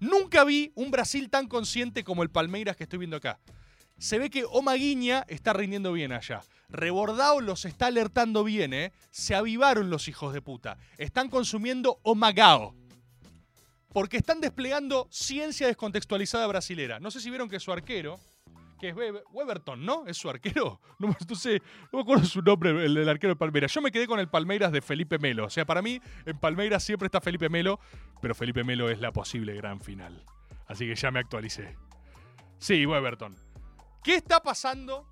Nunca 0.00 0.42
vi 0.42 0.72
un 0.74 0.90
Brasil 0.90 1.30
tan 1.30 1.46
consciente 1.46 2.02
como 2.02 2.24
el 2.24 2.30
Palmeiras 2.30 2.76
que 2.76 2.84
estoy 2.84 2.98
viendo 2.98 3.16
acá. 3.16 3.38
Se 3.98 4.18
ve 4.18 4.30
que 4.30 4.44
Omaguiña 4.44 5.24
está 5.28 5.52
rindiendo 5.52 5.92
bien 5.92 6.10
allá. 6.10 6.42
Rebordao 6.68 7.40
los 7.40 7.64
está 7.66 7.86
alertando 7.86 8.42
bien, 8.42 8.74
¿eh? 8.74 8.92
Se 9.12 9.36
avivaron 9.36 9.88
los 9.88 10.08
hijos 10.08 10.34
de 10.34 10.42
puta. 10.42 10.76
Están 10.98 11.28
consumiendo 11.28 12.00
Omagao. 12.02 12.74
Porque 13.92 14.16
están 14.16 14.40
desplegando 14.40 15.06
ciencia 15.08 15.68
descontextualizada 15.68 16.48
brasilera. 16.48 16.98
No 16.98 17.12
sé 17.12 17.20
si 17.20 17.30
vieron 17.30 17.48
que 17.48 17.60
su 17.60 17.70
arquero, 17.70 18.18
que 18.84 18.90
es 18.90 18.94
Weber- 18.96 19.24
Weberton, 19.32 19.84
¿no? 19.84 20.06
¿Es 20.06 20.16
su 20.18 20.28
arquero? 20.28 20.80
No, 20.98 21.08
me- 21.08 21.16
no 21.18 21.58
me 21.92 22.00
acuerdo 22.00 22.24
su 22.24 22.42
nombre, 22.42 22.70
el 22.84 23.08
arquero 23.08 23.32
de 23.32 23.36
Palmeiras. 23.36 23.72
Yo 23.72 23.80
me 23.80 23.90
quedé 23.90 24.06
con 24.06 24.20
el 24.20 24.28
Palmeiras 24.28 24.72
de 24.72 24.82
Felipe 24.82 25.18
Melo. 25.18 25.46
O 25.46 25.50
sea, 25.50 25.64
para 25.64 25.80
mí, 25.82 26.00
en 26.26 26.38
Palmeiras 26.38 26.84
siempre 26.84 27.06
está 27.06 27.20
Felipe 27.20 27.48
Melo, 27.48 27.80
pero 28.20 28.34
Felipe 28.34 28.62
Melo 28.64 28.90
es 28.90 29.00
la 29.00 29.10
posible 29.12 29.54
gran 29.54 29.80
final. 29.80 30.24
Así 30.66 30.86
que 30.86 30.94
ya 30.94 31.10
me 31.10 31.20
actualicé. 31.20 31.76
Sí, 32.58 32.84
Weberton. 32.86 33.34
¿Qué 34.02 34.16
está 34.16 34.40
pasando? 34.42 35.06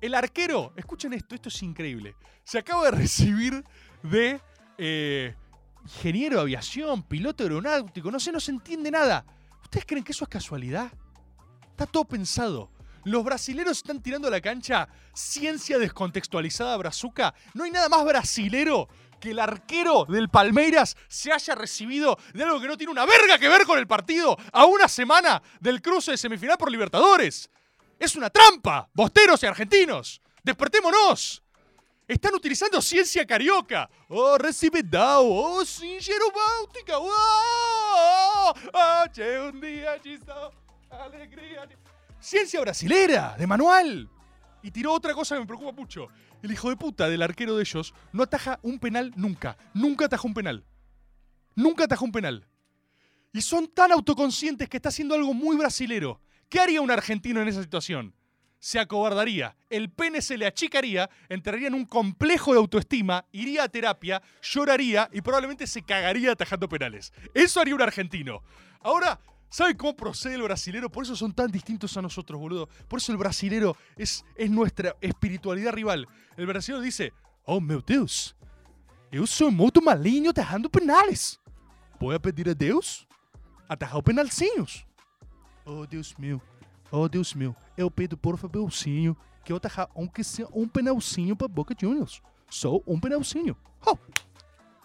El 0.00 0.14
arquero, 0.14 0.72
escuchen 0.76 1.12
esto, 1.14 1.34
esto 1.34 1.48
es 1.48 1.62
increíble. 1.62 2.14
Se 2.44 2.58
acaba 2.58 2.84
de 2.84 2.90
recibir 2.92 3.64
de 4.02 4.40
eh, 4.78 5.34
ingeniero 5.82 6.36
de 6.36 6.42
aviación, 6.42 7.02
piloto 7.02 7.42
aeronáutico, 7.42 8.10
no 8.10 8.20
sé, 8.20 8.30
no 8.32 8.40
se 8.40 8.50
entiende 8.52 8.90
nada. 8.90 9.24
¿Ustedes 9.62 9.84
creen 9.86 10.04
que 10.04 10.12
eso 10.12 10.24
es 10.24 10.28
casualidad? 10.30 10.92
Está 11.70 11.86
todo 11.86 12.04
pensado. 12.04 12.70
Los 13.04 13.24
brasileros 13.24 13.78
están 13.78 14.02
tirando 14.02 14.28
a 14.28 14.30
la 14.30 14.40
cancha 14.40 14.88
ciencia 15.14 15.78
descontextualizada 15.78 16.76
brazuca. 16.76 17.34
No 17.54 17.64
hay 17.64 17.70
nada 17.70 17.88
más 17.88 18.04
brasilero 18.04 18.88
que 19.20 19.30
el 19.30 19.38
arquero 19.38 20.04
del 20.04 20.28
Palmeiras 20.28 20.96
se 21.08 21.32
haya 21.32 21.54
recibido 21.54 22.18
de 22.34 22.44
algo 22.44 22.60
que 22.60 22.68
no 22.68 22.76
tiene 22.76 22.92
una 22.92 23.06
verga 23.06 23.38
que 23.38 23.48
ver 23.48 23.64
con 23.66 23.78
el 23.78 23.86
partido 23.86 24.36
a 24.52 24.64
una 24.64 24.88
semana 24.88 25.42
del 25.60 25.82
cruce 25.82 26.12
de 26.12 26.16
semifinal 26.16 26.56
por 26.56 26.70
Libertadores. 26.70 27.50
Es 27.98 28.14
una 28.14 28.30
trampa, 28.30 28.88
bosteros 28.94 29.42
y 29.42 29.46
argentinos. 29.46 30.20
Despertémonos. 30.42 31.42
Están 32.06 32.34
utilizando 32.34 32.80
ciencia 32.80 33.26
carioca. 33.26 33.90
Oh, 34.08 34.38
recibe 34.38 34.82
Dow. 34.82 35.26
Oh, 35.28 35.64
sincero 35.64 36.26
báltica. 36.32 36.94
Oh, 36.96 38.54
oh, 38.72 39.04
che, 39.12 39.38
un 39.38 39.60
día 39.60 40.00
chisto. 40.00 40.52
Alegría. 40.90 41.68
Ciencia 42.28 42.60
brasilera, 42.60 43.36
de 43.38 43.46
manual. 43.46 44.10
Y 44.62 44.70
tiró 44.70 44.92
otra 44.92 45.14
cosa 45.14 45.34
que 45.34 45.40
me 45.40 45.46
preocupa 45.46 45.72
mucho. 45.72 46.08
El 46.42 46.52
hijo 46.52 46.68
de 46.68 46.76
puta 46.76 47.08
del 47.08 47.22
arquero 47.22 47.56
de 47.56 47.62
ellos 47.62 47.94
no 48.12 48.22
ataja 48.22 48.58
un 48.60 48.78
penal 48.78 49.14
nunca. 49.16 49.56
Nunca 49.72 50.04
ataja 50.04 50.26
un 50.26 50.34
penal. 50.34 50.62
Nunca 51.54 51.84
ataja 51.84 52.04
un 52.04 52.12
penal. 52.12 52.46
Y 53.32 53.40
son 53.40 53.66
tan 53.66 53.92
autoconscientes 53.92 54.68
que 54.68 54.76
está 54.76 54.90
haciendo 54.90 55.14
algo 55.14 55.32
muy 55.32 55.56
brasilero. 55.56 56.20
¿Qué 56.50 56.60
haría 56.60 56.82
un 56.82 56.90
argentino 56.90 57.40
en 57.40 57.48
esa 57.48 57.62
situación? 57.62 58.14
Se 58.58 58.78
acobardaría, 58.78 59.56
el 59.70 59.88
pene 59.88 60.20
se 60.20 60.36
le 60.36 60.44
achicaría, 60.44 61.08
entraría 61.30 61.68
en 61.68 61.74
un 61.74 61.86
complejo 61.86 62.52
de 62.52 62.58
autoestima, 62.58 63.24
iría 63.32 63.62
a 63.62 63.68
terapia, 63.70 64.20
lloraría 64.42 65.08
y 65.14 65.22
probablemente 65.22 65.66
se 65.66 65.80
cagaría 65.80 66.32
atajando 66.32 66.68
penales. 66.68 67.10
Eso 67.32 67.58
haría 67.58 67.74
un 67.74 67.80
argentino. 67.80 68.42
Ahora, 68.80 69.18
¿sabe 69.48 69.76
cómo 69.76 69.96
procede 69.96 70.34
el 70.34 70.42
brasilero? 70.42 70.90
Por 70.90 71.04
eso 71.04 71.16
son 71.16 71.32
tan 71.32 71.50
distintos 71.50 71.96
a 71.96 72.02
nosotros, 72.02 72.40
boludo. 72.40 72.68
Por 72.88 72.98
eso 72.98 73.12
el 73.12 73.18
brasilero 73.18 73.76
es, 73.96 74.24
es 74.36 74.50
nuestra 74.50 74.96
espiritualidad 75.00 75.72
rival. 75.72 76.06
El 76.36 76.46
brasilero 76.46 76.82
dice, 76.82 77.12
oh 77.44 77.60
meu 77.60 77.80
Deus, 77.80 78.36
eu 79.10 79.26
sou 79.26 79.50
muito 79.50 79.80
maligno 79.82 80.30
atajando 80.30 80.68
penales. 80.68 81.40
Voy 81.98 82.14
a 82.14 82.20
pedir 82.20 82.48
a 82.48 82.54
Deus 82.54 83.06
atajar 83.68 84.02
penalcinhos. 84.02 84.86
Oh, 85.64 85.86
Deus 85.86 86.14
meu. 86.18 86.40
Oh, 86.90 87.08
Deus 87.08 87.34
meu. 87.34 87.54
Eu 87.76 87.90
pedo 87.90 88.16
por 88.16 88.38
favorzinho 88.38 89.16
que 89.44 89.52
eu 89.52 89.56
atajar 89.56 89.88
um, 89.94 90.08
um 90.54 90.68
penalcinho 90.68 91.36
para 91.36 91.48
Boca 91.48 91.74
Juniors. 91.78 92.22
Só 92.50 92.80
um 92.86 92.98
penalcinho. 92.98 93.56
Oh, 93.84 93.96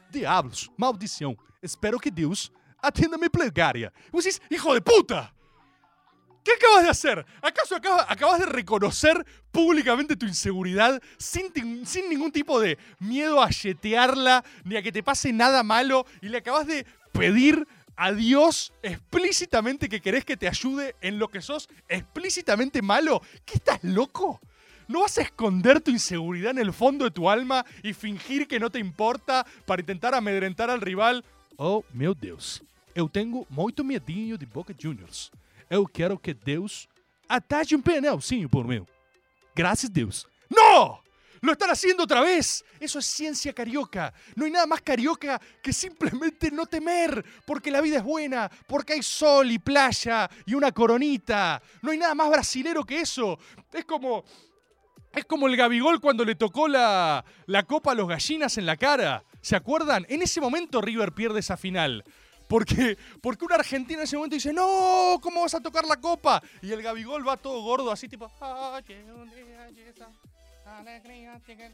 diablos, 0.10 0.70
maldição. 0.78 1.38
Espero 1.62 2.00
que 2.00 2.12
Deus 2.12 2.52
atenda 2.84 3.18
mi 3.18 3.30
plegaria. 3.30 3.92
Y 4.08 4.12
vos 4.12 4.24
decís, 4.24 4.42
hijo 4.50 4.74
de 4.74 4.82
puta, 4.82 5.34
¿qué 6.44 6.52
acabas 6.52 6.84
de 6.84 6.90
hacer? 6.90 7.26
¿Acaso 7.42 7.76
acabas, 7.76 8.40
de 8.40 8.46
reconocer 8.46 9.26
públicamente 9.52 10.16
tu 10.16 10.26
inseguridad 10.26 11.02
sin, 11.18 11.86
sin 11.86 12.10
ningún 12.10 12.32
tipo 12.32 12.60
de 12.60 12.78
miedo 13.00 13.42
a 13.42 13.50
yetearla 13.50 14.44
ni 14.66 14.76
a 14.76 14.84
que 14.84 14.92
te 14.92 15.02
pase 15.02 15.32
nada 15.32 15.64
malo 15.64 16.06
y 16.22 16.28
le 16.28 16.40
acabas 16.40 16.68
de 16.68 16.86
pedir 17.14 17.66
a 17.96 18.12
Dios 18.12 18.74
explícitamente 18.82 19.88
que 19.88 20.02
querés 20.02 20.26
que 20.26 20.38
te 20.38 20.48
ayude 20.48 20.96
en 21.02 21.20
lo 21.20 21.30
que 21.30 21.42
sos 21.42 21.70
explícitamente 21.88 22.82
malo? 22.82 23.22
¿Qué 23.46 23.56
estás 23.56 23.84
loco? 23.84 24.42
¿No 24.88 25.02
vas 25.02 25.18
a 25.18 25.22
esconder 25.22 25.80
tu 25.80 25.92
inseguridad 25.92 26.52
en 26.52 26.58
el 26.58 26.74
fondo 26.74 27.06
de 27.06 27.12
tu 27.12 27.30
alma 27.30 27.66
y 27.82 27.94
fingir 27.94 28.48
que 28.48 28.60
no 28.60 28.70
te 28.70 28.80
importa 28.80 29.46
para 29.66 29.82
intentar 29.82 30.14
amedrentar 30.14 30.70
al 30.70 30.82
rival? 30.82 31.24
Oh, 31.58 31.84
meu 31.94 32.16
Deus. 32.16 32.62
Eu 32.96 33.08
tenho 33.10 33.46
muito 33.50 33.84
medinho 33.84 34.38
de 34.38 34.46
Boca 34.46 34.74
Juniors. 34.78 35.32
Eu 35.70 35.88
quero 35.88 36.18
que 36.18 36.34
Deus 36.34 36.88
ataje 37.28 37.76
um 37.76 37.82
penalzinho 37.82 38.50
por 38.50 38.68
mim. 38.68 38.86
Gracias, 39.56 39.90
Deus. 39.90 40.28
¡No! 40.50 41.00
¡Lo 41.42 41.52
están 41.52 41.70
haciendo 41.70 42.04
otra 42.04 42.22
vez! 42.22 42.64
Eso 42.80 43.00
es 43.00 43.06
ciencia 43.06 43.52
carioca. 43.54 44.14
No 44.36 44.46
hay 44.46 44.52
nada 44.52 44.66
más 44.66 44.82
carioca 44.82 45.42
que 45.62 45.74
simplemente 45.74 46.50
no 46.52 46.66
temer, 46.66 47.24
porque 47.46 47.70
la 47.70 47.82
vida 47.82 47.98
es 47.98 48.04
buena, 48.04 48.50
porque 48.68 48.94
hay 48.94 49.04
sol 49.04 49.52
y 49.52 49.60
playa 49.60 50.30
y 50.46 50.54
una 50.54 50.72
coronita. 50.72 51.62
No 51.82 51.92
hay 51.92 51.98
nada 51.98 52.16
más 52.16 52.30
brasilero 52.30 52.84
que 52.84 53.02
eso. 53.02 53.38
Es 53.72 53.86
como. 53.86 54.24
Es 55.14 55.26
como 55.26 55.48
el 55.48 55.56
Gabigol 55.56 56.02
cuando 56.02 56.26
le 56.26 56.34
tocó 56.34 56.68
la, 56.68 57.24
la 57.46 57.64
copa 57.64 57.92
a 57.92 57.96
los 57.96 58.08
gallinas 58.08 58.58
en 58.58 58.66
la 58.66 58.78
cara. 58.78 59.24
¿Se 59.44 59.58
acuerdan? 59.58 60.06
En 60.08 60.22
ese 60.22 60.40
momento 60.40 60.82
River 60.82 61.12
pierde 61.12 61.42
esa 61.42 61.58
final. 61.58 62.04
Porque, 62.48 62.98
porque 63.22 63.44
un 63.44 63.52
argentino 63.52 64.00
en 64.00 64.06
ese 64.06 64.16
momento 64.16 64.36
dice, 64.36 64.54
no, 64.54 65.18
¿cómo 65.22 65.42
vas 65.42 65.54
a 65.54 65.60
tocar 65.62 65.86
la 65.86 65.98
copa? 65.98 66.42
Y 66.62 66.72
el 66.72 66.82
Gabigol 66.82 67.28
va 67.28 67.36
todo 67.36 67.62
gordo, 67.62 67.92
así 67.92 68.08
tipo... 68.08 68.32
"Oye, 68.40 69.04
un 69.12 69.30
día 69.32 69.70
y 69.70 69.80
esa 69.82 70.10
alegría 70.78 71.42
llega". 71.46 71.72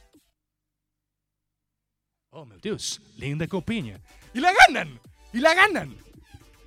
Oh, 2.31 2.43
meu 2.45 2.59
Dios, 2.59 3.01
linda 3.17 3.47
copiña. 3.47 3.99
Y 4.33 4.39
la 4.39 4.51
ganan, 4.67 4.99
y 5.31 5.39
la 5.39 5.53
ganan. 5.53 5.95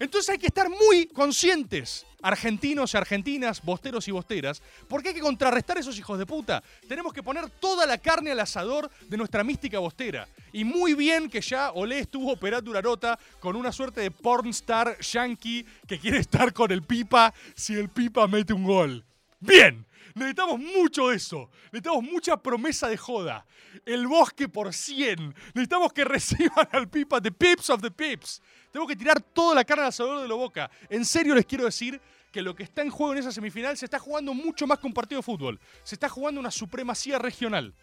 Entonces 0.02 0.30
hay 0.30 0.38
que 0.38 0.48
estar 0.48 0.68
muy 0.68 1.06
conscientes, 1.06 2.04
argentinos 2.22 2.92
y 2.92 2.96
argentinas, 2.96 3.62
bosteros 3.62 4.08
y 4.08 4.10
bosteras, 4.10 4.60
porque 4.88 5.10
hay 5.10 5.14
que 5.14 5.20
contrarrestar 5.20 5.76
a 5.76 5.80
esos 5.80 5.96
hijos 5.96 6.18
de 6.18 6.26
puta. 6.26 6.60
Tenemos 6.88 7.12
que 7.12 7.22
poner 7.22 7.48
toda 7.48 7.86
la 7.86 7.98
carne 7.98 8.32
al 8.32 8.40
asador 8.40 8.90
de 9.08 9.16
nuestra 9.16 9.44
mística 9.44 9.78
bostera. 9.78 10.26
Y 10.52 10.64
muy 10.64 10.94
bien 10.94 11.30
que 11.30 11.40
ya 11.40 11.70
Olé 11.70 12.00
estuvo 12.00 12.32
operando 12.32 12.72
una 12.72 13.16
con 13.38 13.54
una 13.54 13.70
suerte 13.70 14.00
de 14.00 14.10
pornstar 14.10 14.98
yankee 14.98 15.64
que 15.86 16.00
quiere 16.00 16.18
estar 16.18 16.52
con 16.52 16.72
el 16.72 16.82
pipa 16.82 17.32
si 17.54 17.74
el 17.74 17.88
pipa 17.88 18.26
mete 18.26 18.52
un 18.52 18.64
gol. 18.64 19.04
Bien, 19.38 19.86
necesitamos 20.14 20.58
mucho 20.58 21.08
de 21.08 21.16
eso. 21.16 21.50
Necesitamos 21.66 22.04
mucha 22.04 22.36
promesa 22.36 22.88
de 22.88 22.96
joda. 22.96 23.46
El 23.84 24.06
bosque 24.06 24.48
por 24.48 24.72
100. 24.72 25.34
Necesitamos 25.54 25.92
que 25.92 26.04
reciban 26.06 26.68
al 26.72 26.88
pipa 26.88 27.20
de 27.20 27.32
Pips 27.32 27.70
of 27.70 27.82
the 27.82 27.90
Pips. 27.90 28.42
Tengo 28.70 28.86
que 28.86 28.96
tirar 28.96 29.20
toda 29.20 29.54
la 29.54 29.64
carne 29.64 29.82
al 29.82 29.88
asador 29.88 30.22
de 30.22 30.28
la 30.28 30.34
boca. 30.34 30.70
En 30.88 31.04
serio 31.04 31.34
les 31.34 31.46
quiero 31.46 31.64
decir 31.64 32.00
que 32.32 32.42
lo 32.42 32.54
que 32.54 32.62
está 32.62 32.82
en 32.82 32.90
juego 32.90 33.12
en 33.12 33.18
esa 33.18 33.30
semifinal 33.30 33.76
se 33.76 33.84
está 33.84 33.98
jugando 33.98 34.34
mucho 34.34 34.66
más 34.66 34.78
que 34.78 34.86
un 34.86 34.94
partido 34.94 35.20
de 35.20 35.24
fútbol. 35.24 35.60
Se 35.84 35.94
está 35.94 36.08
jugando 36.08 36.40
una 36.40 36.50
supremacía 36.50 37.18
regional. 37.18 37.74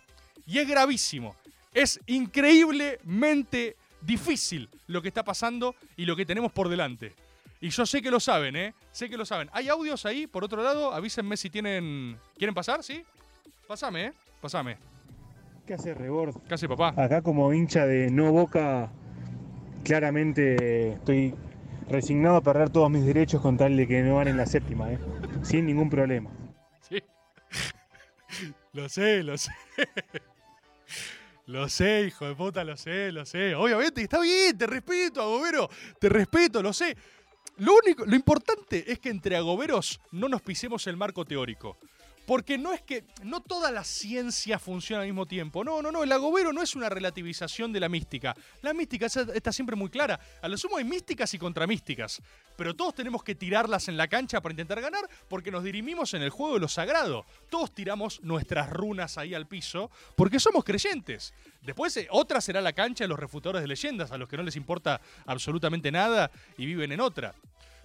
Y 0.46 0.58
es 0.58 0.68
gravísimo. 0.68 1.36
Es 1.74 2.00
increíblemente 2.08 3.78
difícil 4.02 4.70
lo 4.88 5.02
que 5.02 5.10
está 5.10 5.24
pasando 5.24 5.76
y 5.96 6.06
lo 6.06 6.16
que 6.16 6.26
tenemos 6.26 6.52
por 6.52 6.70
delante. 6.70 7.14
Y 7.62 7.70
yo 7.70 7.86
sé 7.86 8.02
que 8.02 8.10
lo 8.10 8.20
saben, 8.20 8.56
¿eh? 8.56 8.74
Sé 8.92 9.10
que 9.10 9.18
lo 9.18 9.26
saben. 9.26 9.50
¿Hay 9.52 9.68
audios 9.68 10.06
ahí? 10.06 10.28
Por 10.28 10.44
otro 10.44 10.64
lado, 10.64 10.94
avísenme 10.94 11.36
si 11.36 11.50
tienen... 11.50 12.18
¿Quieren 12.38 12.56
pasar? 12.56 12.84
¿Sí? 12.84 13.04
Pásame, 13.68 14.06
¿eh? 14.06 14.14
Pásame. 14.42 14.78
¿Qué 15.68 15.74
hace 15.74 15.94
Rebord? 15.94 16.36
¿Qué 16.48 16.54
hace, 16.54 16.68
papá? 16.68 16.94
Acá 16.96 17.22
como 17.22 17.54
hincha 17.54 17.86
de 17.86 18.10
no 18.10 18.32
boca, 18.32 18.90
claramente 19.84 20.94
estoy 20.94 21.36
resignado 21.90 22.38
a 22.38 22.42
perder 22.42 22.70
todos 22.70 22.90
mis 22.90 23.06
derechos 23.06 23.42
con 23.42 23.58
tal 23.58 23.76
de 23.76 23.88
que 23.88 24.02
no 24.04 24.16
van 24.16 24.30
en 24.30 24.38
la 24.38 24.46
séptima, 24.46 24.92
¿eh? 24.92 25.00
sin 25.44 25.66
ningún 25.66 25.90
problema. 25.90 26.30
Sí. 26.82 27.04
Lo 28.74 28.88
sé, 28.88 29.24
lo 29.24 29.36
sé. 29.38 29.52
Lo 31.48 31.68
sé, 31.68 32.04
hijo 32.04 32.28
de 32.28 32.36
puta, 32.36 32.64
lo 32.64 32.78
sé, 32.78 33.12
lo 33.12 33.26
sé. 33.26 33.56
Obviamente, 33.56 34.04
está 34.04 34.22
bien, 34.22 34.56
te 34.56 34.68
respeto, 34.68 35.24
Agobero. 35.24 35.68
Te 36.00 36.08
respeto, 36.08 36.62
lo 36.62 36.72
sé. 36.72 36.96
Lo 37.60 37.74
único, 37.76 38.06
lo 38.06 38.16
importante 38.16 38.92
es 38.92 39.00
que 39.00 39.10
entre 39.10 39.36
agoberos 39.36 40.00
no 40.12 40.30
nos 40.30 40.42
pisemos 40.42 40.88
el 40.88 40.96
marco 40.96 41.26
teórico. 41.26 41.78
Porque 42.30 42.60
no 42.60 42.74
es 42.74 42.82
que. 42.84 43.06
No 43.24 43.42
toda 43.42 43.72
la 43.72 43.84
ciencia 43.84 44.60
funciona 44.60 45.02
al 45.02 45.08
mismo 45.08 45.26
tiempo. 45.26 45.64
No, 45.64 45.82
no, 45.82 45.92
no. 45.92 46.04
El 46.04 46.12
agobero 46.12 46.54
no 46.54 46.62
es 46.62 46.76
una 46.76 46.88
relativización 46.88 47.74
de 47.74 47.80
la 47.80 47.90
mística. 47.90 48.36
La 48.62 48.72
mística 48.72 49.08
está 49.08 49.52
siempre 49.52 49.76
muy 49.76 49.90
clara. 49.90 50.20
A 50.40 50.48
lo 50.48 50.56
sumo 50.56 50.78
hay 50.78 50.84
místicas 50.84 51.34
y 51.34 51.40
contramísticas. 51.40 52.22
Pero 52.56 52.76
todos 52.76 52.94
tenemos 52.94 53.24
que 53.24 53.34
tirarlas 53.34 53.88
en 53.88 53.98
la 53.98 54.08
cancha 54.08 54.42
para 54.42 54.54
intentar 54.54 54.80
ganar 54.80 55.10
porque 55.28 55.50
nos 55.50 55.64
dirimimos 55.64 56.14
en 56.14 56.22
el 56.22 56.30
juego 56.30 56.54
de 56.54 56.60
lo 56.60 56.68
sagrado. 56.68 57.26
Todos 57.50 57.74
tiramos 57.74 58.22
nuestras 58.22 58.70
runas 58.70 59.18
ahí 59.18 59.34
al 59.34 59.48
piso 59.48 59.90
porque 60.16 60.40
somos 60.40 60.64
creyentes. 60.64 61.34
Después, 61.64 61.98
eh, 61.98 62.10
otra 62.12 62.42
será 62.42 62.62
la 62.62 62.74
cancha 62.74 63.06
de 63.06 63.08
los 63.08 63.18
refutadores 63.18 63.64
de 63.64 63.68
leyendas, 63.68 64.12
a 64.12 64.20
los 64.20 64.30
que 64.30 64.38
no 64.38 64.44
les 64.44 64.56
importa 64.56 65.02
absolutamente 65.26 65.92
nada 65.92 66.30
y 66.60 66.68
viven 66.68 66.92
en 66.92 67.02
otra. 67.02 67.34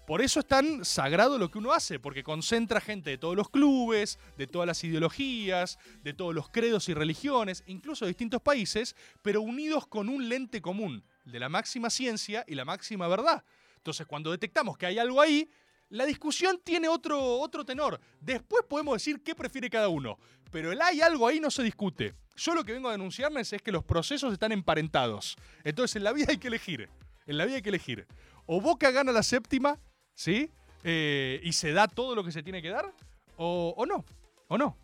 Por 0.07 0.21
eso 0.21 0.41
es 0.41 0.47
tan 0.47 0.85
sagrado 0.85 1.39
lo 1.39 1.51
que 1.51 1.57
uno 1.57 1.73
hace, 1.73 1.99
porque 1.99 2.23
concentra 2.23 2.79
gente 2.83 3.09
de 3.09 3.17
todos 3.17 3.35
los 3.35 3.49
clubes, 3.49 4.19
de 4.37 4.47
todas 4.47 4.67
las 4.67 4.85
ideologías, 4.85 5.79
de 6.03 6.13
todos 6.13 6.35
los 6.35 6.51
credos 6.51 6.91
y 6.91 6.95
religiones, 6.95 7.65
incluso 7.67 8.05
de 8.05 8.11
distintos 8.11 8.43
países, 8.43 8.95
pero 9.23 9.41
unidos 9.41 9.87
con 9.87 10.11
un 10.11 10.29
lente 10.29 10.61
común, 10.61 11.03
de 11.25 11.41
la 11.41 11.49
máxima 11.49 11.89
ciencia 11.89 12.45
y 12.47 12.55
la 12.55 12.67
máxima 12.67 13.09
verdad. 13.09 13.45
Entonces, 13.79 14.07
cuando 14.07 14.31
detectamos 14.31 14.77
que 14.77 14.85
hay 14.85 14.99
algo 14.99 15.23
ahí, 15.23 15.49
la 15.89 16.05
discusión 16.05 16.61
tiene 16.63 16.87
otro, 16.87 17.39
otro 17.39 17.65
tenor. 17.65 17.99
Después 18.21 18.63
podemos 18.69 18.97
decir 18.97 19.23
qué 19.23 19.35
prefiere 19.35 19.71
cada 19.71 19.89
uno, 19.89 20.19
pero 20.51 20.71
el 20.71 20.83
hay 20.83 21.01
algo 21.01 21.27
ahí 21.27 21.41
no 21.41 21.51
se 21.51 21.63
discute. 21.63 22.15
Yo 22.37 22.55
lo 22.55 22.63
que 22.63 22.73
vengo 22.73 22.91
a 22.91 22.93
denunciarles 22.93 23.55
es 23.55 23.63
que 23.63 23.73
los 23.73 23.85
procesos 23.85 24.35
están 24.35 24.53
emparentados. 24.53 25.37
Entonces, 25.63 25.97
en 25.97 26.05
la 26.05 26.13
vida 26.13 26.27
hay 26.29 26.37
que 26.37 26.49
elegir. 26.49 26.91
En 27.27 27.39
la 27.39 27.47
vida 27.47 27.57
hay 27.57 27.63
que 27.63 27.71
elegir. 27.71 28.07
O 28.45 28.61
Boca 28.61 28.91
gana 28.91 29.11
la 29.11 29.23
séptima, 29.23 29.79
¿sí? 30.15 30.51
Eh, 30.83 31.41
y 31.43 31.53
se 31.53 31.73
da 31.73 31.89
todo 31.89 32.15
lo 32.15 32.25
que 32.25 32.33
se 32.33 32.43
tiene 32.43 32.63
que 32.63 32.71
dar, 32.71 32.93
o, 33.37 33.75
o 33.77 33.87
no, 33.87 34.05
o 34.49 34.59
no. 34.59 34.77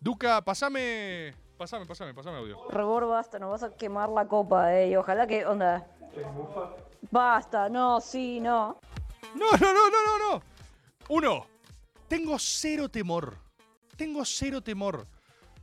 Duca, 0.00 0.42
pasame, 0.44 1.34
pasame, 1.56 1.86
pasame, 1.86 2.14
pasame 2.14 2.38
audio. 2.38 2.68
Rebor, 2.68 3.06
basta, 3.08 3.38
nos 3.38 3.50
vas 3.50 3.62
a 3.62 3.74
quemar 3.74 4.10
la 4.10 4.26
copa, 4.26 4.74
eh. 4.74 4.90
Y 4.90 4.96
ojalá 4.96 5.26
que, 5.26 5.46
onda. 5.46 5.86
Basta, 7.10 7.68
no, 7.68 8.00
sí, 8.00 8.40
no. 8.40 8.78
No, 9.34 9.50
no, 9.52 9.72
no, 9.72 9.90
no, 9.90 10.06
no, 10.06 10.18
no. 10.18 10.42
Uno, 11.08 11.46
tengo 12.08 12.38
cero 12.38 12.88
temor. 12.88 13.36
Tengo 13.96 14.24
cero 14.24 14.60
temor. 14.60 15.06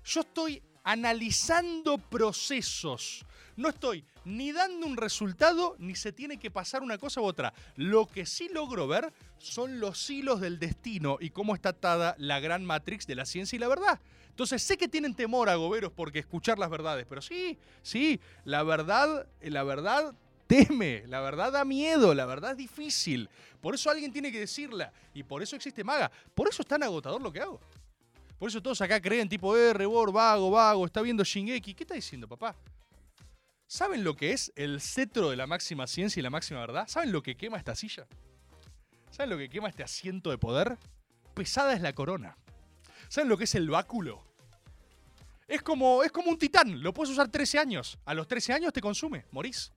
Yo 0.04 0.22
estoy 0.22 0.64
analizando 0.84 1.98
procesos. 1.98 3.26
No 3.56 3.70
estoy 3.70 4.04
ni 4.26 4.52
dando 4.52 4.86
un 4.88 4.98
resultado, 4.98 5.76
ni 5.80 5.96
se 5.96 6.12
tiene 6.12 6.38
que 6.38 6.52
pasar 6.52 6.84
una 6.84 6.98
cosa 6.98 7.22
u 7.22 7.26
otra. 7.26 7.54
Lo 7.76 8.08
que 8.08 8.26
sí 8.26 8.50
logro 8.50 8.88
ver 8.88 9.12
son 9.38 9.80
los 9.80 10.10
hilos 10.10 10.42
del 10.42 10.60
destino 10.60 11.18
y 11.20 11.32
cómo 11.32 11.56
está 11.56 11.70
atada 11.70 12.16
la 12.18 12.40
gran 12.40 12.66
matrix 12.66 13.08
de 13.08 13.16
la 13.16 13.26
ciencia 13.26 13.56
y 13.56 13.60
la 13.60 13.68
verdad. 13.68 14.00
Entonces 14.30 14.64
sé 14.64 14.78
que 14.78 14.88
tienen 14.88 15.14
temor 15.14 15.50
a 15.50 15.56
goberos 15.56 15.92
porque 15.92 16.20
escuchar 16.20 16.58
las 16.58 16.70
verdades, 16.70 17.06
pero 17.08 17.22
sí, 17.22 17.58
sí, 17.82 18.20
la 18.46 18.64
verdad, 18.64 19.28
la 19.42 19.64
verdad 19.64 20.16
teme, 20.48 21.04
la 21.08 21.22
verdad 21.22 21.52
da 21.52 21.66
miedo, 21.66 22.14
la 22.14 22.26
verdad 22.26 22.52
es 22.52 22.58
difícil. 22.58 23.30
Por 23.62 23.76
eso 23.76 23.90
alguien 23.90 24.12
tiene 24.12 24.32
que 24.32 24.40
decirla 24.40 24.92
y 25.14 25.24
por 25.24 25.44
eso 25.44 25.56
existe 25.56 25.84
Maga. 25.84 26.12
Por 26.34 26.48
eso 26.48 26.62
es 26.62 26.68
tan 26.68 26.84
agotador 26.84 27.22
lo 27.22 27.32
que 27.32 27.42
hago. 27.42 27.60
Por 28.42 28.50
eso 28.50 28.60
todos 28.60 28.82
acá 28.82 29.00
creen 29.00 29.30
tipo, 29.30 29.56
eh, 29.56 29.72
Rebor, 29.72 30.12
vago, 30.12 30.50
vago, 30.50 30.88
está 30.88 31.04
viendo 31.04 31.24
Shingeki. 31.24 31.76
¿Qué 31.76 31.84
está 31.84 31.94
diciendo, 31.94 32.28
papá? 32.28 32.56
¿Saben 33.68 34.04
lo 34.04 34.16
que 34.16 34.34
es 34.34 34.52
el 34.56 34.82
cetro 34.82 35.30
de 35.30 35.36
la 35.36 35.46
máxima 35.46 35.86
ciencia 35.86 36.20
y 36.20 36.24
la 36.24 36.32
máxima 36.32 36.60
verdad? 36.62 36.88
¿Saben 36.88 37.12
lo 37.12 37.22
que 37.22 37.38
quema 37.38 37.60
esta 37.60 37.76
silla? 37.76 38.08
¿Saben 39.12 39.30
lo 39.30 39.38
que 39.38 39.48
quema 39.48 39.70
este 39.70 39.84
asiento 39.84 40.32
de 40.32 40.40
poder? 40.40 40.76
Pesada 41.36 41.74
es 41.74 41.82
la 41.82 41.94
corona. 41.94 42.36
¿Saben 43.10 43.30
lo 43.30 43.38
que 43.38 43.44
es 43.44 43.54
el 43.54 43.70
báculo? 43.70 44.24
Es 45.48 45.62
como, 45.62 46.02
es 46.02 46.12
como 46.12 46.32
un 46.32 46.40
titán, 46.40 46.82
lo 46.82 46.96
puedes 46.96 47.12
usar 47.12 47.30
13 47.30 47.60
años. 47.60 48.00
A 48.06 48.16
los 48.16 48.28
13 48.28 48.54
años 48.54 48.74
te 48.74 48.82
consume, 48.82 49.24
morís. 49.30 49.72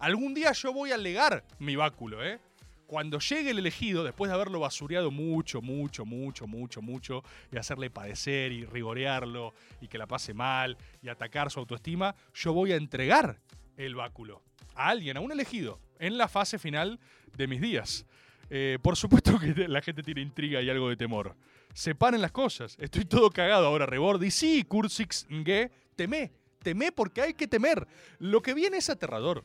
Algún 0.00 0.34
día 0.34 0.50
yo 0.50 0.72
voy 0.72 0.90
a 0.90 0.96
legar 0.96 1.44
mi 1.60 1.76
báculo, 1.76 2.24
¿eh? 2.24 2.40
Cuando 2.88 3.18
llegue 3.18 3.50
el 3.50 3.58
elegido, 3.58 4.02
después 4.02 4.30
de 4.30 4.34
haberlo 4.34 4.60
basureado 4.60 5.10
mucho, 5.10 5.60
mucho, 5.60 6.06
mucho, 6.06 6.46
mucho, 6.46 6.80
mucho, 6.80 7.22
y 7.52 7.58
hacerle 7.58 7.90
padecer 7.90 8.50
y 8.50 8.64
rigorearlo, 8.64 9.52
y 9.82 9.88
que 9.88 9.98
la 9.98 10.06
pase 10.06 10.32
mal, 10.32 10.78
y 11.02 11.10
atacar 11.10 11.50
su 11.50 11.60
autoestima, 11.60 12.14
yo 12.32 12.54
voy 12.54 12.72
a 12.72 12.76
entregar 12.76 13.40
el 13.76 13.94
báculo 13.94 14.42
a 14.74 14.88
alguien, 14.88 15.18
a 15.18 15.20
un 15.20 15.30
elegido, 15.30 15.78
en 15.98 16.16
la 16.16 16.28
fase 16.28 16.58
final 16.58 16.98
de 17.36 17.46
mis 17.46 17.60
días. 17.60 18.06
Eh, 18.48 18.78
por 18.80 18.96
supuesto 18.96 19.38
que 19.38 19.68
la 19.68 19.82
gente 19.82 20.02
tiene 20.02 20.22
intriga 20.22 20.62
y 20.62 20.70
algo 20.70 20.88
de 20.88 20.96
temor. 20.96 21.36
Separen 21.74 22.22
las 22.22 22.32
cosas. 22.32 22.74
Estoy 22.80 23.04
todo 23.04 23.28
cagado 23.28 23.66
ahora, 23.66 23.84
Rebord. 23.84 24.22
Y 24.22 24.30
sí, 24.30 24.64
Kursix 24.64 25.26
Nge, 25.28 25.70
temé. 25.94 26.32
Temé 26.62 26.90
porque 26.90 27.20
hay 27.20 27.34
que 27.34 27.46
temer. 27.46 27.86
Lo 28.18 28.40
que 28.40 28.54
viene 28.54 28.78
es 28.78 28.88
aterrador. 28.88 29.44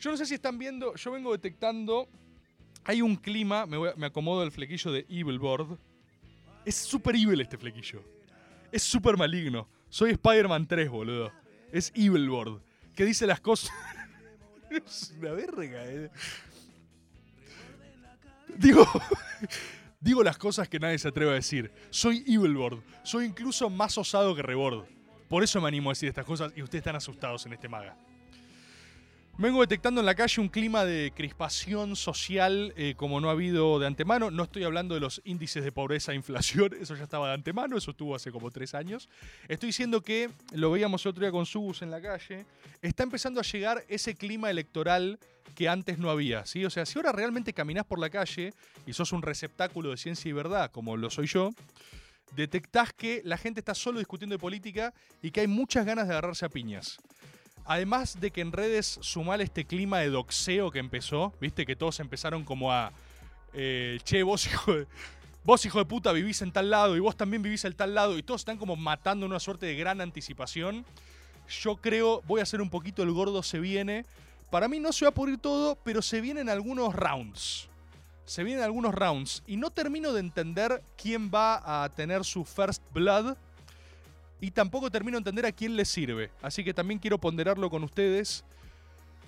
Yo 0.00 0.10
no 0.10 0.16
sé 0.16 0.26
si 0.26 0.34
están 0.34 0.58
viendo, 0.58 0.96
yo 0.96 1.12
vengo 1.12 1.30
detectando. 1.30 2.08
Hay 2.84 3.02
un 3.02 3.16
clima, 3.16 3.66
me, 3.66 3.76
voy 3.76 3.90
me 3.96 4.06
acomodo 4.06 4.42
el 4.42 4.50
flequillo 4.50 4.90
de 4.92 5.06
Evil 5.08 5.38
Board. 5.38 5.78
Es 6.64 6.76
súper 6.76 7.16
evil 7.16 7.40
este 7.40 7.56
flequillo. 7.56 8.02
Es 8.72 8.82
súper 8.82 9.16
maligno. 9.16 9.68
Soy 9.88 10.10
Spider-Man 10.12 10.66
3, 10.66 10.88
boludo. 10.88 11.32
Es 11.72 11.92
Evil 11.94 12.28
Board. 12.28 12.62
Que 12.94 13.04
dice 13.04 13.26
las 13.26 13.40
cosas. 13.40 13.72
es 14.70 15.14
una 15.18 15.32
verga, 15.32 15.84
eh. 15.86 16.10
Digo, 18.56 18.86
digo 20.00 20.22
las 20.22 20.38
cosas 20.38 20.68
que 20.68 20.78
nadie 20.78 20.98
se 20.98 21.08
atreve 21.08 21.30
a 21.30 21.34
decir. 21.34 21.72
Soy 21.90 22.24
Evilboard. 22.26 22.82
Soy 23.02 23.26
incluso 23.26 23.70
más 23.70 23.96
osado 23.98 24.34
que 24.34 24.42
Rebord. 24.42 24.86
Por 25.28 25.42
eso 25.42 25.60
me 25.60 25.68
animo 25.68 25.90
a 25.90 25.92
decir 25.92 26.08
estas 26.08 26.24
cosas 26.24 26.52
y 26.56 26.62
ustedes 26.62 26.80
están 26.80 26.96
asustados 26.96 27.46
en 27.46 27.52
este 27.52 27.68
maga. 27.68 27.96
Vengo 29.40 29.62
detectando 29.62 30.00
en 30.00 30.06
la 30.06 30.14
calle 30.14 30.38
un 30.42 30.50
clima 30.50 30.84
de 30.84 31.14
crispación 31.16 31.96
social 31.96 32.74
eh, 32.76 32.92
como 32.94 33.22
no 33.22 33.30
ha 33.30 33.32
habido 33.32 33.78
de 33.78 33.86
antemano. 33.86 34.30
No 34.30 34.42
estoy 34.42 34.64
hablando 34.64 34.92
de 34.92 35.00
los 35.00 35.22
índices 35.24 35.64
de 35.64 35.72
pobreza 35.72 36.12
e 36.12 36.16
inflación, 36.16 36.74
eso 36.78 36.94
ya 36.94 37.04
estaba 37.04 37.28
de 37.28 37.32
antemano, 37.32 37.78
eso 37.78 37.92
estuvo 37.92 38.14
hace 38.14 38.30
como 38.30 38.50
tres 38.50 38.74
años. 38.74 39.08
Estoy 39.48 39.68
diciendo 39.68 40.02
que, 40.02 40.28
lo 40.52 40.70
veíamos 40.70 41.06
el 41.06 41.10
otro 41.12 41.22
día 41.22 41.32
con 41.32 41.46
Subus 41.46 41.80
en 41.80 41.90
la 41.90 42.02
calle, 42.02 42.44
está 42.82 43.02
empezando 43.02 43.40
a 43.40 43.42
llegar 43.42 43.82
ese 43.88 44.14
clima 44.14 44.50
electoral 44.50 45.18
que 45.54 45.70
antes 45.70 45.98
no 45.98 46.10
había. 46.10 46.44
¿sí? 46.44 46.66
O 46.66 46.70
sea, 46.70 46.84
si 46.84 46.98
ahora 46.98 47.10
realmente 47.10 47.54
caminás 47.54 47.86
por 47.86 47.98
la 47.98 48.10
calle 48.10 48.52
y 48.84 48.92
sos 48.92 49.10
un 49.10 49.22
receptáculo 49.22 49.88
de 49.88 49.96
ciencia 49.96 50.28
y 50.28 50.32
verdad, 50.32 50.70
como 50.70 50.98
lo 50.98 51.08
soy 51.08 51.28
yo, 51.28 51.54
detectás 52.36 52.92
que 52.92 53.22
la 53.24 53.38
gente 53.38 53.60
está 53.60 53.74
solo 53.74 54.00
discutiendo 54.00 54.34
de 54.34 54.38
política 54.38 54.92
y 55.22 55.30
que 55.30 55.40
hay 55.40 55.46
muchas 55.46 55.86
ganas 55.86 56.08
de 56.08 56.12
agarrarse 56.12 56.44
a 56.44 56.50
piñas. 56.50 56.98
Además 57.64 58.20
de 58.20 58.30
que 58.30 58.40
en 58.40 58.52
redes 58.52 58.98
sumal 59.00 59.40
este 59.40 59.64
clima 59.64 59.98
de 60.00 60.10
doxeo 60.10 60.70
que 60.70 60.78
empezó, 60.78 61.32
viste 61.40 61.66
que 61.66 61.76
todos 61.76 62.00
empezaron 62.00 62.44
como 62.44 62.72
a. 62.72 62.92
eh, 63.52 63.98
che, 64.04 64.22
vos 64.22 64.46
hijo 64.46 64.74
de. 64.74 64.86
Vos, 65.42 65.64
hijo 65.64 65.78
de 65.78 65.86
puta, 65.86 66.12
vivís 66.12 66.42
en 66.42 66.52
tal 66.52 66.68
lado 66.68 66.96
y 66.96 67.00
vos 67.00 67.16
también 67.16 67.42
vivís 67.42 67.64
en 67.64 67.72
tal 67.72 67.94
lado 67.94 68.18
y 68.18 68.22
todos 68.22 68.42
están 68.42 68.58
como 68.58 68.76
matando 68.76 69.24
una 69.24 69.40
suerte 69.40 69.66
de 69.66 69.74
gran 69.74 70.02
anticipación. 70.02 70.84
Yo 71.48 71.76
creo, 71.76 72.22
voy 72.26 72.40
a 72.40 72.42
hacer 72.42 72.60
un 72.60 72.68
poquito 72.68 73.02
el 73.02 73.10
gordo 73.10 73.42
se 73.42 73.58
viene. 73.58 74.04
Para 74.50 74.68
mí 74.68 74.80
no 74.80 74.92
se 74.92 75.06
va 75.06 75.10
a 75.10 75.14
pudrir 75.14 75.38
todo, 75.38 75.76
pero 75.82 76.02
se 76.02 76.20
vienen 76.20 76.50
algunos 76.50 76.94
rounds. 76.94 77.68
Se 78.26 78.44
vienen 78.44 78.64
algunos 78.64 78.94
rounds. 78.94 79.42
Y 79.46 79.56
no 79.56 79.70
termino 79.70 80.12
de 80.12 80.20
entender 80.20 80.82
quién 80.96 81.30
va 81.34 81.84
a 81.84 81.88
tener 81.88 82.24
su 82.24 82.44
first 82.44 82.82
blood 82.92 83.36
y 84.40 84.50
tampoco 84.50 84.90
termino 84.90 85.16
de 85.16 85.20
entender 85.20 85.46
a 85.46 85.52
quién 85.52 85.76
le 85.76 85.84
sirve. 85.84 86.30
Así 86.42 86.64
que 86.64 86.74
también 86.74 86.98
quiero 86.98 87.18
ponderarlo 87.18 87.70
con 87.70 87.84
ustedes. 87.84 88.44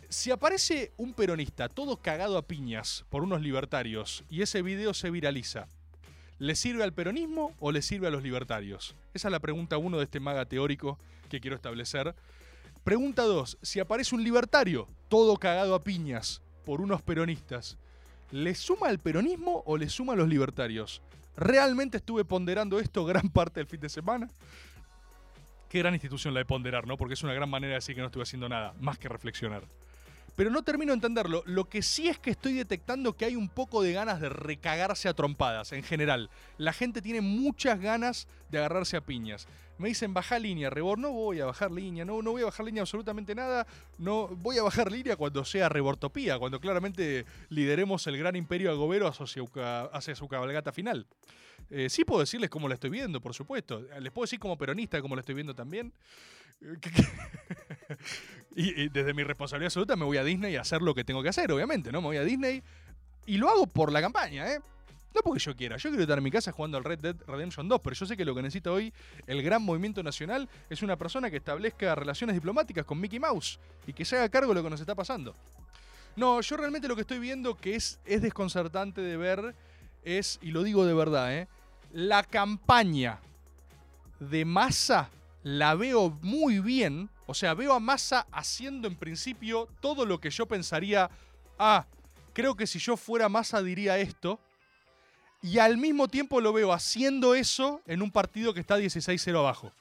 Si 0.08 0.30
aparece 0.30 0.92
un 0.96 1.14
peronista 1.14 1.68
todo 1.68 1.96
cagado 1.96 2.36
a 2.36 2.42
piñas 2.42 3.04
por 3.08 3.22
unos 3.22 3.40
libertarios 3.40 4.24
y 4.28 4.42
ese 4.42 4.62
video 4.62 4.94
se 4.94 5.10
viraliza, 5.10 5.68
¿le 6.38 6.54
sirve 6.54 6.84
al 6.84 6.92
peronismo 6.92 7.54
o 7.60 7.72
le 7.72 7.82
sirve 7.82 8.08
a 8.08 8.10
los 8.10 8.22
libertarios? 8.22 8.94
Esa 9.14 9.28
es 9.28 9.32
la 9.32 9.40
pregunta 9.40 9.78
uno 9.78 9.98
de 9.98 10.04
este 10.04 10.20
maga 10.20 10.44
teórico 10.44 10.98
que 11.28 11.40
quiero 11.40 11.56
establecer. 11.56 12.14
Pregunta 12.84 13.22
2. 13.22 13.58
Si 13.62 13.80
aparece 13.80 14.14
un 14.14 14.24
libertario 14.24 14.86
todo 15.08 15.36
cagado 15.36 15.74
a 15.74 15.82
piñas 15.82 16.42
por 16.64 16.80
unos 16.80 17.00
peronistas, 17.00 17.78
¿le 18.30 18.54
suma 18.54 18.88
al 18.88 18.98
peronismo 18.98 19.62
o 19.66 19.76
le 19.76 19.88
suma 19.88 20.14
a 20.14 20.16
los 20.16 20.28
libertarios? 20.28 21.00
Realmente 21.36 21.98
estuve 21.98 22.24
ponderando 22.24 22.78
esto 22.78 23.04
gran 23.04 23.28
parte 23.32 23.60
del 23.60 23.66
fin 23.66 23.80
de 23.80 23.88
semana. 23.88 24.28
Qué 25.72 25.78
gran 25.78 25.94
institución 25.94 26.34
la 26.34 26.40
de 26.40 26.44
ponderar, 26.44 26.86
¿no? 26.86 26.98
Porque 26.98 27.14
es 27.14 27.22
una 27.22 27.32
gran 27.32 27.48
manera 27.48 27.70
de 27.70 27.74
decir 27.76 27.94
que 27.94 28.02
no 28.02 28.08
estuve 28.08 28.24
haciendo 28.24 28.46
nada, 28.46 28.74
más 28.78 28.98
que 28.98 29.08
reflexionar. 29.08 29.62
Pero 30.37 30.51
no 30.51 30.62
termino 30.62 30.93
de 30.93 30.97
entenderlo. 30.97 31.43
Lo 31.47 31.68
que 31.68 31.83
sí 31.83 32.09
es 32.09 32.18
que 32.18 32.30
estoy 32.30 32.55
detectando 32.55 33.16
que 33.16 33.26
hay 33.26 33.37
un 33.37 33.49
poco 33.49 33.83
de 33.83 33.93
ganas 33.93 34.20
de 34.20 34.28
recagarse 34.28 35.09
a 35.09 35.14
trompadas 35.14 35.72
en 35.72 35.83
general. 35.83 36.30
La 36.59 36.72
gente 36.72 37.03
tiene 37.03 37.20
muchas 37.20 37.80
ganas 37.80 38.26
de 38.51 38.59
agarrarse 38.59 38.97
a 38.97 39.03
piñas. 39.03 39.47
Me 39.78 39.89
dicen 39.89 40.14
baja 40.14 40.39
línea, 40.39 40.70
Rebor, 40.70 40.99
no 40.99 41.11
voy 41.11 41.41
a 41.41 41.47
bajar 41.47 41.70
línea, 41.70 42.05
no, 42.05 42.22
no 42.22 42.33
voy 42.33 42.43
a 42.43 42.47
bajar 42.47 42.64
línea 42.64 42.83
absolutamente 42.83 43.35
nada. 43.35 43.66
No 43.99 44.28
voy 44.28 44.59
a 44.59 44.62
bajar 44.62 44.91
línea 44.91 45.16
cuando 45.16 45.45
sea 45.45 45.68
Rebortopía, 45.68 46.39
cuando 46.39 46.61
claramente 46.61 47.26
lideremos 47.49 48.07
el 48.07 48.16
gran 48.16 48.37
imperio 48.37 48.70
agobero 48.70 49.09
hacia, 49.09 50.14
su 50.14 50.28
cabalgata 50.28 50.72
final. 50.72 51.07
Eh, 51.70 51.89
sí 51.91 52.05
puedo 52.05 52.20
decirles 52.20 52.49
cómo 52.49 52.68
la 52.68 52.74
estoy 52.74 52.91
viendo, 52.91 53.20
por 53.20 53.35
supuesto. 53.35 53.83
Les 54.01 54.12
puedo 54.12 54.24
decir 54.24 54.39
como 54.39 54.57
peronista 54.57 55.01
cómo 55.03 55.16
la 55.16 55.20
estoy 55.20 55.35
viendo 55.35 55.55
también. 55.55 55.93
Y, 58.55 58.88
desde 58.88 59.14
mi 59.14 59.22
responsabilidad 59.22 59.68
absoluta 59.68 59.96
me 59.96 60.05
voy 60.05 60.18
a 60.18 60.24
Disney 60.24 60.57
a 60.57 60.61
hacer 60.61 60.82
lo 60.82 60.94
que 60.94 61.05
tengo 61.05 61.22
que 61.22 61.30
hacer, 61.30 61.50
obviamente, 61.53 61.90
¿no? 61.90 62.00
Me 62.00 62.09
voy 62.09 62.16
a 62.18 62.24
Disney 62.24 62.62
y 63.26 63.38
lo 63.38 63.48
hago 63.48 63.66
por 63.66 63.92
la 63.92 64.00
campaña, 64.00 64.53
¿eh? 64.53 64.61
No 65.14 65.20
porque 65.22 65.40
yo 65.40 65.55
quiera, 65.55 65.76
yo 65.76 65.90
quiero 65.90 66.03
estar 66.03 66.18
en 66.18 66.24
mi 66.24 66.30
casa 66.30 66.53
jugando 66.53 66.78
al 66.78 66.84
Red 66.84 66.98
Dead 67.00 67.16
Redemption 67.26 67.68
2, 67.68 67.80
pero 67.82 67.94
yo 67.94 68.07
sé 68.07 68.16
que 68.16 68.24
lo 68.24 68.34
que 68.34 68.42
necesita 68.42 68.72
hoy 68.72 68.92
el 69.26 69.42
gran 69.42 69.62
movimiento 69.62 70.03
nacional 70.03 70.48
es 70.70 70.82
una 70.82 70.96
persona 70.96 71.30
que 71.30 71.36
establezca 71.36 71.94
relaciones 71.94 72.34
diplomáticas 72.34 72.86
con 72.86 72.98
Mickey 72.98 73.18
Mouse 73.18 73.59
y 73.86 73.92
que 73.92 74.05
se 74.05 74.16
haga 74.16 74.28
cargo 74.30 74.48
de 74.50 74.55
lo 74.57 74.62
que 74.62 74.70
nos 74.70 74.80
está 74.80 74.94
pasando. 74.94 75.34
No, 76.16 76.40
yo 76.40 76.57
realmente 76.57 76.88
lo 76.88 76.94
que 76.94 77.03
estoy 77.03 77.18
viendo 77.18 77.57
que 77.57 77.74
es, 77.74 78.00
es 78.07 78.22
desconcertante 78.22 79.00
de 79.00 79.16
ver 79.16 79.55
es, 80.03 80.38
y 80.42 80.50
lo 80.50 80.62
digo 80.62 80.86
de 80.86 80.94
verdad, 80.94 81.34
¿eh? 81.36 81.48
la 81.92 82.22
campaña 82.22 83.20
de 84.18 84.44
Massa 84.44 85.11
la 85.42 85.74
veo 85.74 86.11
muy 86.22 86.59
bien. 86.61 87.11
O 87.26 87.34
sea, 87.34 87.54
veo 87.54 87.72
a 87.72 87.80
Massa 87.80 88.26
haciendo 88.32 88.88
en 88.88 88.96
principio 88.96 89.68
todo 89.80 90.04
lo 90.04 90.20
que 90.20 90.30
yo 90.30 90.46
pensaría, 90.46 91.10
ah, 91.58 91.86
creo 92.32 92.56
que 92.56 92.66
si 92.66 92.78
yo 92.78 92.96
fuera 92.96 93.28
Massa 93.28 93.62
diría 93.62 93.98
esto. 93.98 94.40
Y 95.42 95.58
al 95.58 95.76
mismo 95.76 96.06
tiempo 96.06 96.40
lo 96.40 96.52
veo 96.52 96.72
haciendo 96.72 97.34
eso 97.34 97.80
en 97.86 98.00
un 98.00 98.12
partido 98.12 98.54
que 98.54 98.60
está 98.60 98.78
16-0 98.78 99.36
abajo. 99.36 99.72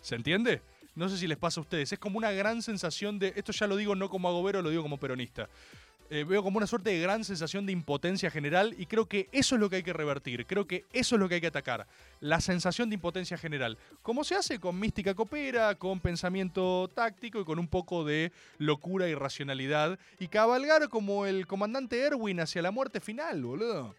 ¿Se 0.00 0.14
entiende? 0.14 0.62
No 0.94 1.10
sé 1.10 1.18
si 1.18 1.26
les 1.26 1.36
pasa 1.36 1.60
a 1.60 1.62
ustedes. 1.62 1.92
Es 1.92 1.98
como 1.98 2.16
una 2.16 2.30
gran 2.32 2.62
sensación 2.62 3.18
de. 3.18 3.34
Esto 3.36 3.52
ya 3.52 3.66
lo 3.66 3.76
digo 3.76 3.94
no 3.94 4.08
como 4.08 4.28
agobero, 4.28 4.62
lo 4.62 4.70
digo 4.70 4.82
como 4.82 4.96
peronista. 4.96 5.48
Eh, 6.08 6.22
veo 6.22 6.42
como 6.42 6.58
una 6.58 6.68
suerte 6.68 6.90
de 6.90 7.00
gran 7.00 7.24
sensación 7.24 7.66
de 7.66 7.72
impotencia 7.72 8.30
general 8.30 8.74
y 8.78 8.86
creo 8.86 9.06
que 9.06 9.28
eso 9.32 9.56
es 9.56 9.60
lo 9.60 9.68
que 9.68 9.76
hay 9.76 9.82
que 9.82 9.92
revertir. 9.92 10.46
Creo 10.46 10.66
que 10.66 10.84
eso 10.92 11.16
es 11.16 11.20
lo 11.20 11.28
que 11.28 11.36
hay 11.36 11.40
que 11.40 11.48
atacar. 11.48 11.86
La 12.20 12.40
sensación 12.40 12.88
de 12.88 12.94
impotencia 12.94 13.36
general. 13.36 13.76
Como 14.02 14.22
se 14.22 14.36
hace 14.36 14.60
con 14.60 14.78
mística 14.78 15.14
coopera, 15.14 15.74
con 15.74 15.98
pensamiento 15.98 16.88
táctico 16.94 17.40
y 17.40 17.44
con 17.44 17.58
un 17.58 17.66
poco 17.66 18.04
de 18.04 18.30
locura 18.58 19.08
y 19.08 19.14
racionalidad. 19.14 19.98
Y 20.20 20.28
cabalgar 20.28 20.88
como 20.88 21.26
el 21.26 21.46
comandante 21.46 22.00
Erwin 22.00 22.40
hacia 22.40 22.62
la 22.62 22.70
muerte 22.70 23.00
final, 23.00 23.42
boludo. 23.42 23.94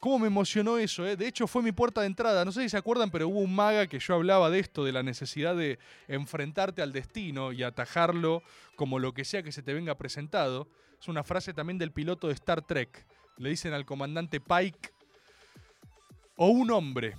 ¿Cómo 0.00 0.20
me 0.20 0.28
emocionó 0.28 0.78
eso? 0.78 1.04
eh? 1.06 1.16
De 1.16 1.26
hecho, 1.26 1.48
fue 1.48 1.60
mi 1.60 1.72
puerta 1.72 2.00
de 2.02 2.06
entrada. 2.06 2.44
No 2.44 2.52
sé 2.52 2.62
si 2.62 2.68
se 2.68 2.76
acuerdan, 2.76 3.10
pero 3.10 3.28
hubo 3.28 3.40
un 3.40 3.54
maga 3.54 3.88
que 3.88 3.98
yo 3.98 4.14
hablaba 4.14 4.48
de 4.48 4.60
esto, 4.60 4.84
de 4.84 4.92
la 4.92 5.02
necesidad 5.02 5.56
de 5.56 5.78
enfrentarte 6.06 6.82
al 6.82 6.92
destino 6.92 7.52
y 7.52 7.64
atajarlo 7.64 8.42
como 8.76 9.00
lo 9.00 9.12
que 9.12 9.24
sea 9.24 9.42
que 9.42 9.50
se 9.50 9.62
te 9.62 9.74
venga 9.74 9.96
presentado. 9.96 10.68
Es 11.00 11.08
una 11.08 11.22
frase 11.24 11.52
también 11.52 11.78
del 11.78 11.92
piloto 11.92 12.28
de 12.28 12.34
Star 12.34 12.62
Trek. 12.62 13.06
Le 13.36 13.50
dicen 13.50 13.72
al 13.72 13.86
comandante 13.86 14.40
Pike, 14.40 14.90
o 16.36 16.48
un 16.48 16.70
hombre 16.70 17.14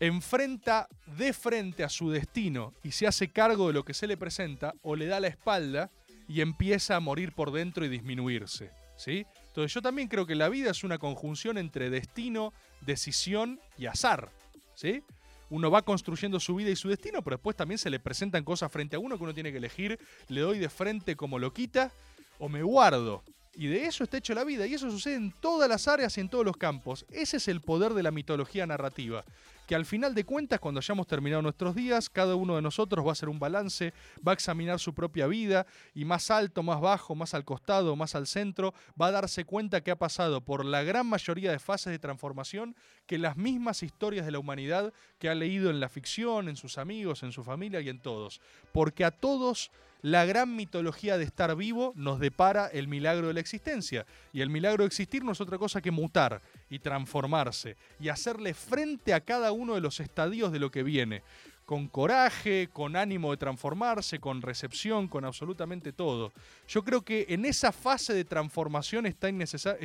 enfrenta 0.00 0.88
de 1.06 1.32
frente 1.32 1.84
a 1.84 1.88
su 1.88 2.10
destino 2.10 2.74
y 2.82 2.92
se 2.92 3.06
hace 3.06 3.28
cargo 3.28 3.68
de 3.68 3.72
lo 3.72 3.84
que 3.84 3.94
se 3.94 4.06
le 4.06 4.16
presenta, 4.16 4.74
o 4.82 4.96
le 4.96 5.06
da 5.06 5.20
la 5.20 5.28
espalda 5.28 5.90
y 6.28 6.40
empieza 6.40 6.96
a 6.96 7.00
morir 7.00 7.32
por 7.32 7.52
dentro 7.52 7.84
y 7.84 7.88
disminuirse. 7.88 8.70
¿sí? 8.96 9.26
Entonces 9.46 9.72
yo 9.72 9.82
también 9.82 10.08
creo 10.08 10.26
que 10.26 10.34
la 10.34 10.48
vida 10.48 10.70
es 10.70 10.84
una 10.84 10.98
conjunción 10.98 11.58
entre 11.58 11.90
destino, 11.90 12.52
decisión 12.82 13.60
y 13.78 13.86
azar. 13.86 14.30
¿sí? 14.74 15.02
Uno 15.48 15.70
va 15.70 15.82
construyendo 15.82 16.40
su 16.40 16.56
vida 16.56 16.70
y 16.70 16.76
su 16.76 16.88
destino, 16.88 17.22
pero 17.22 17.36
después 17.36 17.56
también 17.56 17.78
se 17.78 17.90
le 17.90 18.00
presentan 18.00 18.44
cosas 18.44 18.70
frente 18.70 18.96
a 18.96 18.98
uno 18.98 19.16
que 19.16 19.24
uno 19.24 19.34
tiene 19.34 19.52
que 19.52 19.58
elegir. 19.58 19.98
Le 20.28 20.40
doy 20.40 20.58
de 20.58 20.68
frente 20.68 21.16
como 21.16 21.38
lo 21.38 21.52
quita 21.52 21.92
o 22.38 22.48
me 22.48 22.62
guardo. 22.62 23.22
Y 23.58 23.68
de 23.68 23.86
eso 23.86 24.04
está 24.04 24.18
hecho 24.18 24.34
la 24.34 24.44
vida. 24.44 24.66
Y 24.66 24.74
eso 24.74 24.90
sucede 24.90 25.14
en 25.14 25.32
todas 25.32 25.68
las 25.68 25.88
áreas 25.88 26.16
y 26.18 26.20
en 26.20 26.28
todos 26.28 26.44
los 26.44 26.58
campos. 26.58 27.06
Ese 27.10 27.38
es 27.38 27.48
el 27.48 27.62
poder 27.62 27.94
de 27.94 28.02
la 28.02 28.10
mitología 28.10 28.66
narrativa. 28.66 29.24
que 29.66 29.74
al 29.74 29.84
final 29.84 30.14
de 30.14 30.24
cuentas, 30.24 30.60
cuando 30.60 30.78
hayamos 30.78 31.08
terminado 31.08 31.42
nuestros 31.42 31.74
días, 31.74 32.08
cada 32.08 32.36
uno 32.36 32.54
de 32.54 32.62
nosotros 32.62 33.04
va 33.04 33.10
a 33.10 33.12
hacer 33.12 33.28
un 33.28 33.40
balance, 33.40 33.92
va 34.26 34.30
a 34.30 34.34
examinar 34.34 34.78
su 34.78 34.94
propia 34.94 35.26
vida 35.26 35.66
y 35.92 36.04
más 36.04 36.30
alto, 36.30 36.62
más 36.62 36.80
bajo, 36.80 37.16
más 37.16 37.34
al 37.34 37.44
costado, 37.44 37.96
más 37.96 38.14
al 38.14 38.28
centro, 38.28 38.74
va 39.00 39.08
a 39.08 39.10
darse 39.10 39.44
cuenta 39.44 39.80
que 39.80 39.90
ha 39.90 39.98
pasado 39.98 40.40
por 40.40 40.64
la 40.64 40.84
gran 40.84 41.06
mayoría 41.08 41.50
de 41.50 41.58
fases 41.58 41.90
de 41.90 41.98
transformación 41.98 42.76
que 43.06 43.18
las 43.18 43.36
mismas 43.36 43.82
historias 43.82 44.24
de 44.24 44.30
la 44.30 44.38
humanidad 44.38 44.92
que 45.18 45.28
ha 45.28 45.34
leído 45.34 45.70
en 45.70 45.80
la 45.80 45.88
ficción, 45.88 46.48
en 46.48 46.56
sus 46.56 46.78
amigos, 46.78 47.22
en 47.22 47.32
su 47.32 47.42
familia 47.42 47.80
y 47.80 47.88
en 47.88 48.00
todos. 48.00 48.40
Porque 48.72 49.04
a 49.04 49.10
todos 49.10 49.70
la 50.02 50.24
gran 50.24 50.54
mitología 50.54 51.18
de 51.18 51.24
estar 51.24 51.56
vivo 51.56 51.92
nos 51.96 52.20
depara 52.20 52.68
el 52.68 52.86
milagro 52.86 53.28
de 53.28 53.34
la 53.34 53.40
existencia. 53.40 54.06
Y 54.32 54.40
el 54.40 54.50
milagro 54.50 54.84
de 54.84 54.88
existir 54.88 55.24
no 55.24 55.32
es 55.32 55.40
otra 55.40 55.58
cosa 55.58 55.80
que 55.80 55.90
mutar 55.90 56.40
y 56.70 56.78
transformarse 56.78 57.76
y 57.98 58.08
hacerle 58.08 58.54
frente 58.54 59.14
a 59.14 59.20
cada 59.20 59.52
uno 59.52 59.74
de 59.74 59.80
los 59.80 59.98
estadios 60.00 60.52
de 60.52 60.60
lo 60.60 60.70
que 60.70 60.82
viene. 60.82 61.22
Con 61.64 61.88
coraje, 61.88 62.68
con 62.72 62.94
ánimo 62.94 63.32
de 63.32 63.38
transformarse, 63.38 64.20
con 64.20 64.42
recepción, 64.42 65.08
con 65.08 65.24
absolutamente 65.24 65.92
todo. 65.92 66.32
Yo 66.68 66.84
creo 66.84 67.02
que 67.02 67.26
en 67.28 67.44
esa 67.44 67.72
fase 67.72 68.14
de 68.14 68.24
transformación 68.24 69.06
está, 69.06 69.28
innecesario, 69.28 69.80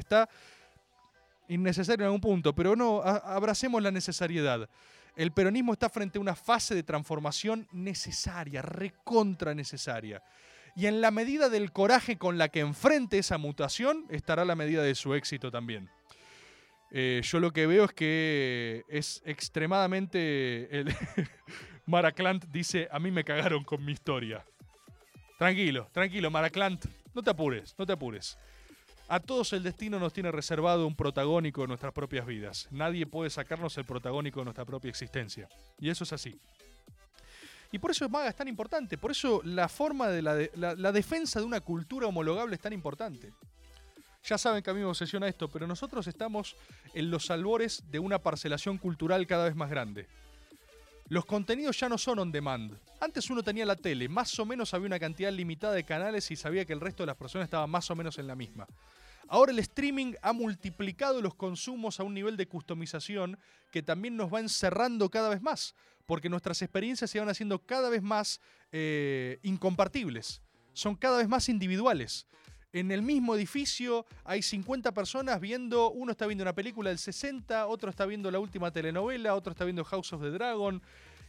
en 1.48 2.06
algún 2.06 2.22
punto, 2.22 2.54
pero 2.54 2.76
no, 2.76 3.02
abracemos 3.02 3.82
la 3.82 3.90
necesariedad. 3.90 4.70
El 5.16 5.32
peronismo 5.32 5.74
está 5.74 5.90
frente 5.90 6.18
a 6.18 6.22
una 6.22 6.36
fase 6.36 6.74
de 6.74 6.84
transformación 6.84 7.68
necesaria, 7.72 8.62
recontra 8.62 9.54
necesaria. 9.54 10.24
Y 10.76 10.86
en 10.86 11.02
la 11.02 11.12
medida 11.12 11.50
del 11.50 11.72
coraje 11.72 12.18
con 12.18 12.38
la 12.38 12.50
que 12.50 12.62
enfrente 12.62 13.18
esa 13.18 13.38
mutación, 13.38 14.06
estará 14.10 14.46
la 14.46 14.56
medida 14.56 14.84
de 14.84 14.96
su 14.96 15.14
éxito 15.14 15.52
también. 15.52 15.90
Eh, 16.92 17.22
yo 17.24 17.40
lo 17.40 17.52
que 17.52 17.68
veo 17.68 17.86
es 17.86 17.94
que 17.94 18.84
es 18.90 19.22
extremadamente... 19.26 20.80
El 20.80 20.96
Maraclant 21.86 22.46
dice, 22.46 22.88
a 22.92 23.00
mí 23.00 23.12
me 23.12 23.24
cagaron 23.24 23.64
con 23.64 23.84
mi 23.84 23.92
historia. 23.92 24.46
Tranquilo, 25.38 25.90
tranquilo, 25.92 26.30
Maraclant, 26.30 26.86
no 27.14 27.24
te 27.24 27.32
apures, 27.32 27.76
no 27.78 27.86
te 27.86 27.94
apures. 27.94 28.38
A 29.14 29.20
todos 29.20 29.52
el 29.52 29.62
destino 29.62 30.00
nos 30.00 30.14
tiene 30.14 30.32
reservado 30.32 30.88
un 30.88 30.96
protagónico 30.96 31.64
en 31.64 31.68
nuestras 31.68 31.92
propias 31.92 32.26
vidas. 32.26 32.70
Nadie 32.72 33.06
puede 33.06 33.30
sacarnos 33.30 33.78
el 33.78 33.84
protagónico 33.84 34.40
de 34.40 34.46
nuestra 34.46 34.64
propia 34.64 34.88
existencia. 34.88 35.50
Y 35.82 35.90
eso 35.90 36.06
es 36.06 36.14
así. 36.14 36.40
Y 37.74 37.78
por 37.80 37.92
eso 37.92 38.08
Maga 38.08 38.30
es 38.30 38.36
tan 38.38 38.48
importante. 38.48 38.98
Por 38.98 39.12
eso 39.12 39.42
la 39.44 39.68
forma 39.68 40.08
de 40.08 40.22
de- 40.22 40.52
la 40.78 40.92
defensa 40.94 41.42
de 41.42 41.46
una 41.46 41.60
cultura 41.60 42.08
homologable 42.08 42.56
es 42.56 42.62
tan 42.62 42.72
importante. 42.72 43.34
Ya 44.24 44.38
saben 44.38 44.64
que 44.64 44.70
a 44.70 44.74
mí 44.74 44.80
me 44.80 44.86
obsesiona 44.86 45.28
esto, 45.28 45.50
pero 45.50 45.68
nosotros 45.68 46.08
estamos 46.08 46.56
en 46.94 47.12
los 47.12 47.30
albores 47.32 47.84
de 47.92 48.00
una 48.00 48.18
parcelación 48.18 48.78
cultural 48.78 49.28
cada 49.28 49.44
vez 49.44 49.56
más 49.58 49.70
grande. 49.70 50.08
Los 51.10 51.26
contenidos 51.26 51.78
ya 51.78 51.90
no 51.90 51.98
son 51.98 52.20
on 52.20 52.32
demand. 52.32 52.78
Antes 53.02 53.30
uno 53.30 53.44
tenía 53.44 53.66
la 53.66 53.76
tele, 53.76 54.08
más 54.08 54.40
o 54.40 54.46
menos 54.46 54.74
había 54.74 54.88
una 54.88 55.00
cantidad 55.00 55.34
limitada 55.34 55.74
de 55.74 55.84
canales 55.84 56.32
y 56.32 56.38
sabía 56.38 56.64
que 56.64 56.72
el 56.72 56.80
resto 56.80 57.04
de 57.04 57.08
las 57.08 57.18
personas 57.18 57.48
estaban 57.48 57.70
más 57.70 57.92
o 57.92 57.96
menos 57.98 58.18
en 58.18 58.28
la 58.28 58.36
misma. 58.36 58.66
Ahora 59.34 59.54
el 59.54 59.60
streaming 59.60 60.16
ha 60.22 60.34
multiplicado 60.34 61.22
los 61.22 61.36
consumos 61.36 62.02
a 62.02 62.04
un 62.04 62.14
nivel 62.14 62.36
de 62.36 62.50
customización 62.50 63.40
que 63.72 63.82
también 63.82 64.18
nos 64.18 64.30
va 64.32 64.42
encerrando 64.42 65.10
cada 65.10 65.30
vez 65.30 65.42
más, 65.42 65.74
porque 66.06 66.28
nuestras 66.28 66.62
experiencias 66.62 67.10
se 67.10 67.18
van 67.18 67.30
haciendo 67.30 67.60
cada 67.60 67.88
vez 67.88 68.02
más 68.02 68.42
eh, 68.74 69.40
incompartibles, 69.44 70.42
son 70.74 70.98
cada 70.98 71.20
vez 71.20 71.30
más 71.30 71.48
individuales. 71.48 72.28
En 72.74 72.92
el 72.92 73.04
mismo 73.04 73.34
edificio 73.34 74.06
hay 74.26 74.42
50 74.42 74.94
personas 74.94 75.40
viendo, 75.40 75.92
uno 75.92 76.12
está 76.12 76.28
viendo 76.28 76.42
una 76.42 76.54
película 76.54 76.90
del 76.90 77.00
60, 77.00 77.68
otro 77.68 77.90
está 77.90 78.06
viendo 78.06 78.32
la 78.32 78.40
última 78.40 78.70
telenovela, 78.72 79.34
otro 79.34 79.52
está 79.52 79.64
viendo 79.64 79.86
House 79.86 80.12
of 80.12 80.22
the 80.22 80.32
Dragon. 80.32 80.82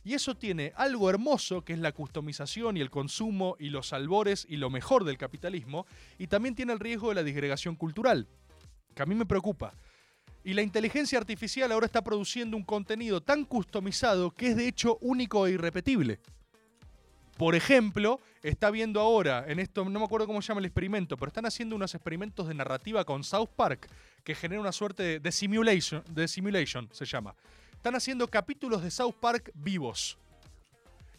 Y 0.05 0.15
eso 0.15 0.35
tiene 0.35 0.73
algo 0.77 1.09
hermoso 1.09 1.65
que 1.65 1.75
es 1.75 1.79
la 1.79 1.93
customización 1.93 2.77
y 2.77 2.81
el 2.81 2.91
consumo 2.91 3.57
y 3.59 3.71
los 3.71 3.93
albores 3.93 4.47
y 4.49 4.57
lo 4.57 4.69
mejor 4.69 5.05
del 5.05 5.17
capitalismo. 5.17 5.87
Y 6.19 6.27
también 6.27 6.55
tiene 6.55 6.73
el 6.73 6.81
riesgo 6.81 7.11
de 7.11 7.15
la 7.17 7.23
disgregación 7.23 7.77
cultural, 7.77 8.27
que 8.95 9.03
a 9.03 9.07
mí 9.07 9.15
me 9.15 9.27
preocupa. 9.27 9.73
Y 10.45 10.55
la 10.55 10.63
inteligencia 10.63 11.19
artificial 11.19 11.71
ahora 11.71 11.87
está 11.87 12.03
produciendo 12.03 12.57
un 12.57 12.65
contenido 12.65 13.21
tan 13.21 13.45
customizado 13.45 14.33
que 14.33 14.49
es 14.49 14.57
de 14.57 14.67
hecho 14.67 14.99
único 15.01 15.47
e 15.47 15.53
irrepetible. 15.53 16.19
Por 17.37 17.55
ejemplo, 17.55 18.21
está 18.43 18.71
viendo 18.71 19.01
ahora, 19.01 19.45
en 19.49 19.59
esto, 19.59 19.85
no 19.85 19.99
me 19.99 20.05
acuerdo 20.05 20.27
cómo 20.27 20.43
se 20.43 20.49
llama 20.49 20.61
el 20.61 20.67
experimento, 20.67 21.17
pero 21.17 21.29
están 21.29 21.47
haciendo 21.47 21.77
unos 21.77 21.95
experimentos 21.95 22.47
de 22.47 22.55
narrativa 22.55 23.05
con 23.05 23.25
South 23.25 23.51
Park 23.57 23.89
que 24.23 24.35
generan 24.35 24.61
una 24.61 24.73
suerte 24.73 25.03
de, 25.03 25.21
de 25.21 25.33
simulation, 25.33 26.03
de 26.11 26.29
simulation, 26.29 26.89
se 26.93 27.05
llama. 27.05 27.35
Están 27.83 27.97
haciendo 27.97 28.29
capítulos 28.29 28.81
de 28.81 28.93
South 28.93 29.17
Park 29.19 29.51
vivos. 29.55 30.17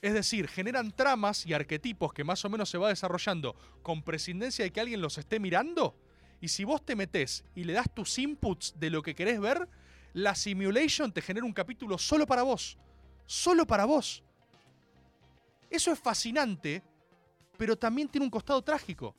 Es 0.02 0.14
decir, 0.14 0.48
generan 0.48 0.94
tramas 0.94 1.46
y 1.46 1.52
arquetipos 1.52 2.14
que 2.14 2.24
más 2.24 2.46
o 2.46 2.50
menos 2.50 2.70
se 2.70 2.78
va 2.78 2.88
desarrollando 2.88 3.54
con 3.82 4.02
prescindencia 4.02 4.64
de 4.64 4.72
que 4.72 4.80
alguien 4.80 5.02
los 5.02 5.18
esté 5.18 5.42
mirando. 5.42 5.94
Y 6.40 6.48
si 6.48 6.64
vos 6.64 6.82
te 6.86 6.96
metés 6.96 7.44
y 7.54 7.66
le 7.66 7.74
das 7.74 7.94
tus 7.94 8.18
inputs 8.18 8.76
de 8.80 8.90
lo 8.90 9.02
que 9.02 9.14
querés 9.14 9.42
ver, 9.42 9.68
la 10.14 10.36
simulation 10.36 11.12
te 11.12 11.22
genera 11.22 11.46
un 11.46 11.52
capítulo 11.52 11.98
solo 11.98 12.26
para 12.26 12.44
vos. 12.44 12.78
Solo 13.26 13.68
para 13.68 13.84
vos. 13.84 14.24
Eso 15.70 15.92
es 15.92 16.00
fascinante, 16.00 16.82
pero 17.58 17.76
también 17.76 18.08
tiene 18.08 18.24
un 18.24 18.32
costado 18.32 18.62
trágico, 18.62 19.14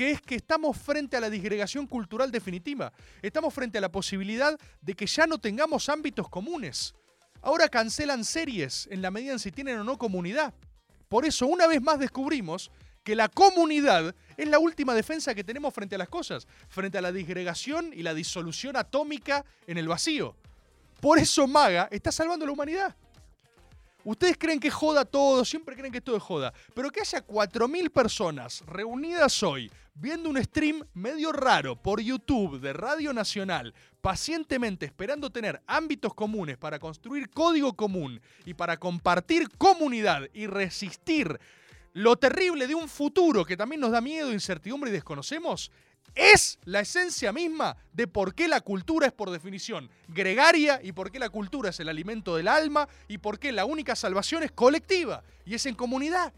que 0.00 0.12
es 0.12 0.22
que 0.22 0.36
estamos 0.36 0.78
frente 0.78 1.18
a 1.18 1.20
la 1.20 1.28
disgregación 1.28 1.86
cultural 1.86 2.30
definitiva. 2.30 2.90
Estamos 3.20 3.52
frente 3.52 3.76
a 3.76 3.82
la 3.82 3.92
posibilidad 3.92 4.58
de 4.80 4.94
que 4.94 5.04
ya 5.04 5.26
no 5.26 5.36
tengamos 5.36 5.90
ámbitos 5.90 6.26
comunes. 6.30 6.94
Ahora 7.42 7.68
cancelan 7.68 8.24
series 8.24 8.88
en 8.90 9.02
la 9.02 9.10
medida 9.10 9.32
en 9.32 9.38
si 9.38 9.52
tienen 9.52 9.78
o 9.78 9.84
no 9.84 9.98
comunidad. 9.98 10.54
Por 11.06 11.26
eso, 11.26 11.46
una 11.46 11.66
vez 11.66 11.82
más 11.82 11.98
descubrimos 11.98 12.70
que 13.04 13.14
la 13.14 13.28
comunidad 13.28 14.14
es 14.38 14.48
la 14.48 14.58
última 14.58 14.94
defensa 14.94 15.34
que 15.34 15.44
tenemos 15.44 15.74
frente 15.74 15.96
a 15.96 15.98
las 15.98 16.08
cosas, 16.08 16.48
frente 16.70 16.96
a 16.96 17.02
la 17.02 17.12
disgregación 17.12 17.92
y 17.92 18.02
la 18.02 18.14
disolución 18.14 18.76
atómica 18.76 19.44
en 19.66 19.76
el 19.76 19.86
vacío. 19.86 20.34
Por 21.02 21.18
eso 21.18 21.46
Maga 21.46 21.90
está 21.90 22.10
salvando 22.10 22.46
a 22.46 22.46
la 22.46 22.52
humanidad. 22.52 22.96
Ustedes 24.02 24.38
creen 24.38 24.60
que 24.60 24.70
joda 24.70 25.04
todo, 25.04 25.44
siempre 25.44 25.76
creen 25.76 25.92
que 25.92 25.98
esto 25.98 26.16
es 26.16 26.22
joda, 26.22 26.54
pero 26.74 26.90
que 26.90 27.00
haya 27.00 27.22
4.000 27.26 27.90
personas 27.90 28.62
reunidas 28.66 29.42
hoy 29.42 29.70
viendo 30.00 30.30
un 30.30 30.42
stream 30.42 30.82
medio 30.94 31.30
raro 31.30 31.76
por 31.76 32.00
YouTube 32.00 32.58
de 32.58 32.72
Radio 32.72 33.12
Nacional, 33.12 33.74
pacientemente 34.00 34.86
esperando 34.86 35.28
tener 35.28 35.60
ámbitos 35.66 36.14
comunes 36.14 36.56
para 36.56 36.78
construir 36.78 37.28
código 37.28 37.74
común 37.74 38.18
y 38.46 38.54
para 38.54 38.78
compartir 38.78 39.50
comunidad 39.58 40.22
y 40.32 40.46
resistir 40.46 41.38
lo 41.92 42.16
terrible 42.16 42.66
de 42.66 42.74
un 42.74 42.88
futuro 42.88 43.44
que 43.44 43.58
también 43.58 43.82
nos 43.82 43.90
da 43.90 44.00
miedo, 44.00 44.32
incertidumbre 44.32 44.88
y 44.88 44.94
desconocemos, 44.94 45.70
es 46.14 46.58
la 46.64 46.80
esencia 46.80 47.30
misma 47.30 47.76
de 47.92 48.08
por 48.08 48.34
qué 48.34 48.48
la 48.48 48.62
cultura 48.62 49.06
es 49.06 49.12
por 49.12 49.30
definición 49.30 49.90
gregaria 50.08 50.80
y 50.82 50.92
por 50.92 51.10
qué 51.10 51.18
la 51.18 51.28
cultura 51.28 51.70
es 51.70 51.80
el 51.80 51.90
alimento 51.90 52.36
del 52.36 52.48
alma 52.48 52.88
y 53.06 53.18
por 53.18 53.38
qué 53.38 53.52
la 53.52 53.66
única 53.66 53.94
salvación 53.94 54.42
es 54.42 54.50
colectiva 54.50 55.22
y 55.44 55.54
es 55.54 55.66
en 55.66 55.74
comunidad. 55.74 56.32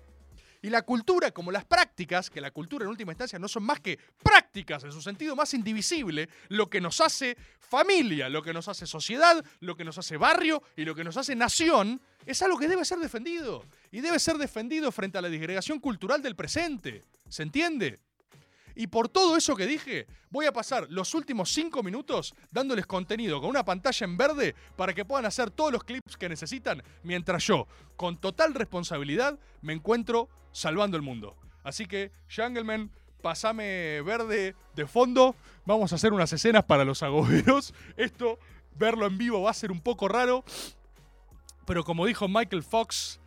Y 0.63 0.71
la 0.71 0.83
cultura, 0.83 1.33
como 1.33 1.51
las 1.51 1.65
prácticas, 1.65 2.31
que 2.31 2.41
la 2.41 2.53
cultura 2.53 2.85
en 2.85 2.91
última 2.91 3.13
instancia 3.13 3.39
no 3.39 3.49
son 3.49 3.65
más 3.65 3.81
que 3.81 3.99
prácticas 4.23 4.85
en 4.85 4.93
su 4.93 5.03
sentido 5.03 5.35
más 5.35 5.53
indivisible, 5.55 6.29
lo 6.49 6.71
que 6.71 6.81
nos 6.81 7.01
hace 7.01 7.37
familia, 7.59 8.29
lo 8.29 8.43
que 8.43 8.53
nos 8.53 8.69
hace 8.69 8.87
sociedad, 8.87 9.45
lo 9.59 9.77
que 9.77 9.85
nos 9.85 9.99
hace 9.99 10.17
barrio 10.17 10.63
y 10.77 10.85
lo 10.85 10.95
que 10.95 11.03
nos 11.03 11.17
hace 11.17 11.35
nación, 11.35 12.01
es 12.25 12.41
algo 12.43 12.59
que 12.59 12.69
debe 12.69 12.85
ser 12.85 12.99
defendido. 12.99 13.65
Y 13.91 14.01
debe 14.01 14.21
ser 14.21 14.39
defendido 14.39 14.93
frente 14.93 15.19
a 15.19 15.23
la 15.23 15.29
disgregación 15.29 15.81
cultural 15.81 16.23
del 16.23 16.37
presente. 16.37 17.03
¿Se 17.29 17.43
entiende? 17.43 17.99
Y 18.75 18.87
por 18.87 19.09
todo 19.09 19.37
eso 19.37 19.57
que 19.57 19.66
dije, 19.66 20.07
voy 20.31 20.47
a 20.47 20.53
pasar 20.53 20.87
los 20.91 21.14
últimos 21.14 21.53
cinco 21.53 21.83
minutos 21.83 22.35
dándoles 22.51 22.87
contenido 22.87 23.41
con 23.41 23.51
una 23.51 23.64
pantalla 23.64 24.05
en 24.05 24.16
verde 24.16 24.55
para 24.77 24.95
que 24.95 25.05
puedan 25.05 25.27
hacer 25.27 25.51
todos 25.51 25.73
los 25.73 25.85
clips 25.85 26.16
que 26.16 26.29
necesitan, 26.29 26.83
mientras 27.03 27.47
yo, 27.47 27.66
con 27.97 28.16
total 28.16 28.55
responsabilidad, 28.55 29.39
me 29.61 29.73
encuentro 29.73 30.29
salvando 30.53 30.97
el 30.97 31.03
mundo. 31.03 31.37
Así 31.64 31.87
que, 31.87 32.11
Jungleman, 32.35 32.91
pasame 33.23 34.03
verde 34.03 34.55
de 34.75 34.87
fondo. 34.87 35.37
Vamos 35.64 35.93
a 35.93 35.95
hacer 35.95 36.12
unas 36.12 36.33
escenas 36.33 36.64
para 36.64 36.85
los 36.85 37.03
agoberos. 37.03 37.73
Esto, 37.97 38.39
verlo 38.77 39.07
en 39.07 39.16
vivo 39.16 39.43
va 39.43 39.51
a 39.51 39.55
ser 39.55 39.73
un 39.73 39.81
poco 39.81 40.09
raro. 40.09 40.45
Pero 41.66 41.85
como 41.85 42.07
dijo 42.07 42.29
Michael 42.29 42.62
Fox 42.64 43.20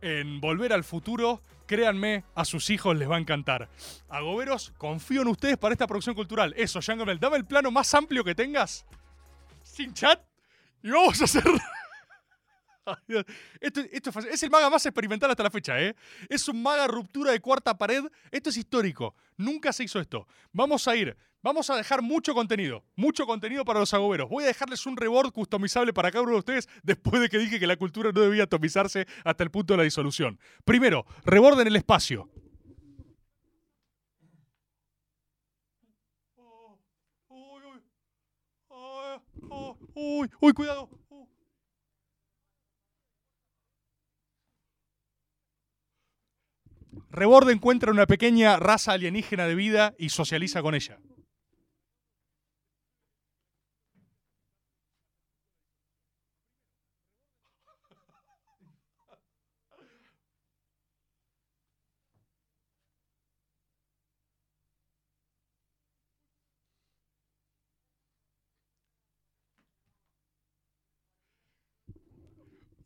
en 0.00 0.40
Volver 0.40 0.72
al 0.72 0.82
Futuro, 0.82 1.42
créanme, 1.72 2.22
a 2.34 2.44
sus 2.44 2.68
hijos 2.68 2.94
les 2.94 3.08
va 3.10 3.16
a 3.16 3.18
encantar. 3.18 3.70
Agoberos, 4.10 4.74
confío 4.76 5.22
en 5.22 5.28
ustedes 5.28 5.56
para 5.56 5.72
esta 5.72 5.86
producción 5.86 6.14
cultural. 6.14 6.52
Eso, 6.54 6.80
Jungle, 6.84 7.16
dame 7.18 7.38
el 7.38 7.46
plano 7.46 7.70
más 7.70 7.94
amplio 7.94 8.22
que 8.22 8.34
tengas, 8.34 8.84
sin 9.62 9.94
chat, 9.94 10.22
y 10.82 10.90
vamos 10.90 11.18
a 11.22 11.24
hacer... 11.24 11.44
Esto, 13.60 13.80
esto 13.92 14.10
es. 14.10 14.24
Es 14.26 14.42
el 14.42 14.50
maga 14.50 14.68
más 14.68 14.84
experimental 14.84 15.30
hasta 15.30 15.44
la 15.44 15.52
fecha, 15.52 15.80
¿eh? 15.80 15.94
Es 16.28 16.48
un 16.48 16.60
maga 16.60 16.88
ruptura 16.88 17.30
de 17.30 17.38
cuarta 17.38 17.78
pared. 17.78 18.02
Esto 18.32 18.50
es 18.50 18.56
histórico. 18.56 19.14
Nunca 19.36 19.72
se 19.72 19.84
hizo 19.84 20.00
esto. 20.00 20.26
Vamos 20.50 20.88
a 20.88 20.96
ir 20.96 21.16
Vamos 21.42 21.68
a 21.70 21.76
dejar 21.76 22.02
mucho 22.02 22.34
contenido, 22.34 22.84
mucho 22.94 23.26
contenido 23.26 23.64
para 23.64 23.80
los 23.80 23.92
agoberos. 23.92 24.30
Voy 24.30 24.44
a 24.44 24.46
dejarles 24.46 24.86
un 24.86 24.96
reward 24.96 25.32
customizable 25.32 25.92
para 25.92 26.12
cada 26.12 26.22
uno 26.22 26.32
de 26.32 26.38
ustedes 26.38 26.68
después 26.84 27.20
de 27.20 27.28
que 27.28 27.38
dije 27.38 27.58
que 27.58 27.66
la 27.66 27.76
cultura 27.76 28.12
no 28.12 28.20
debía 28.20 28.44
atomizarse 28.44 29.08
hasta 29.24 29.42
el 29.42 29.50
punto 29.50 29.74
de 29.74 29.78
la 29.78 29.82
disolución. 29.82 30.38
Primero, 30.64 31.04
reward 31.24 31.60
en 31.60 31.66
el 31.66 31.76
espacio. 31.76 32.30
Uy, 39.94 40.30
uy, 40.40 40.52
cuidado. 40.52 40.88
Rebord 47.10 47.50
encuentra 47.50 47.90
una 47.90 48.06
pequeña 48.06 48.56
raza 48.56 48.92
alienígena 48.92 49.46
de 49.46 49.54
vida 49.54 49.94
y 49.98 50.08
socializa 50.08 50.62
con 50.62 50.74
ella. 50.74 50.98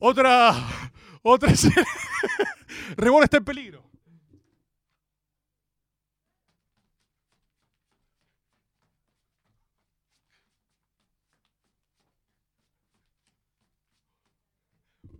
Otra. 0.09 0.55
Otra. 1.23 1.53
Rebord 2.97 3.25
está 3.25 3.39
en 3.39 3.45
peligro. 3.45 3.83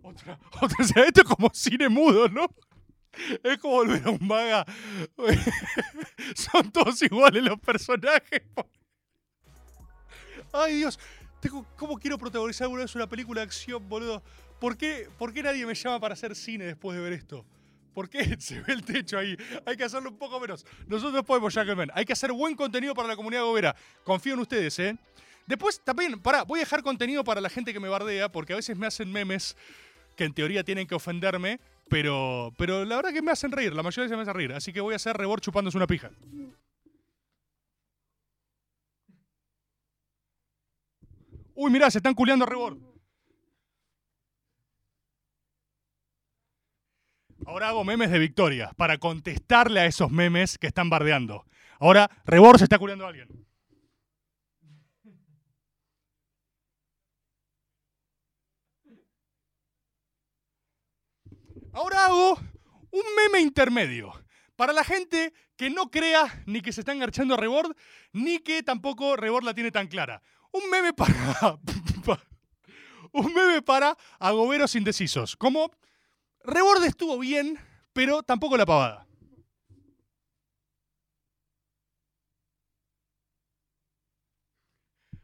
Otra, 0.01 0.39
otra, 0.61 0.77
o 0.79 0.83
esto 1.03 1.21
es 1.21 1.27
como 1.27 1.49
cine 1.53 1.89
mudo, 1.89 2.29
¿no? 2.29 2.47
Es 3.43 3.57
como 3.57 3.73
volver 3.73 4.07
a 4.07 4.11
un 4.11 4.25
maga. 4.25 4.65
Son 6.33 6.71
todos 6.71 7.01
iguales 7.01 7.43
los 7.43 7.59
personajes. 7.59 8.41
Ay, 10.53 10.77
Dios. 10.77 10.97
Tengo, 11.41 11.65
¿Cómo 11.75 11.97
quiero 11.97 12.17
protagonizar 12.17 12.65
alguna 12.65 12.83
vez 12.83 12.95
una 12.95 13.09
película 13.09 13.41
de 13.41 13.47
acción, 13.47 13.89
boludo? 13.89 14.23
¿Por 14.59 14.77
qué, 14.77 15.07
¿Por 15.17 15.33
qué 15.33 15.43
nadie 15.43 15.65
me 15.65 15.75
llama 15.75 15.99
para 15.99 16.13
hacer 16.13 16.35
cine 16.35 16.65
después 16.65 16.97
de 16.97 17.03
ver 17.03 17.13
esto? 17.13 17.45
¿Por 17.93 18.09
qué 18.09 18.35
se 18.39 18.61
ve 18.61 18.73
el 18.73 18.83
techo 18.83 19.17
ahí? 19.17 19.37
Hay 19.65 19.77
que 19.77 19.83
hacerlo 19.83 20.09
un 20.09 20.17
poco 20.17 20.39
menos. 20.39 20.65
Nosotros 20.87 21.23
podemos, 21.25 21.53
Jackelman. 21.53 21.91
Hay 21.93 22.05
que 22.05 22.13
hacer 22.13 22.31
buen 22.31 22.55
contenido 22.55 22.93
para 22.93 23.07
la 23.07 23.15
comunidad 23.15 23.43
gobera. 23.43 23.75
Confío 24.03 24.33
en 24.33 24.39
ustedes, 24.39 24.77
¿eh? 24.79 24.97
Después, 25.45 25.81
también, 25.83 26.19
pará, 26.19 26.43
voy 26.43 26.59
a 26.59 26.63
dejar 26.63 26.83
contenido 26.83 27.23
para 27.23 27.39
la 27.39 27.49
gente 27.49 27.71
que 27.71 27.79
me 27.79 27.87
bardea, 27.87 28.29
porque 28.31 28.53
a 28.53 28.57
veces 28.57 28.77
me 28.77 28.85
hacen 28.85 29.11
memes 29.11 29.55
que 30.15 30.25
en 30.25 30.33
teoría 30.33 30.63
tienen 30.63 30.85
que 30.85 30.95
ofenderme, 30.95 31.59
pero, 31.87 32.53
pero 32.57 32.83
la 32.83 32.97
verdad 32.97 33.13
que 33.13 33.21
me 33.21 33.31
hacen 33.31 33.51
reír, 33.51 33.73
la 33.73 33.81
mayoría 33.81 34.03
veces 34.03 34.17
me 34.17 34.23
hacen 34.23 34.33
reír. 34.33 34.51
Así 34.53 34.73
que 34.73 34.81
voy 34.81 34.93
a 34.93 34.97
hacer 34.97 35.15
rebord 35.15 35.39
chupándose 35.39 35.77
una 35.77 35.87
pija. 35.87 36.11
Uy, 41.55 41.71
mirá, 41.71 41.89
se 41.89 41.99
están 41.99 42.13
culeando 42.13 42.45
a 42.45 42.49
rebord. 42.49 42.77
Ahora 47.47 47.69
hago 47.69 47.85
memes 47.85 48.11
de 48.11 48.19
victoria 48.19 48.73
para 48.75 48.97
contestarle 48.97 49.79
a 49.79 49.85
esos 49.85 50.11
memes 50.11 50.57
que 50.57 50.67
están 50.67 50.89
bardeando. 50.89 51.45
Ahora, 51.79 52.11
Rebord 52.25 52.57
se 52.57 52.65
está 52.65 52.77
culeando 52.77 53.05
a 53.05 53.07
alguien. 53.07 53.29
Ahora 61.71 62.07
hago 62.07 62.37
un 62.91 63.03
meme 63.15 63.39
intermedio. 63.39 64.11
Para 64.57 64.73
la 64.73 64.83
gente 64.83 65.33
que 65.55 65.69
no 65.69 65.89
crea 65.89 66.43
ni 66.47 66.59
que 66.59 66.73
se 66.73 66.81
está 66.81 66.91
engarchando 66.91 67.35
a 67.35 67.37
Rebord, 67.37 67.77
ni 68.11 68.39
que 68.39 68.61
tampoco 68.61 69.15
Rebord 69.15 69.45
la 69.45 69.53
tiene 69.53 69.71
tan 69.71 69.87
clara. 69.87 70.21
Un 70.51 70.69
meme 70.69 70.91
para. 70.91 71.13
un 73.13 73.33
meme 73.33 73.61
para 73.61 73.95
agoberos 74.19 74.75
indecisos. 74.75 75.37
Como 75.37 75.71
Rebord 76.47 76.81
estuvo 76.85 77.19
bien, 77.19 77.59
pero 77.91 78.23
tampoco 78.23 78.55
la 78.55 78.65
pavada. 78.65 79.05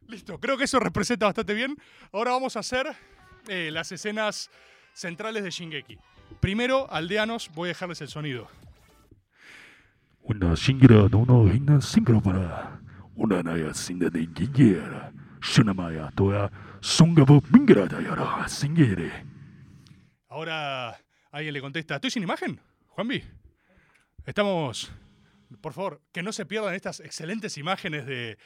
Listo, 0.07 0.38
creo 0.38 0.57
que 0.57 0.65
eso 0.65 0.82
representa 0.82 1.26
bastante 1.26 1.53
bien. 1.53 1.78
Ahora 2.11 2.32
vamos 2.32 2.57
a 2.57 2.59
hacer 2.59 2.93
eh, 3.47 3.69
las 3.71 3.93
escenas 3.93 4.51
centrales 4.93 5.45
de 5.45 5.49
Shingeki. 5.49 5.97
Primero, 6.41 6.91
aldeanos, 6.91 7.49
voy 7.55 7.67
a 7.67 7.69
dejarles 7.69 8.01
el 8.01 8.09
sonido. 8.09 8.49
Una 10.24 10.55
hina 11.53 11.82
singro 11.82 12.21
para 12.21 12.82
una 13.15 13.41
naya 13.41 13.74
sinda 13.74 14.09
de. 14.09 14.28
Shunamaya 15.41 16.11
toya 16.15 16.51
mingra 17.49 18.47
singere. 18.49 19.26
Ahora 20.28 20.97
alguien 21.34 21.53
le 21.53 21.61
contesta, 21.61 21.95
¿estoy 21.95 22.11
sin 22.11 22.23
imagen? 22.23 22.61
Juanvi, 22.89 23.23
estamos... 24.25 24.91
Por 25.61 25.73
favor, 25.73 26.01
que 26.11 26.23
no 26.23 26.31
se 26.34 26.47
pierdan 26.47 26.73
estas 26.73 26.99
excelentes 26.99 27.57
imágenes 27.59 28.07
de, 28.07 28.38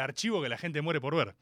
archivo 0.00 0.42
que 0.42 0.48
la 0.48 0.56
gente 0.56 0.80
muere 0.80 1.00
por 1.00 1.14
ver. 1.14 1.34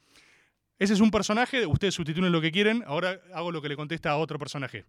Ese 0.79 0.95
es 0.95 1.01
un 1.01 1.13
personaje, 1.13 1.65
ustedes 1.65 1.95
sustituyen 1.95 2.33
lo 2.33 2.41
que 2.41 2.51
quieren, 2.51 2.83
ahora 2.87 3.21
hago 3.33 3.53
lo 3.53 3.63
que 3.63 3.69
le 3.69 3.77
contesta 3.77 4.11
a 4.11 4.17
otro 4.17 4.39
personaje. 4.39 4.85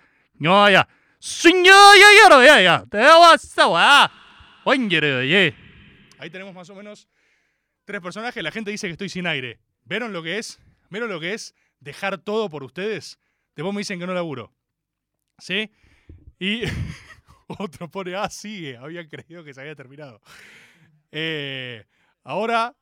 요야 0.44 0.86
순여여여로 1.20 2.46
야야 2.46 2.84
대왔어 2.92 3.70
와 3.72 4.10
원기를 4.64 5.30
예 5.32 5.56
Ahí 6.20 6.30
tenemos 6.30 6.54
más 6.54 6.70
o 6.70 6.76
menos 6.76 7.08
tres 7.85 8.01
personajes. 8.01 8.43
La 8.43 8.51
gente 8.51 8.71
dice 8.71 8.87
que 8.87 8.93
estoy 8.93 9.09
sin 9.09 9.27
aire. 9.27 9.61
¿Vieron 9.85 10.13
lo 10.13 10.23
que 10.23 10.39
es? 10.39 10.61
¿Vieron 10.91 11.11
lo 11.11 11.21
que 11.21 11.35
es 11.35 11.55
dejar 11.81 12.19
todo 12.19 12.49
por 12.49 12.65
ustedes? 12.65 13.19
Después 13.55 13.75
me 13.75 13.81
dicen 13.81 13.99
que 13.99 14.07
no 14.07 14.15
laburo. 14.15 14.53
¿Sí? 15.39 15.71
Y 16.39 16.63
otro 17.47 17.91
pone, 17.91 18.15
ah, 18.15 18.31
sigue. 18.31 18.77
Habían 18.77 19.09
creído 19.09 19.45
que 19.45 19.55
se 19.55 19.61
había 19.61 19.75
terminado. 19.75 20.21
Eh, 21.13 21.85
ahora 22.23 22.77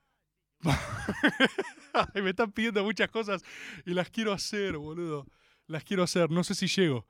me 2.15 2.31
están 2.31 2.53
pidiendo 2.53 2.83
muchas 2.85 3.11
cosas 3.11 3.43
y 3.85 3.93
las 3.95 4.11
quiero 4.11 4.33
hacer, 4.33 4.77
boludo. 4.77 5.27
Las 5.67 5.85
quiero 5.85 6.03
hacer, 6.03 6.31
no 6.31 6.45
sé 6.45 6.55
si 6.55 6.67
llego. 6.67 7.07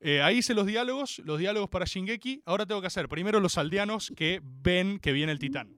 Eh, 0.00 0.22
ahí 0.22 0.38
hice 0.38 0.54
los 0.54 0.66
diálogos, 0.66 1.20
los 1.24 1.38
diálogos 1.38 1.68
para 1.68 1.84
Shingeki. 1.84 2.42
Ahora 2.46 2.66
tengo 2.66 2.80
que 2.80 2.86
hacer 2.86 3.08
primero 3.08 3.40
los 3.40 3.58
aldeanos 3.58 4.12
que 4.16 4.40
ven 4.42 4.98
que 5.00 5.12
viene 5.12 5.32
el 5.32 5.38
titán. 5.38 5.77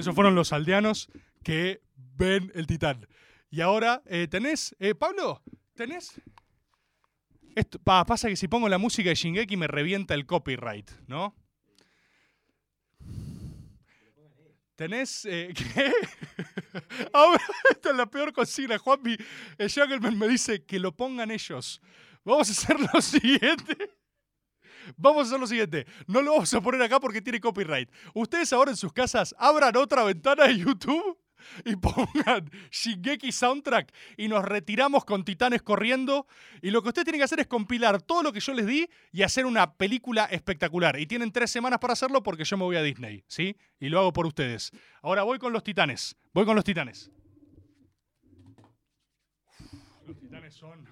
Esos 0.00 0.14
fueron 0.14 0.34
los 0.34 0.52
aldeanos 0.52 1.08
que 1.42 1.82
ven 1.94 2.50
el 2.54 2.66
titán. 2.66 3.06
Y 3.50 3.60
ahora, 3.60 4.02
eh, 4.06 4.28
¿tenés, 4.28 4.74
eh, 4.78 4.94
Pablo? 4.94 5.42
¿Tenés? 5.74 6.20
Pasa 7.84 8.28
que 8.28 8.36
si 8.36 8.48
pongo 8.48 8.68
la 8.68 8.78
música 8.78 9.10
de 9.10 9.14
Shingeki 9.14 9.56
me 9.56 9.66
revienta 9.66 10.14
el 10.14 10.24
copyright, 10.24 10.90
¿no? 11.06 11.34
¿Tenés 14.76 15.26
eh, 15.26 15.52
qué? 15.74 15.92
Ahora, 17.12 17.42
esta 17.70 17.90
es 17.90 17.96
la 17.96 18.06
peor 18.06 18.32
consigna. 18.32 18.78
Juanmi, 18.78 19.16
el 19.58 19.70
Jungleman 19.70 20.18
me 20.18 20.28
dice 20.28 20.64
que 20.64 20.78
lo 20.78 20.96
pongan 20.96 21.30
ellos. 21.30 21.82
Vamos 22.24 22.48
a 22.48 22.52
hacer 22.52 22.76
lo 22.80 23.02
siguiente. 23.02 23.99
Vamos 24.96 25.24
a 25.24 25.28
hacer 25.28 25.40
lo 25.40 25.46
siguiente. 25.46 25.86
No 26.06 26.22
lo 26.22 26.32
vamos 26.32 26.52
a 26.54 26.60
poner 26.60 26.82
acá 26.82 27.00
porque 27.00 27.22
tiene 27.22 27.40
copyright. 27.40 27.90
Ustedes 28.14 28.52
ahora 28.52 28.70
en 28.70 28.76
sus 28.76 28.92
casas 28.92 29.34
abran 29.38 29.76
otra 29.76 30.04
ventana 30.04 30.46
de 30.46 30.58
YouTube 30.58 31.18
y 31.64 31.76
pongan 31.76 32.50
Shingeki 32.70 33.32
Soundtrack 33.32 33.92
y 34.16 34.28
nos 34.28 34.44
retiramos 34.44 35.04
con 35.04 35.24
titanes 35.24 35.62
corriendo. 35.62 36.26
Y 36.62 36.70
lo 36.70 36.82
que 36.82 36.88
ustedes 36.88 37.04
tienen 37.04 37.20
que 37.20 37.24
hacer 37.24 37.40
es 37.40 37.46
compilar 37.46 38.02
todo 38.02 38.22
lo 38.22 38.32
que 38.32 38.40
yo 38.40 38.52
les 38.54 38.66
di 38.66 38.88
y 39.12 39.22
hacer 39.22 39.46
una 39.46 39.74
película 39.74 40.26
espectacular. 40.26 40.98
Y 40.98 41.06
tienen 41.06 41.32
tres 41.32 41.50
semanas 41.50 41.78
para 41.78 41.92
hacerlo 41.92 42.22
porque 42.22 42.44
yo 42.44 42.56
me 42.56 42.64
voy 42.64 42.76
a 42.76 42.82
Disney, 42.82 43.24
¿sí? 43.26 43.56
Y 43.78 43.88
lo 43.88 44.00
hago 44.00 44.12
por 44.12 44.26
ustedes. 44.26 44.70
Ahora 45.02 45.22
voy 45.22 45.38
con 45.38 45.52
los 45.52 45.62
titanes. 45.62 46.16
Voy 46.32 46.44
con 46.44 46.56
los 46.56 46.64
titanes. 46.64 47.10
Los 50.06 50.18
titanes 50.18 50.54
son. 50.54 50.88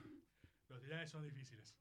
Los 0.69 0.81
titanes 0.81 1.11
son 1.11 1.25
difíciles. 1.25 1.78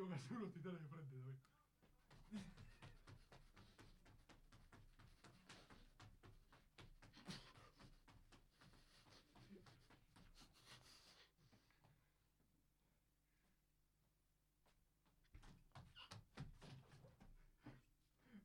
Tengo 0.00 0.16
que 0.16 0.34
unos 0.34 0.52
titanes 0.54 0.80
de 0.80 0.88
frente, 0.88 1.14
David. 1.14 1.36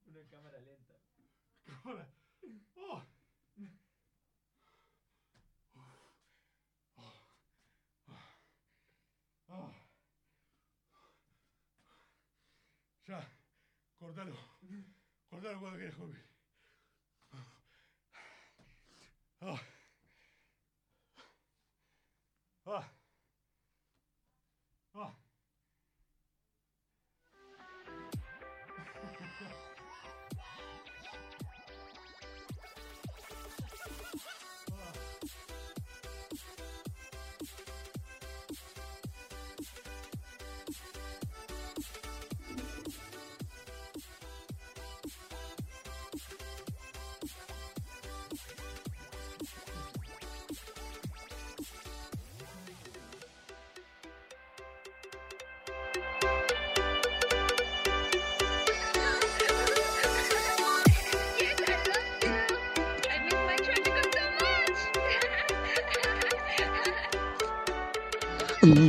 Una 0.07 0.27
cámara 0.29 0.59
lenta. 0.59 0.93
Cámara. 1.83 2.09
Oh. 2.75 3.01
Ah. 9.47 9.85
Ya, 13.07 13.23
cortalo. 13.99 14.35
Cortalo 15.29 15.59
cuando 15.59 15.77
quieras, 15.77 15.95
Jopi. 15.95 16.17
Ah. 19.41 19.74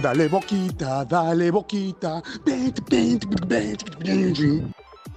Dale 0.06 0.28
boquita, 0.28 1.02
dale 1.02 1.50
boquita. 1.50 2.22